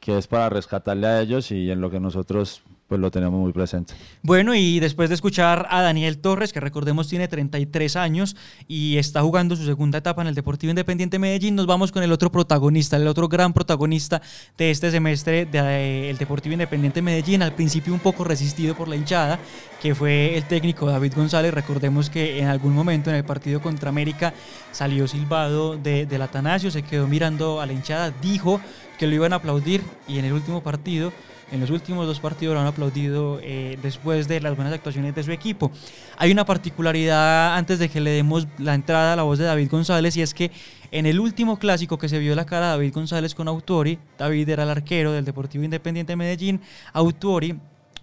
que 0.00 0.18
es 0.18 0.26
para 0.26 0.48
rescatarle 0.48 1.06
a 1.06 1.20
ellos 1.20 1.50
y 1.50 1.70
en 1.70 1.80
lo 1.80 1.90
que 1.90 2.00
nosotros 2.00 2.62
pues 2.94 3.00
lo 3.00 3.10
tenemos 3.10 3.40
muy 3.40 3.52
presente. 3.52 3.92
Bueno, 4.22 4.54
y 4.54 4.78
después 4.78 5.08
de 5.08 5.16
escuchar 5.16 5.66
a 5.68 5.82
Daniel 5.82 6.18
Torres, 6.18 6.52
que 6.52 6.60
recordemos 6.60 7.08
tiene 7.08 7.26
33 7.26 7.96
años 7.96 8.36
y 8.68 8.98
está 8.98 9.20
jugando 9.20 9.56
su 9.56 9.64
segunda 9.64 9.98
etapa 9.98 10.22
en 10.22 10.28
el 10.28 10.36
Deportivo 10.36 10.70
Independiente 10.70 11.18
Medellín, 11.18 11.56
nos 11.56 11.66
vamos 11.66 11.90
con 11.90 12.04
el 12.04 12.12
otro 12.12 12.30
protagonista, 12.30 12.96
el 12.96 13.08
otro 13.08 13.26
gran 13.26 13.52
protagonista 13.52 14.22
de 14.56 14.70
este 14.70 14.92
semestre 14.92 15.44
del 15.44 15.64
eh, 15.66 16.16
Deportivo 16.16 16.52
Independiente 16.52 17.02
Medellín, 17.02 17.42
al 17.42 17.52
principio 17.52 17.92
un 17.92 17.98
poco 17.98 18.22
resistido 18.22 18.76
por 18.76 18.86
la 18.86 18.94
hinchada, 18.94 19.40
que 19.82 19.96
fue 19.96 20.36
el 20.36 20.44
técnico 20.44 20.86
David 20.86 21.14
González. 21.16 21.52
Recordemos 21.52 22.10
que 22.10 22.38
en 22.38 22.46
algún 22.46 22.74
momento 22.74 23.10
en 23.10 23.16
el 23.16 23.24
partido 23.24 23.60
contra 23.60 23.88
América 23.88 24.34
salió 24.70 25.08
silbado 25.08 25.76
de, 25.76 26.06
del 26.06 26.22
Atanasio, 26.22 26.70
se 26.70 26.82
quedó 26.82 27.08
mirando 27.08 27.60
a 27.60 27.66
la 27.66 27.72
hinchada, 27.72 28.12
dijo 28.22 28.60
que 29.00 29.08
lo 29.08 29.16
iban 29.16 29.32
a 29.32 29.36
aplaudir 29.36 29.82
y 30.06 30.20
en 30.20 30.26
el 30.26 30.32
último 30.32 30.62
partido 30.62 31.12
en 31.52 31.60
los 31.60 31.70
últimos 31.70 32.06
dos 32.06 32.20
partidos 32.20 32.54
lo 32.54 32.60
han 32.60 32.66
aplaudido 32.66 33.38
eh, 33.42 33.78
después 33.82 34.28
de 34.28 34.40
las 34.40 34.56
buenas 34.56 34.72
actuaciones 34.72 35.14
de 35.14 35.22
su 35.22 35.32
equipo. 35.32 35.70
Hay 36.16 36.30
una 36.32 36.44
particularidad 36.44 37.56
antes 37.56 37.78
de 37.78 37.88
que 37.88 38.00
le 38.00 38.10
demos 38.10 38.46
la 38.58 38.74
entrada 38.74 39.12
a 39.12 39.16
la 39.16 39.22
voz 39.22 39.38
de 39.38 39.44
David 39.44 39.70
González 39.70 40.16
y 40.16 40.22
es 40.22 40.34
que 40.34 40.50
en 40.90 41.06
el 41.06 41.20
último 41.20 41.58
clásico 41.58 41.98
que 41.98 42.08
se 42.08 42.18
vio 42.18 42.34
la 42.34 42.46
cara 42.46 42.66
de 42.66 42.72
David 42.72 42.94
González 42.94 43.34
con 43.34 43.48
Autori, 43.48 43.98
David 44.18 44.48
era 44.48 44.62
el 44.62 44.70
arquero 44.70 45.12
del 45.12 45.24
Deportivo 45.24 45.64
Independiente 45.64 46.12
de 46.12 46.16
Medellín, 46.16 46.60
Autori 46.92 47.58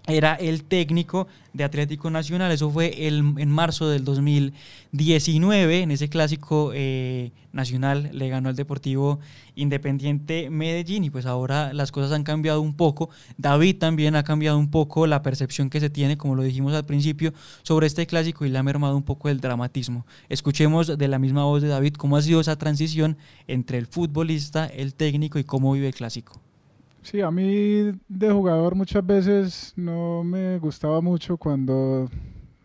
era 0.06 0.34
el 0.34 0.64
técnico 0.64 1.28
de 1.52 1.64
Atlético 1.64 2.10
Nacional. 2.10 2.50
Eso 2.50 2.70
fue 2.70 3.06
el, 3.06 3.34
en 3.36 3.48
marzo 3.50 3.88
del 3.88 4.04
2019. 4.04 5.82
En 5.82 5.90
ese 5.90 6.08
clásico 6.08 6.72
eh, 6.74 7.30
nacional 7.52 8.10
le 8.12 8.28
ganó 8.28 8.48
al 8.48 8.56
Deportivo 8.56 9.20
Independiente 9.54 10.50
Medellín 10.50 11.04
y 11.04 11.10
pues 11.10 11.26
ahora 11.26 11.72
las 11.72 11.92
cosas 11.92 12.12
han 12.12 12.24
cambiado 12.24 12.60
un 12.60 12.74
poco. 12.74 13.10
David 13.36 13.78
también 13.78 14.16
ha 14.16 14.24
cambiado 14.24 14.58
un 14.58 14.70
poco 14.70 15.06
la 15.06 15.22
percepción 15.22 15.70
que 15.70 15.78
se 15.78 15.90
tiene, 15.90 16.16
como 16.16 16.34
lo 16.34 16.42
dijimos 16.42 16.74
al 16.74 16.84
principio, 16.84 17.32
sobre 17.62 17.86
este 17.86 18.06
clásico 18.06 18.44
y 18.44 18.48
le 18.48 18.58
ha 18.58 18.62
mermado 18.62 18.96
un 18.96 19.04
poco 19.04 19.28
el 19.28 19.40
dramatismo. 19.40 20.06
Escuchemos 20.28 20.98
de 20.98 21.08
la 21.08 21.18
misma 21.18 21.44
voz 21.44 21.62
de 21.62 21.68
David 21.68 21.94
cómo 21.94 22.16
ha 22.16 22.22
sido 22.22 22.40
esa 22.40 22.56
transición 22.56 23.18
entre 23.46 23.78
el 23.78 23.86
futbolista, 23.86 24.66
el 24.66 24.94
técnico 24.94 25.38
y 25.38 25.44
cómo 25.44 25.72
vive 25.72 25.88
el 25.88 25.94
clásico. 25.94 26.40
Sí, 27.02 27.20
a 27.20 27.30
mí 27.32 27.92
de 28.08 28.30
jugador 28.30 28.76
muchas 28.76 29.04
veces 29.04 29.72
no 29.76 30.22
me 30.22 30.58
gustaba 30.58 31.00
mucho 31.00 31.36
cuando 31.36 32.08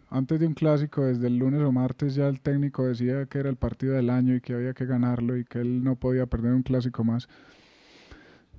antes 0.10 0.40
de 0.40 0.48
un 0.48 0.54
clásico, 0.54 1.04
desde 1.04 1.28
el 1.28 1.38
lunes 1.38 1.62
o 1.62 1.72
martes, 1.72 2.16
ya 2.16 2.28
el 2.28 2.40
técnico 2.40 2.86
decía 2.86 3.26
que 3.26 3.40
era 3.40 3.50
el 3.50 3.56
partido 3.58 3.96
del 3.96 4.10
año 4.12 4.36
y 4.36 4.42
que 4.42 4.54
había 4.54 4.74
que 4.74 4.86
ganarlo 4.86 5.38
y 5.38 5.44
que 5.44 5.60
él 5.60 5.84
no 5.84 5.96
podía 5.96 6.28
perder 6.28 6.54
un 6.54 6.62
clásico 6.64 7.04
más. 7.04 7.28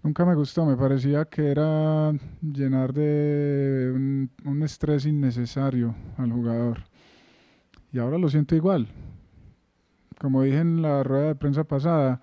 Nunca 0.02 0.24
me 0.24 0.34
gustó, 0.34 0.66
me 0.66 0.76
parecía 0.76 1.24
que 1.26 1.48
era 1.50 2.12
llenar 2.42 2.92
de 2.92 3.92
un, 3.94 4.30
un 4.44 4.62
estrés 4.64 5.06
innecesario 5.06 5.94
al 6.16 6.32
jugador. 6.32 6.84
Y 7.92 7.98
ahora 7.98 8.18
lo 8.18 8.28
siento 8.28 8.56
igual. 8.56 8.88
Como 10.20 10.42
dije 10.42 10.58
en 10.58 10.82
la 10.82 11.02
rueda 11.04 11.28
de 11.28 11.34
prensa 11.36 11.64
pasada, 11.64 12.20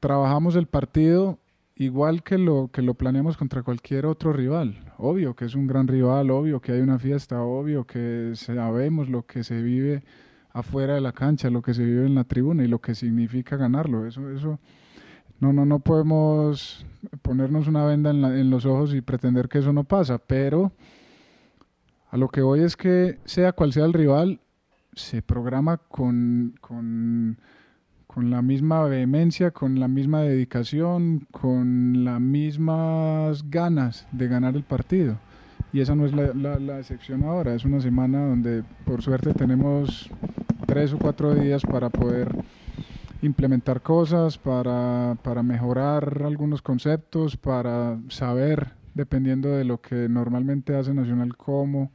trabajamos 0.00 0.56
el 0.56 0.66
partido 0.66 1.38
igual 1.76 2.22
que 2.22 2.38
lo 2.38 2.70
que 2.72 2.82
lo 2.82 2.94
planeamos 2.94 3.36
contra 3.36 3.62
cualquier 3.62 4.06
otro 4.06 4.32
rival. 4.32 4.92
Obvio 4.98 5.34
que 5.34 5.46
es 5.46 5.54
un 5.54 5.66
gran 5.66 5.88
rival, 5.88 6.30
obvio 6.30 6.60
que 6.60 6.72
hay 6.72 6.80
una 6.80 6.98
fiesta, 6.98 7.42
obvio 7.42 7.86
que 7.86 8.32
sabemos 8.34 9.08
lo 9.08 9.26
que 9.26 9.44
se 9.44 9.62
vive 9.62 10.04
afuera 10.52 10.94
de 10.94 11.00
la 11.00 11.12
cancha, 11.12 11.50
lo 11.50 11.62
que 11.62 11.74
se 11.74 11.84
vive 11.84 12.06
en 12.06 12.14
la 12.14 12.24
tribuna 12.24 12.64
y 12.64 12.68
lo 12.68 12.80
que 12.80 12.94
significa 12.94 13.56
ganarlo. 13.56 14.06
Eso, 14.06 14.30
eso, 14.30 14.58
no, 15.40 15.52
no, 15.52 15.64
no 15.64 15.80
podemos 15.80 16.86
ponernos 17.22 17.66
una 17.66 17.84
venda 17.84 18.10
en, 18.10 18.24
en 18.24 18.50
los 18.50 18.66
ojos 18.66 18.94
y 18.94 19.00
pretender 19.00 19.48
que 19.48 19.58
eso 19.58 19.72
no 19.72 19.84
pasa, 19.84 20.18
pero 20.18 20.72
a 22.10 22.16
lo 22.16 22.28
que 22.28 22.42
voy 22.42 22.60
es 22.60 22.76
que 22.76 23.18
sea 23.24 23.52
cual 23.52 23.72
sea 23.72 23.86
el 23.86 23.94
rival, 23.94 24.40
se 24.92 25.22
programa 25.22 25.78
con, 25.78 26.54
con 26.60 27.38
con 28.14 28.30
la 28.30 28.42
misma 28.42 28.82
vehemencia, 28.84 29.50
con 29.50 29.80
la 29.80 29.88
misma 29.88 30.20
dedicación, 30.20 31.26
con 31.30 32.04
las 32.04 32.20
mismas 32.20 33.48
ganas 33.48 34.06
de 34.12 34.28
ganar 34.28 34.54
el 34.54 34.64
partido. 34.64 35.16
Y 35.72 35.80
esa 35.80 35.94
no 35.94 36.04
es 36.04 36.12
la, 36.12 36.58
la, 36.58 36.78
excepción 36.78 37.24
ahora, 37.24 37.54
es 37.54 37.64
una 37.64 37.80
semana 37.80 38.26
donde 38.26 38.62
por 38.84 39.00
suerte 39.00 39.32
tenemos 39.32 40.10
tres 40.66 40.92
o 40.92 40.98
cuatro 40.98 41.34
días 41.34 41.62
para 41.62 41.88
poder 41.88 42.28
implementar 43.22 43.80
cosas, 43.80 44.36
para, 44.36 45.16
para 45.22 45.42
mejorar 45.42 46.22
algunos 46.26 46.60
conceptos, 46.60 47.38
para 47.38 47.98
saber, 48.08 48.72
dependiendo 48.94 49.48
de 49.48 49.64
lo 49.64 49.80
que 49.80 50.08
normalmente 50.10 50.76
hace 50.76 50.92
Nacional, 50.92 51.34
cómo 51.36 51.90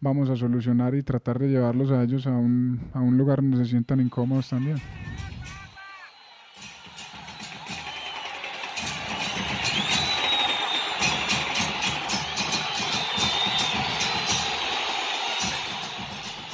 vamos 0.00 0.28
a 0.28 0.36
solucionar 0.36 0.94
y 0.94 1.02
tratar 1.02 1.38
de 1.38 1.48
llevarlos 1.48 1.90
a 1.90 2.02
ellos 2.02 2.26
a 2.26 2.32
un, 2.32 2.78
a 2.92 3.00
un 3.00 3.16
lugar 3.16 3.38
donde 3.38 3.56
se 3.56 3.64
sientan 3.64 4.00
incómodos 4.00 4.50
también. 4.50 4.76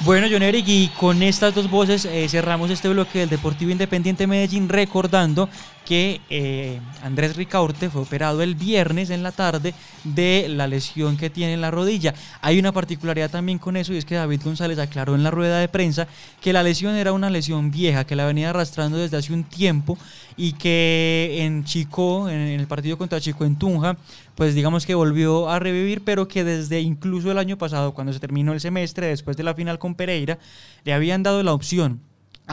Bueno, 0.03 0.25
John 0.31 0.41
Eric, 0.41 0.65
y 0.67 0.87
con 0.87 1.21
estas 1.21 1.53
dos 1.53 1.69
voces 1.69 2.05
eh, 2.05 2.27
cerramos 2.27 2.71
este 2.71 2.89
bloque 2.89 3.19
del 3.19 3.29
Deportivo 3.29 3.69
Independiente 3.69 4.25
Medellín, 4.25 4.67
recordando 4.67 5.47
que 5.91 6.21
eh, 6.29 6.79
Andrés 7.03 7.35
Ricaurte 7.35 7.89
fue 7.89 8.03
operado 8.03 8.41
el 8.41 8.55
viernes 8.55 9.09
en 9.09 9.23
la 9.23 9.33
tarde 9.33 9.73
de 10.05 10.45
la 10.47 10.65
lesión 10.65 11.17
que 11.17 11.29
tiene 11.29 11.55
en 11.55 11.59
la 11.59 11.69
rodilla. 11.69 12.13
Hay 12.39 12.57
una 12.57 12.71
particularidad 12.71 13.29
también 13.29 13.59
con 13.59 13.75
eso 13.75 13.91
y 13.91 13.97
es 13.97 14.05
que 14.05 14.15
David 14.15 14.39
González 14.41 14.79
aclaró 14.79 15.15
en 15.15 15.23
la 15.23 15.31
rueda 15.31 15.59
de 15.59 15.67
prensa 15.67 16.07
que 16.39 16.53
la 16.53 16.63
lesión 16.63 16.95
era 16.95 17.11
una 17.11 17.29
lesión 17.29 17.71
vieja, 17.71 18.05
que 18.05 18.15
la 18.15 18.25
venía 18.25 18.51
arrastrando 18.51 18.97
desde 18.97 19.17
hace 19.17 19.33
un 19.33 19.43
tiempo 19.43 19.97
y 20.37 20.53
que 20.53 21.39
en 21.39 21.65
Chico, 21.65 22.29
en 22.29 22.39
el 22.39 22.67
partido 22.67 22.97
contra 22.97 23.19
Chico 23.19 23.43
en 23.43 23.57
Tunja, 23.57 23.97
pues 24.35 24.55
digamos 24.55 24.85
que 24.85 24.95
volvió 24.95 25.49
a 25.49 25.59
revivir, 25.59 26.05
pero 26.05 26.25
que 26.25 26.45
desde 26.45 26.79
incluso 26.79 27.31
el 27.31 27.37
año 27.37 27.57
pasado, 27.57 27.93
cuando 27.93 28.13
se 28.13 28.21
terminó 28.21 28.53
el 28.53 28.61
semestre, 28.61 29.07
después 29.07 29.35
de 29.35 29.43
la 29.43 29.55
final 29.55 29.77
con 29.77 29.95
Pereira, 29.95 30.39
le 30.85 30.93
habían 30.93 31.21
dado 31.21 31.43
la 31.43 31.51
opción 31.51 31.99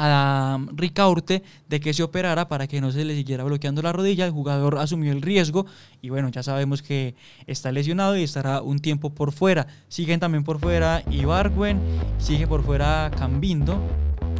a 0.01 0.59
Ricaurte 0.74 1.42
de 1.68 1.80
que 1.80 1.92
se 1.92 2.05
operara 2.05 2.46
para 2.46 2.68
que 2.68 2.80
no 2.80 2.92
se 2.92 3.05
le 3.05 3.16
siguiera 3.16 3.42
bloqueando 3.42 3.82
la 3.82 3.92
rodilla. 3.92 4.24
El 4.24 4.30
jugador 4.30 4.78
asumió 4.78 5.11
el 5.11 5.22
riesgo 5.22 5.66
y 6.01 6.11
bueno, 6.11 6.28
ya 6.28 6.44
sabemos 6.44 6.82
que 6.82 7.16
está 7.46 7.72
lesionado 7.72 8.16
y 8.16 8.22
estará 8.22 8.62
un 8.62 8.78
tiempo 8.78 9.11
por 9.11 9.32
fuera. 9.32 9.66
Siguen 9.88 10.20
también 10.20 10.44
por 10.44 10.61
fuera 10.61 11.03
Ibargüen, 11.11 11.80
sigue 12.18 12.46
por 12.46 12.62
fuera 12.62 13.11
Cambindo 13.18 13.80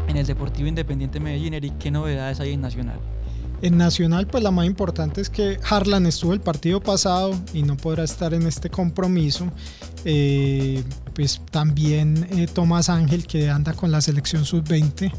en 0.07 0.17
el 0.17 0.27
Deportivo 0.27 0.69
Independiente 0.69 1.19
Medellín. 1.19 1.55
Eric, 1.55 1.77
¿qué 1.79 1.91
novedades 1.91 2.39
hay 2.39 2.53
en 2.53 2.61
Nacional? 2.61 3.01
En 3.61 3.77
Nacional, 3.77 4.29
pues 4.29 4.45
la 4.45 4.53
más 4.53 4.67
importante 4.67 5.21
es 5.21 5.29
que 5.29 5.59
Harlan 5.69 6.07
estuvo 6.07 6.33
el 6.33 6.41
partido 6.41 6.81
pasado 6.81 7.35
y 7.53 7.65
no 7.65 7.77
podrá 7.77 8.05
estar 8.05 8.33
en 8.33 8.47
este 8.47 8.71
compromiso. 8.71 9.51
Eh, 10.05 10.85
pues 11.19 11.43
también 11.51 12.29
eh, 12.31 12.47
Tomás 12.47 12.89
Ángel, 12.89 13.27
que 13.27 13.51
anda 13.51 13.73
con 13.73 13.91
la 13.91 14.01
selección 14.01 14.45
sub-20, 14.45 15.13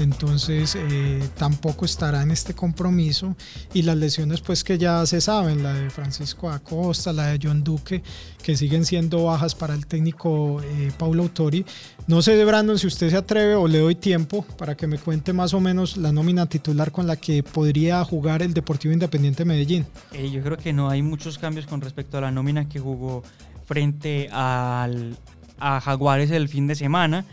entonces 0.00 0.76
eh, 0.76 1.22
tampoco 1.36 1.84
estará 1.84 2.24
en 2.24 2.32
este 2.32 2.54
compromiso. 2.54 3.36
Y 3.72 3.82
las 3.82 3.96
lesiones, 3.96 4.40
pues 4.40 4.64
que 4.64 4.78
ya 4.78 5.06
se 5.06 5.20
saben, 5.20 5.62
la 5.62 5.72
de 5.72 5.90
Francisco 5.90 6.50
Acosta, 6.50 7.12
la 7.12 7.28
de 7.28 7.38
John 7.40 7.62
Duque, 7.62 8.02
que 8.42 8.56
siguen 8.56 8.84
siendo 8.84 9.26
bajas 9.26 9.54
para 9.54 9.74
el 9.74 9.86
técnico 9.86 10.60
Paulo 10.98 11.22
Autori. 11.22 11.64
No 12.08 12.20
sé, 12.20 12.44
Brandon, 12.44 12.76
si 12.76 12.88
usted 12.88 13.10
se 13.10 13.16
atreve 13.16 13.54
o 13.54 13.68
le 13.68 13.78
doy 13.78 13.94
tiempo 13.94 14.42
para 14.58 14.76
que 14.76 14.88
me 14.88 14.98
cuente 14.98 15.32
más 15.32 15.54
o 15.54 15.60
menos 15.60 15.96
la 15.96 16.10
nómina 16.10 16.46
titular 16.46 16.90
con 16.90 17.06
la 17.06 17.14
que 17.14 17.44
podría 17.44 18.02
jugar 18.02 18.42
el 18.42 18.54
Deportivo 18.54 18.92
Independiente 18.92 19.44
Medellín. 19.44 19.86
yo 20.32 20.42
creo 20.42 20.56
que 20.56 20.72
no 20.72 20.90
hay 20.90 21.02
muchos 21.02 21.38
cambios 21.38 21.66
con 21.66 21.80
respecto 21.80 22.18
a 22.18 22.22
la 22.22 22.32
nómina 22.32 22.68
que 22.68 22.80
jugó 22.80 23.22
frente 23.64 24.28
al, 24.30 25.16
a 25.58 25.80
Jaguares 25.80 26.30
el 26.30 26.48
fin 26.48 26.66
de 26.66 26.74
semana. 26.74 27.24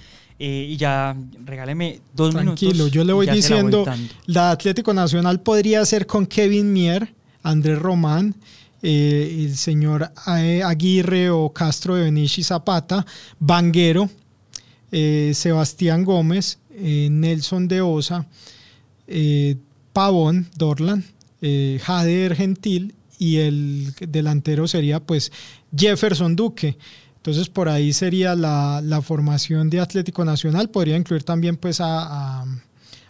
Eh, 0.43 0.69
y 0.71 0.77
ya 0.77 1.15
regáleme 1.45 2.01
dos 2.15 2.33
minutos. 2.33 2.59
Tranquilo, 2.59 2.87
yo 2.87 3.03
le 3.03 3.13
voy 3.13 3.27
diciendo, 3.27 3.85
la, 4.25 4.49
Atlético 4.49 4.91
Nacional 4.91 5.39
podría 5.39 5.85
ser 5.85 6.07
con 6.07 6.25
Kevin 6.25 6.73
Mier, 6.73 7.13
Andrés 7.43 7.77
Román, 7.77 8.33
eh, 8.81 9.45
el 9.45 9.55
señor 9.55 10.11
Aguirre 10.25 11.29
o 11.29 11.53
Castro 11.53 11.93
de 11.93 12.05
Benici 12.05 12.41
Zapata, 12.41 13.05
Vanguero, 13.39 14.09
eh, 14.91 15.31
Sebastián 15.35 16.03
Gómez, 16.03 16.57
Nelson 16.75 17.67
de 17.67 17.81
Osa, 17.81 18.25
Pavón, 19.93 20.47
Dorlan, 20.57 21.05
Jader 21.39 22.35
Gentil 22.35 22.95
y 23.19 23.37
el 23.37 23.93
delantero 23.99 24.67
sería 24.67 24.99
pues 24.99 25.31
Jefferson 25.77 26.35
Duque. 26.35 26.79
Entonces 27.21 27.49
por 27.49 27.69
ahí 27.69 27.93
sería 27.93 28.35
la, 28.35 29.01
formación 29.03 29.69
de 29.69 29.79
Atlético 29.79 30.25
Nacional. 30.25 30.71
Podría 30.71 30.97
incluir 30.97 31.21
también 31.21 31.55
pues 31.55 31.79
a, 31.79 32.43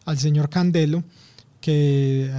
al 0.04 0.20
señor 0.20 0.50
Candelo, 0.50 1.02
que 1.62 2.30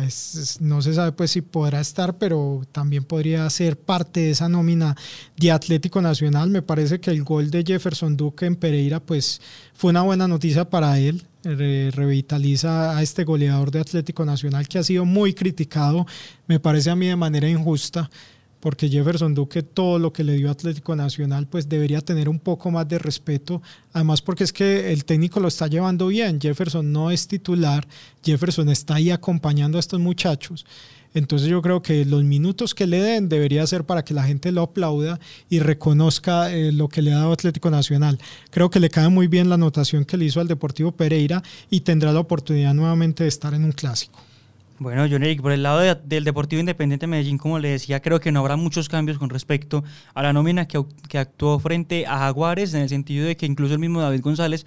no 0.61 0.83
se 0.83 0.93
sabe 0.93 1.13
pues 1.13 1.31
si 1.31 1.41
podrá 1.41 1.81
estar, 1.81 2.19
pero 2.19 2.61
también 2.73 3.05
podría 3.05 3.49
ser 3.49 3.79
parte 3.79 4.21
de 4.21 4.31
esa 4.33 4.51
nómina 4.51 4.95
de 5.39 5.51
Atlético 5.51 6.03
Nacional. 6.03 6.51
Me 6.51 6.61
parece 6.61 7.01
que 7.01 7.11
el 7.11 7.25
gol 7.25 7.51
de 7.51 7.65
Jefferson 7.67 8.19
Duque 8.19 8.45
en 8.45 8.57
Pereira 8.57 9.01
pues 9.01 9.41
fue 9.73 9.93
una 9.93 10.03
buena 10.03 10.29
noticia 10.29 10.69
para 10.69 10.99
él. 10.99 11.23
revitaliza 11.43 12.99
a 12.99 13.03
este 13.03 13.25
goleador 13.25 13.71
de 13.71 13.81
Atlético 13.81 14.27
Nacional 14.27 14.69
que 14.69 14.79
ha 14.79 14.83
sido 14.83 15.07
muy 15.07 15.33
criticado, 15.33 16.07
me 16.47 16.61
parece 16.61 16.91
a 16.91 16.97
mí 16.97 17.07
de 17.07 17.17
manera 17.17 17.49
injusta 17.49 18.11
porque 18.63 18.89
Jefferson 18.89 19.35
Duque 19.35 19.65
todo 19.65 19.99
lo 19.99 20.13
que 20.13 20.23
le 20.23 20.35
dio 20.35 20.49
Atlético 20.49 20.95
Nacional 20.95 21.49
pues 21.49 21.69
debería 21.69 22.01
tener 22.01 22.29
un 22.29 22.39
poco 22.39 22.71
más 22.71 22.89
de 22.89 22.97
respeto, 23.01 23.61
además 23.93 24.23
porque 24.23 24.45
es 24.45 24.53
que 24.53 24.93
el 24.93 25.05
técnico 25.05 25.41
lo 25.41 25.49
está 25.49 25.67
llevando 25.67 26.07
bien, 26.07 26.41
Jefferson 26.41 26.93
no 26.93 27.11
es 27.11 27.27
titular, 27.27 27.85
Jefferson 28.23 28.69
está 28.69 28.95
ahí 28.95 29.11
acompañando 29.11 29.79
a 29.79 29.81
estos 29.81 29.99
muchachos. 29.99 30.65
Entonces 31.13 31.49
yo 31.49 31.61
creo 31.61 31.83
que 31.83 32.05
los 32.05 32.23
minutos 32.23 32.73
que 32.73 32.87
le 32.87 33.03
den 33.03 33.29
debería 33.29 33.67
ser 33.67 33.83
para 33.85 34.05
que 34.05 34.15
la 34.15 34.23
gente 34.23 34.53
lo 34.53 34.63
aplauda 34.63 35.19
y 35.51 35.59
reconozca 35.59 36.55
eh, 36.55 36.71
lo 36.71 36.89
que 36.89 37.03
le 37.03 37.13
ha 37.13 37.19
dado 37.19 37.33
Atlético 37.33 37.69
Nacional. 37.69 38.21
Creo 38.51 38.71
que 38.71 38.79
le 38.79 38.91
cae 38.91 39.09
muy 39.09 39.27
bien 39.27 39.49
la 39.49 39.57
anotación 39.57 40.05
que 40.05 40.17
le 40.17 40.27
hizo 40.27 40.41
al 40.41 40.47
Deportivo 40.47 40.93
Pereira 40.93 41.43
y 41.69 41.81
tendrá 41.81 42.13
la 42.13 42.21
oportunidad 42.21 42.75
nuevamente 42.75 43.25
de 43.25 43.29
estar 43.29 43.55
en 43.55 43.65
un 43.65 43.73
clásico. 43.73 44.21
Bueno, 44.83 45.07
John 45.09 45.23
Eric, 45.23 45.41
por 45.41 45.53
el 45.53 45.63
lado 45.63 45.79
de- 45.79 45.95
del 45.95 46.25
Deportivo 46.25 46.59
Independiente 46.59 47.05
de 47.05 47.11
Medellín, 47.11 47.39
como 47.39 47.61
le 47.61 47.69
decía, 47.69 48.03
creo 48.03 48.19
que 48.19 48.33
no 48.33 48.41
habrá 48.41 48.57
muchos 48.57 48.89
cambios 48.89 49.17
con 49.17 49.31
respecto 49.31 49.85
a 50.13 50.23
la 50.25 50.33
nómina 50.33 50.67
que, 50.67 50.85
actuó 51.19 51.61
frente 51.61 52.05
a 52.05 52.19
Jaguares, 52.19 52.75
en 52.75 52.83
el 52.83 52.89
sentido 52.89 53.25
de 53.25 53.37
que 53.37 53.47
incluso 53.47 53.75
el 53.75 53.79
mismo 53.79 54.01
David 54.01 54.23
González 54.23 54.67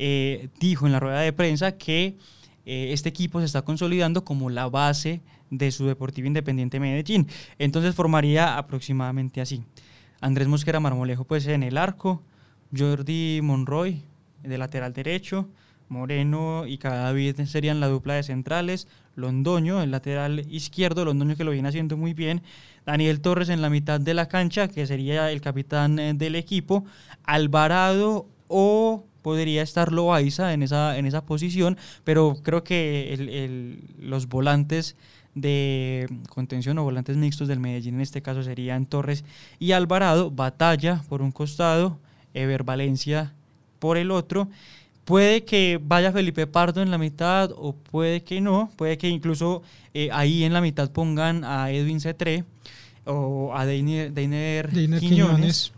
eh, 0.00 0.48
dijo 0.58 0.86
en 0.86 0.92
la 0.92 0.98
rueda 0.98 1.20
de 1.20 1.32
prensa 1.32 1.78
que 1.78 2.16
eh, 2.66 2.88
este 2.92 3.08
equipo 3.08 3.38
se 3.38 3.46
está 3.46 3.62
consolidando 3.62 4.24
como 4.24 4.50
la 4.50 4.68
base 4.68 5.20
de 5.50 5.70
su 5.70 5.86
Deportivo 5.86 6.26
Independiente 6.26 6.78
de 6.78 6.80
Medellín. 6.80 7.28
Entonces 7.60 7.94
formaría 7.94 8.58
aproximadamente 8.58 9.40
así. 9.40 9.62
Andrés 10.20 10.48
Mosquera 10.48 10.80
Marmolejo 10.80 11.22
pues 11.24 11.46
en 11.46 11.62
el 11.62 11.78
arco, 11.78 12.20
Jordi 12.76 13.38
Monroy 13.44 14.02
de 14.42 14.58
lateral 14.58 14.92
derecho, 14.92 15.48
Moreno 15.88 16.66
y 16.66 16.78
Cadavid 16.78 17.42
serían 17.42 17.78
la 17.78 17.86
dupla 17.86 18.14
de 18.14 18.24
centrales, 18.24 18.88
Londoño, 19.16 19.82
el 19.82 19.90
lateral 19.90 20.46
izquierdo, 20.50 21.04
Londoño 21.04 21.36
que 21.36 21.44
lo 21.44 21.50
viene 21.50 21.68
haciendo 21.68 21.96
muy 21.96 22.14
bien, 22.14 22.42
Daniel 22.86 23.20
Torres 23.20 23.48
en 23.48 23.62
la 23.62 23.70
mitad 23.70 24.00
de 24.00 24.14
la 24.14 24.26
cancha, 24.28 24.68
que 24.68 24.86
sería 24.86 25.30
el 25.30 25.40
capitán 25.40 25.98
eh, 25.98 26.14
del 26.14 26.34
equipo, 26.34 26.84
Alvarado 27.24 28.26
o 28.48 29.04
podría 29.22 29.62
estar 29.62 29.92
Loaiza 29.92 30.52
en 30.52 30.62
esa, 30.62 30.98
en 30.98 31.06
esa 31.06 31.24
posición, 31.24 31.76
pero 32.04 32.36
creo 32.42 32.64
que 32.64 33.14
el- 33.14 33.28
el- 33.28 33.78
los 34.00 34.28
volantes 34.28 34.96
de 35.34 36.08
contención 36.28 36.76
o 36.78 36.84
volantes 36.84 37.16
mixtos 37.16 37.48
del 37.48 37.60
Medellín 37.60 37.94
en 37.94 38.00
este 38.02 38.20
caso 38.20 38.42
serían 38.42 38.84
Torres 38.86 39.24
y 39.58 39.72
Alvarado, 39.72 40.30
Batalla 40.30 41.02
por 41.08 41.22
un 41.22 41.30
costado, 41.32 41.98
Ever 42.34 42.64
Valencia 42.64 43.32
por 43.78 43.96
el 43.96 44.10
otro. 44.10 44.48
Puede 45.04 45.44
que 45.44 45.80
vaya 45.82 46.12
Felipe 46.12 46.46
Pardo 46.46 46.80
en 46.80 46.90
la 46.90 46.98
mitad 46.98 47.50
o 47.56 47.74
puede 47.74 48.22
que 48.22 48.40
no, 48.40 48.70
puede 48.76 48.98
que 48.98 49.08
incluso 49.08 49.62
eh, 49.94 50.10
ahí 50.12 50.44
en 50.44 50.52
la 50.52 50.60
mitad 50.60 50.90
pongan 50.92 51.44
a 51.44 51.70
Edwin 51.72 52.00
Cetré 52.00 52.44
o 53.04 53.52
a 53.54 53.66
Deiner, 53.66 54.12
Deiner 54.12 54.70
Deiner 54.70 55.00
Quiñones, 55.00 55.30
Quiñones. 55.34 55.72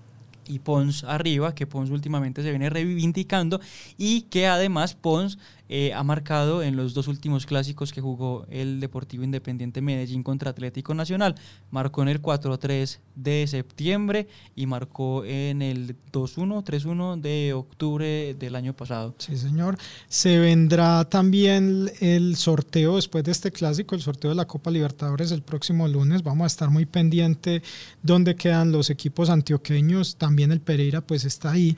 y 0.47 0.59
Pons 0.59 1.05
arriba, 1.05 1.55
que 1.55 1.67
Pons 1.67 1.91
últimamente 1.91 2.43
se 2.43 2.51
viene 2.51 2.69
reivindicando 2.69 3.61
y 3.97 4.23
que 4.23 4.47
además 4.47 4.95
Pons 4.95 5.39
eh, 5.69 5.93
ha 5.95 6.03
marcado 6.03 6.63
en 6.63 6.77
los 6.77 6.95
dos 6.95 7.09
últimos 7.09 7.47
clásicos 7.47 7.93
que 7.93 8.01
jugó 8.01 8.47
el 8.51 8.81
Deportivo 8.81 9.25
Independiente 9.25 9.81
Medellín 9.81 10.23
contra 10.23 10.51
Atlético 10.51 10.95
Nacional. 10.95 11.35
Marcó 11.71 12.03
en 12.03 12.09
el 12.09 12.21
4-3 12.21 12.99
de 13.15 13.47
septiembre 13.47 14.29
y 14.55 14.67
marcó 14.67 15.25
en 15.25 15.63
el 15.63 15.97
2-1, 16.13 16.65
3-1 16.65 17.21
de 17.21 17.53
octubre 17.55 18.35
del 18.35 18.57
año 18.57 18.75
pasado. 18.75 19.15
Sí, 19.19 19.37
señor. 19.37 19.79
Se 20.09 20.39
vendrá 20.39 21.05
también 21.09 21.91
el 22.01 22.37
sorteo 22.37 22.97
después 22.97 23.25
de 23.25 23.33
este 23.33 23.51
clásico, 23.51 23.95
el 23.95 24.03
sorteo 24.03 24.31
de 24.31 24.37
la 24.37 24.47
Copa 24.47 24.71
Libertadores 24.71 25.33
el 25.33 25.43
próximo 25.43 25.89
lunes. 25.89 26.23
Vamos 26.23 26.45
a 26.45 26.47
estar 26.47 26.71
muy 26.71 26.87
pendiente 26.87 27.63
dónde 28.03 28.35
quedan 28.37 28.73
los 28.73 28.91
equipos 28.91 29.31
antioqueños. 29.31 30.17
También 30.17 30.53
el 30.53 30.61
Pereira 30.61 31.01
pues 31.01 31.25
está 31.25 31.53
ahí, 31.53 31.77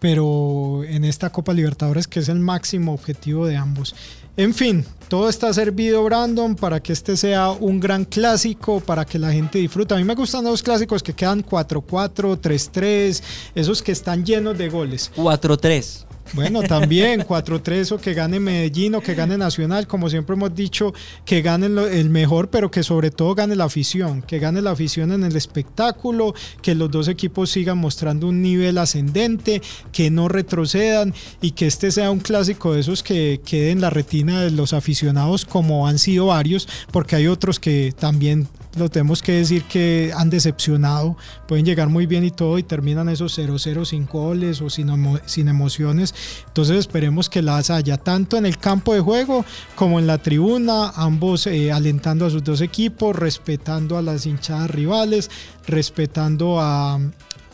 pero 0.00 0.82
en 0.84 1.04
esta 1.04 1.30
Copa 1.30 1.52
Libertadores 1.52 2.06
que 2.06 2.20
es 2.20 2.28
el 2.28 2.38
máximo 2.38 2.92
objetivo 2.92 3.46
de 3.46 3.56
ambos. 3.56 3.94
En 4.36 4.54
fin, 4.54 4.84
todo 5.08 5.28
está 5.28 5.52
servido, 5.52 6.04
Brandon, 6.04 6.54
para 6.54 6.80
que 6.80 6.92
este 6.92 7.16
sea 7.16 7.50
un 7.50 7.80
gran 7.80 8.04
clásico, 8.04 8.78
para 8.78 9.04
que 9.04 9.18
la 9.18 9.32
gente 9.32 9.58
disfrute. 9.58 9.94
A 9.94 9.96
mí 9.96 10.04
me 10.04 10.14
gustan 10.14 10.44
los 10.44 10.62
clásicos 10.62 11.02
que 11.02 11.12
quedan 11.12 11.44
4-4, 11.44 12.38
3-3, 12.40 13.22
esos 13.56 13.82
que 13.82 13.90
están 13.90 14.24
llenos 14.24 14.56
de 14.56 14.68
goles. 14.68 15.10
4-3. 15.16 16.07
Bueno, 16.34 16.62
también 16.62 17.22
4-3 17.22 17.92
o 17.92 17.98
que 17.98 18.14
gane 18.14 18.40
Medellín 18.40 18.94
o 18.94 19.00
que 19.00 19.14
gane 19.14 19.38
Nacional, 19.38 19.86
como 19.86 20.10
siempre 20.10 20.34
hemos 20.34 20.54
dicho, 20.54 20.92
que 21.24 21.42
gane 21.42 21.66
el 21.66 22.10
mejor, 22.10 22.50
pero 22.50 22.70
que 22.70 22.82
sobre 22.82 23.10
todo 23.10 23.34
gane 23.34 23.56
la 23.56 23.64
afición, 23.64 24.22
que 24.22 24.38
gane 24.38 24.62
la 24.62 24.72
afición 24.72 25.12
en 25.12 25.24
el 25.24 25.36
espectáculo, 25.36 26.34
que 26.62 26.74
los 26.74 26.90
dos 26.90 27.08
equipos 27.08 27.50
sigan 27.50 27.78
mostrando 27.78 28.28
un 28.28 28.42
nivel 28.42 28.78
ascendente, 28.78 29.62
que 29.92 30.10
no 30.10 30.28
retrocedan 30.28 31.14
y 31.40 31.52
que 31.52 31.66
este 31.66 31.90
sea 31.90 32.10
un 32.10 32.20
clásico 32.20 32.74
de 32.74 32.80
esos 32.80 33.02
que 33.02 33.40
quede 33.44 33.70
en 33.70 33.80
la 33.80 33.90
retina 33.90 34.42
de 34.42 34.50
los 34.50 34.72
aficionados 34.72 35.44
como 35.44 35.86
han 35.86 35.98
sido 35.98 36.26
varios, 36.26 36.68
porque 36.92 37.16
hay 37.16 37.26
otros 37.26 37.58
que 37.60 37.94
también 37.98 38.48
lo 38.76 38.88
tenemos 38.88 39.22
que 39.22 39.32
decir 39.32 39.64
que 39.64 40.12
han 40.16 40.30
decepcionado, 40.30 41.16
pueden 41.46 41.64
llegar 41.64 41.88
muy 41.88 42.06
bien 42.06 42.24
y 42.24 42.30
todo 42.30 42.58
y 42.58 42.62
terminan 42.62 43.08
esos 43.08 43.36
0-0 43.38 43.84
sin 43.84 44.06
goles 44.06 44.60
o 44.60 44.70
sin, 44.70 44.88
emo- 44.88 45.20
emociones. 45.48 46.14
Entonces 46.46 46.76
esperemos 46.78 47.28
que 47.28 47.42
las 47.42 47.70
haya 47.70 47.96
tanto 47.96 48.36
en 48.36 48.46
el 48.46 48.58
campo 48.58 48.94
de 48.94 49.00
juego 49.00 49.44
como 49.74 49.98
en 49.98 50.06
la 50.06 50.18
tribuna, 50.18 50.90
ambos 50.96 51.46
eh, 51.46 51.72
alentando 51.72 52.26
a 52.26 52.30
sus 52.30 52.44
dos 52.44 52.60
equipos, 52.60 53.16
respetando 53.16 53.96
a 53.98 54.02
las 54.02 54.26
hinchadas 54.26 54.70
rivales, 54.70 55.30
respetando 55.66 56.60
a, 56.60 56.98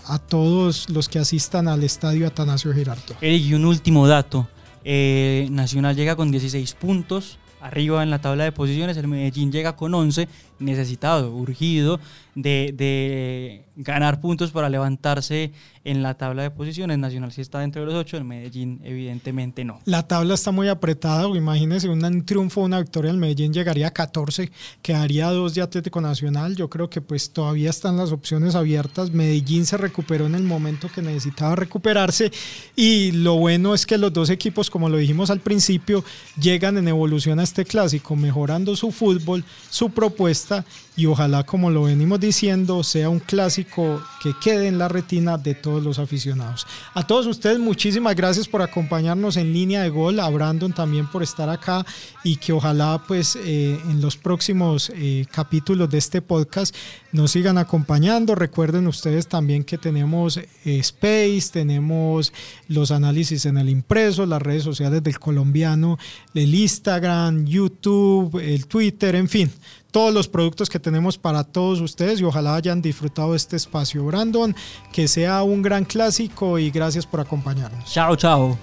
a 0.06 0.18
todos 0.18 0.88
los 0.90 1.08
que 1.08 1.18
asistan 1.18 1.68
al 1.68 1.84
estadio 1.84 2.26
Atanasio 2.26 2.72
Girardot. 2.72 3.16
Eric, 3.20 3.44
y 3.44 3.54
un 3.54 3.64
último 3.66 4.06
dato. 4.08 4.48
Eh, 4.84 5.48
Nacional 5.50 5.96
llega 5.96 6.16
con 6.16 6.30
16 6.30 6.74
puntos 6.74 7.38
arriba 7.60 8.02
en 8.02 8.10
la 8.10 8.20
tabla 8.20 8.44
de 8.44 8.52
posiciones. 8.52 8.96
El 8.98 9.08
Medellín 9.08 9.50
llega 9.50 9.74
con 9.76 9.94
11, 9.94 10.28
necesitado, 10.58 11.34
urgido 11.34 12.00
de, 12.34 12.74
de 12.76 13.64
ganar 13.76 14.20
puntos 14.20 14.50
para 14.50 14.68
levantarse 14.68 15.52
en 15.84 16.02
la 16.02 16.14
tabla 16.14 16.42
de 16.42 16.50
posiciones. 16.50 16.98
Nacional 16.98 17.32
sí 17.32 17.40
está 17.40 17.60
dentro 17.60 17.82
de 17.82 17.86
los 17.86 17.94
8, 17.94 18.16
el 18.16 18.24
Medellín 18.24 18.80
evidentemente 18.84 19.64
no. 19.64 19.80
La 19.84 20.06
tabla 20.06 20.34
está 20.34 20.50
muy 20.50 20.68
apretada, 20.68 21.26
imagínense 21.28 21.88
un 21.88 22.24
triunfo, 22.24 22.62
una 22.62 22.80
victoria 22.80 23.10
del 23.10 23.20
Medellín 23.20 23.52
llegaría 23.52 23.88
a 23.88 23.90
14, 23.90 24.50
quedaría 24.82 25.28
a 25.28 25.32
2 25.32 25.54
de 25.54 25.62
Atlético 25.62 26.00
Nacional. 26.00 26.56
Yo 26.56 26.70
creo 26.70 26.88
que 26.88 27.00
pues 27.00 27.30
todavía 27.30 27.70
están 27.70 27.96
las 27.96 28.12
opciones 28.12 28.54
abiertas. 28.54 29.10
Medellín 29.10 29.66
se 29.66 29.76
recuperó 29.76 30.26
en 30.26 30.34
el 30.34 30.44
momento 30.44 30.88
que 30.88 31.02
necesitaba 31.02 31.56
recuperarse 31.56 32.30
y 32.76 33.12
lo 33.12 33.36
bueno 33.36 33.74
es 33.74 33.86
que 33.86 33.98
los 33.98 34.12
dos 34.12 34.30
equipos, 34.30 34.70
como 34.70 34.88
lo 34.88 34.96
dijimos 34.96 35.30
al 35.30 35.40
principio, 35.40 36.04
llegan 36.40 36.78
en 36.78 36.88
evolución 36.88 37.38
a 37.40 37.42
este 37.42 37.64
clásico, 37.64 38.16
mejorando 38.16 38.76
su 38.76 38.90
fútbol, 38.90 39.44
su 39.68 39.90
propuesta 39.90 40.53
y 40.96 41.06
ojalá, 41.06 41.42
como 41.44 41.70
lo 41.70 41.84
venimos 41.84 42.20
diciendo, 42.20 42.84
sea 42.84 43.08
un 43.08 43.18
clásico 43.18 44.00
que 44.22 44.32
quede 44.40 44.68
en 44.68 44.78
la 44.78 44.86
retina 44.88 45.36
de 45.36 45.54
todos 45.54 45.82
los 45.82 45.98
aficionados. 45.98 46.66
A 46.94 47.04
todos 47.04 47.26
ustedes, 47.26 47.58
muchísimas 47.58 48.14
gracias 48.14 48.46
por 48.46 48.62
acompañarnos 48.62 49.36
en 49.36 49.52
línea 49.52 49.82
de 49.82 49.90
gol, 49.90 50.20
a 50.20 50.28
Brandon 50.30 50.72
también 50.72 51.08
por 51.08 51.24
estar 51.24 51.48
acá 51.48 51.84
y 52.22 52.36
que 52.36 52.52
ojalá 52.52 53.02
pues 53.08 53.36
eh, 53.36 53.78
en 53.90 54.00
los 54.00 54.16
próximos 54.16 54.92
eh, 54.94 55.26
capítulos 55.32 55.90
de 55.90 55.98
este 55.98 56.22
podcast 56.22 56.74
nos 57.10 57.32
sigan 57.32 57.58
acompañando. 57.58 58.36
Recuerden 58.36 58.86
ustedes 58.86 59.26
también 59.26 59.64
que 59.64 59.78
tenemos 59.78 60.36
eh, 60.36 60.46
Space, 60.64 61.50
tenemos 61.52 62.32
los 62.68 62.92
análisis 62.92 63.46
en 63.46 63.58
el 63.58 63.68
impreso, 63.68 64.26
las 64.26 64.42
redes 64.42 64.62
sociales 64.62 65.02
del 65.02 65.18
colombiano, 65.18 65.98
el 66.34 66.54
Instagram, 66.54 67.46
YouTube, 67.46 68.38
el 68.38 68.66
Twitter, 68.68 69.16
en 69.16 69.28
fin 69.28 69.50
todos 69.94 70.12
los 70.12 70.26
productos 70.26 70.68
que 70.68 70.80
tenemos 70.80 71.18
para 71.18 71.44
todos 71.44 71.80
ustedes 71.80 72.20
y 72.20 72.24
ojalá 72.24 72.56
hayan 72.56 72.82
disfrutado 72.82 73.36
este 73.36 73.54
espacio. 73.54 74.04
Brandon, 74.04 74.52
que 74.92 75.06
sea 75.06 75.44
un 75.44 75.62
gran 75.62 75.84
clásico 75.84 76.58
y 76.58 76.72
gracias 76.72 77.06
por 77.06 77.20
acompañarnos. 77.20 77.92
Chao, 77.92 78.16
chao. 78.16 78.58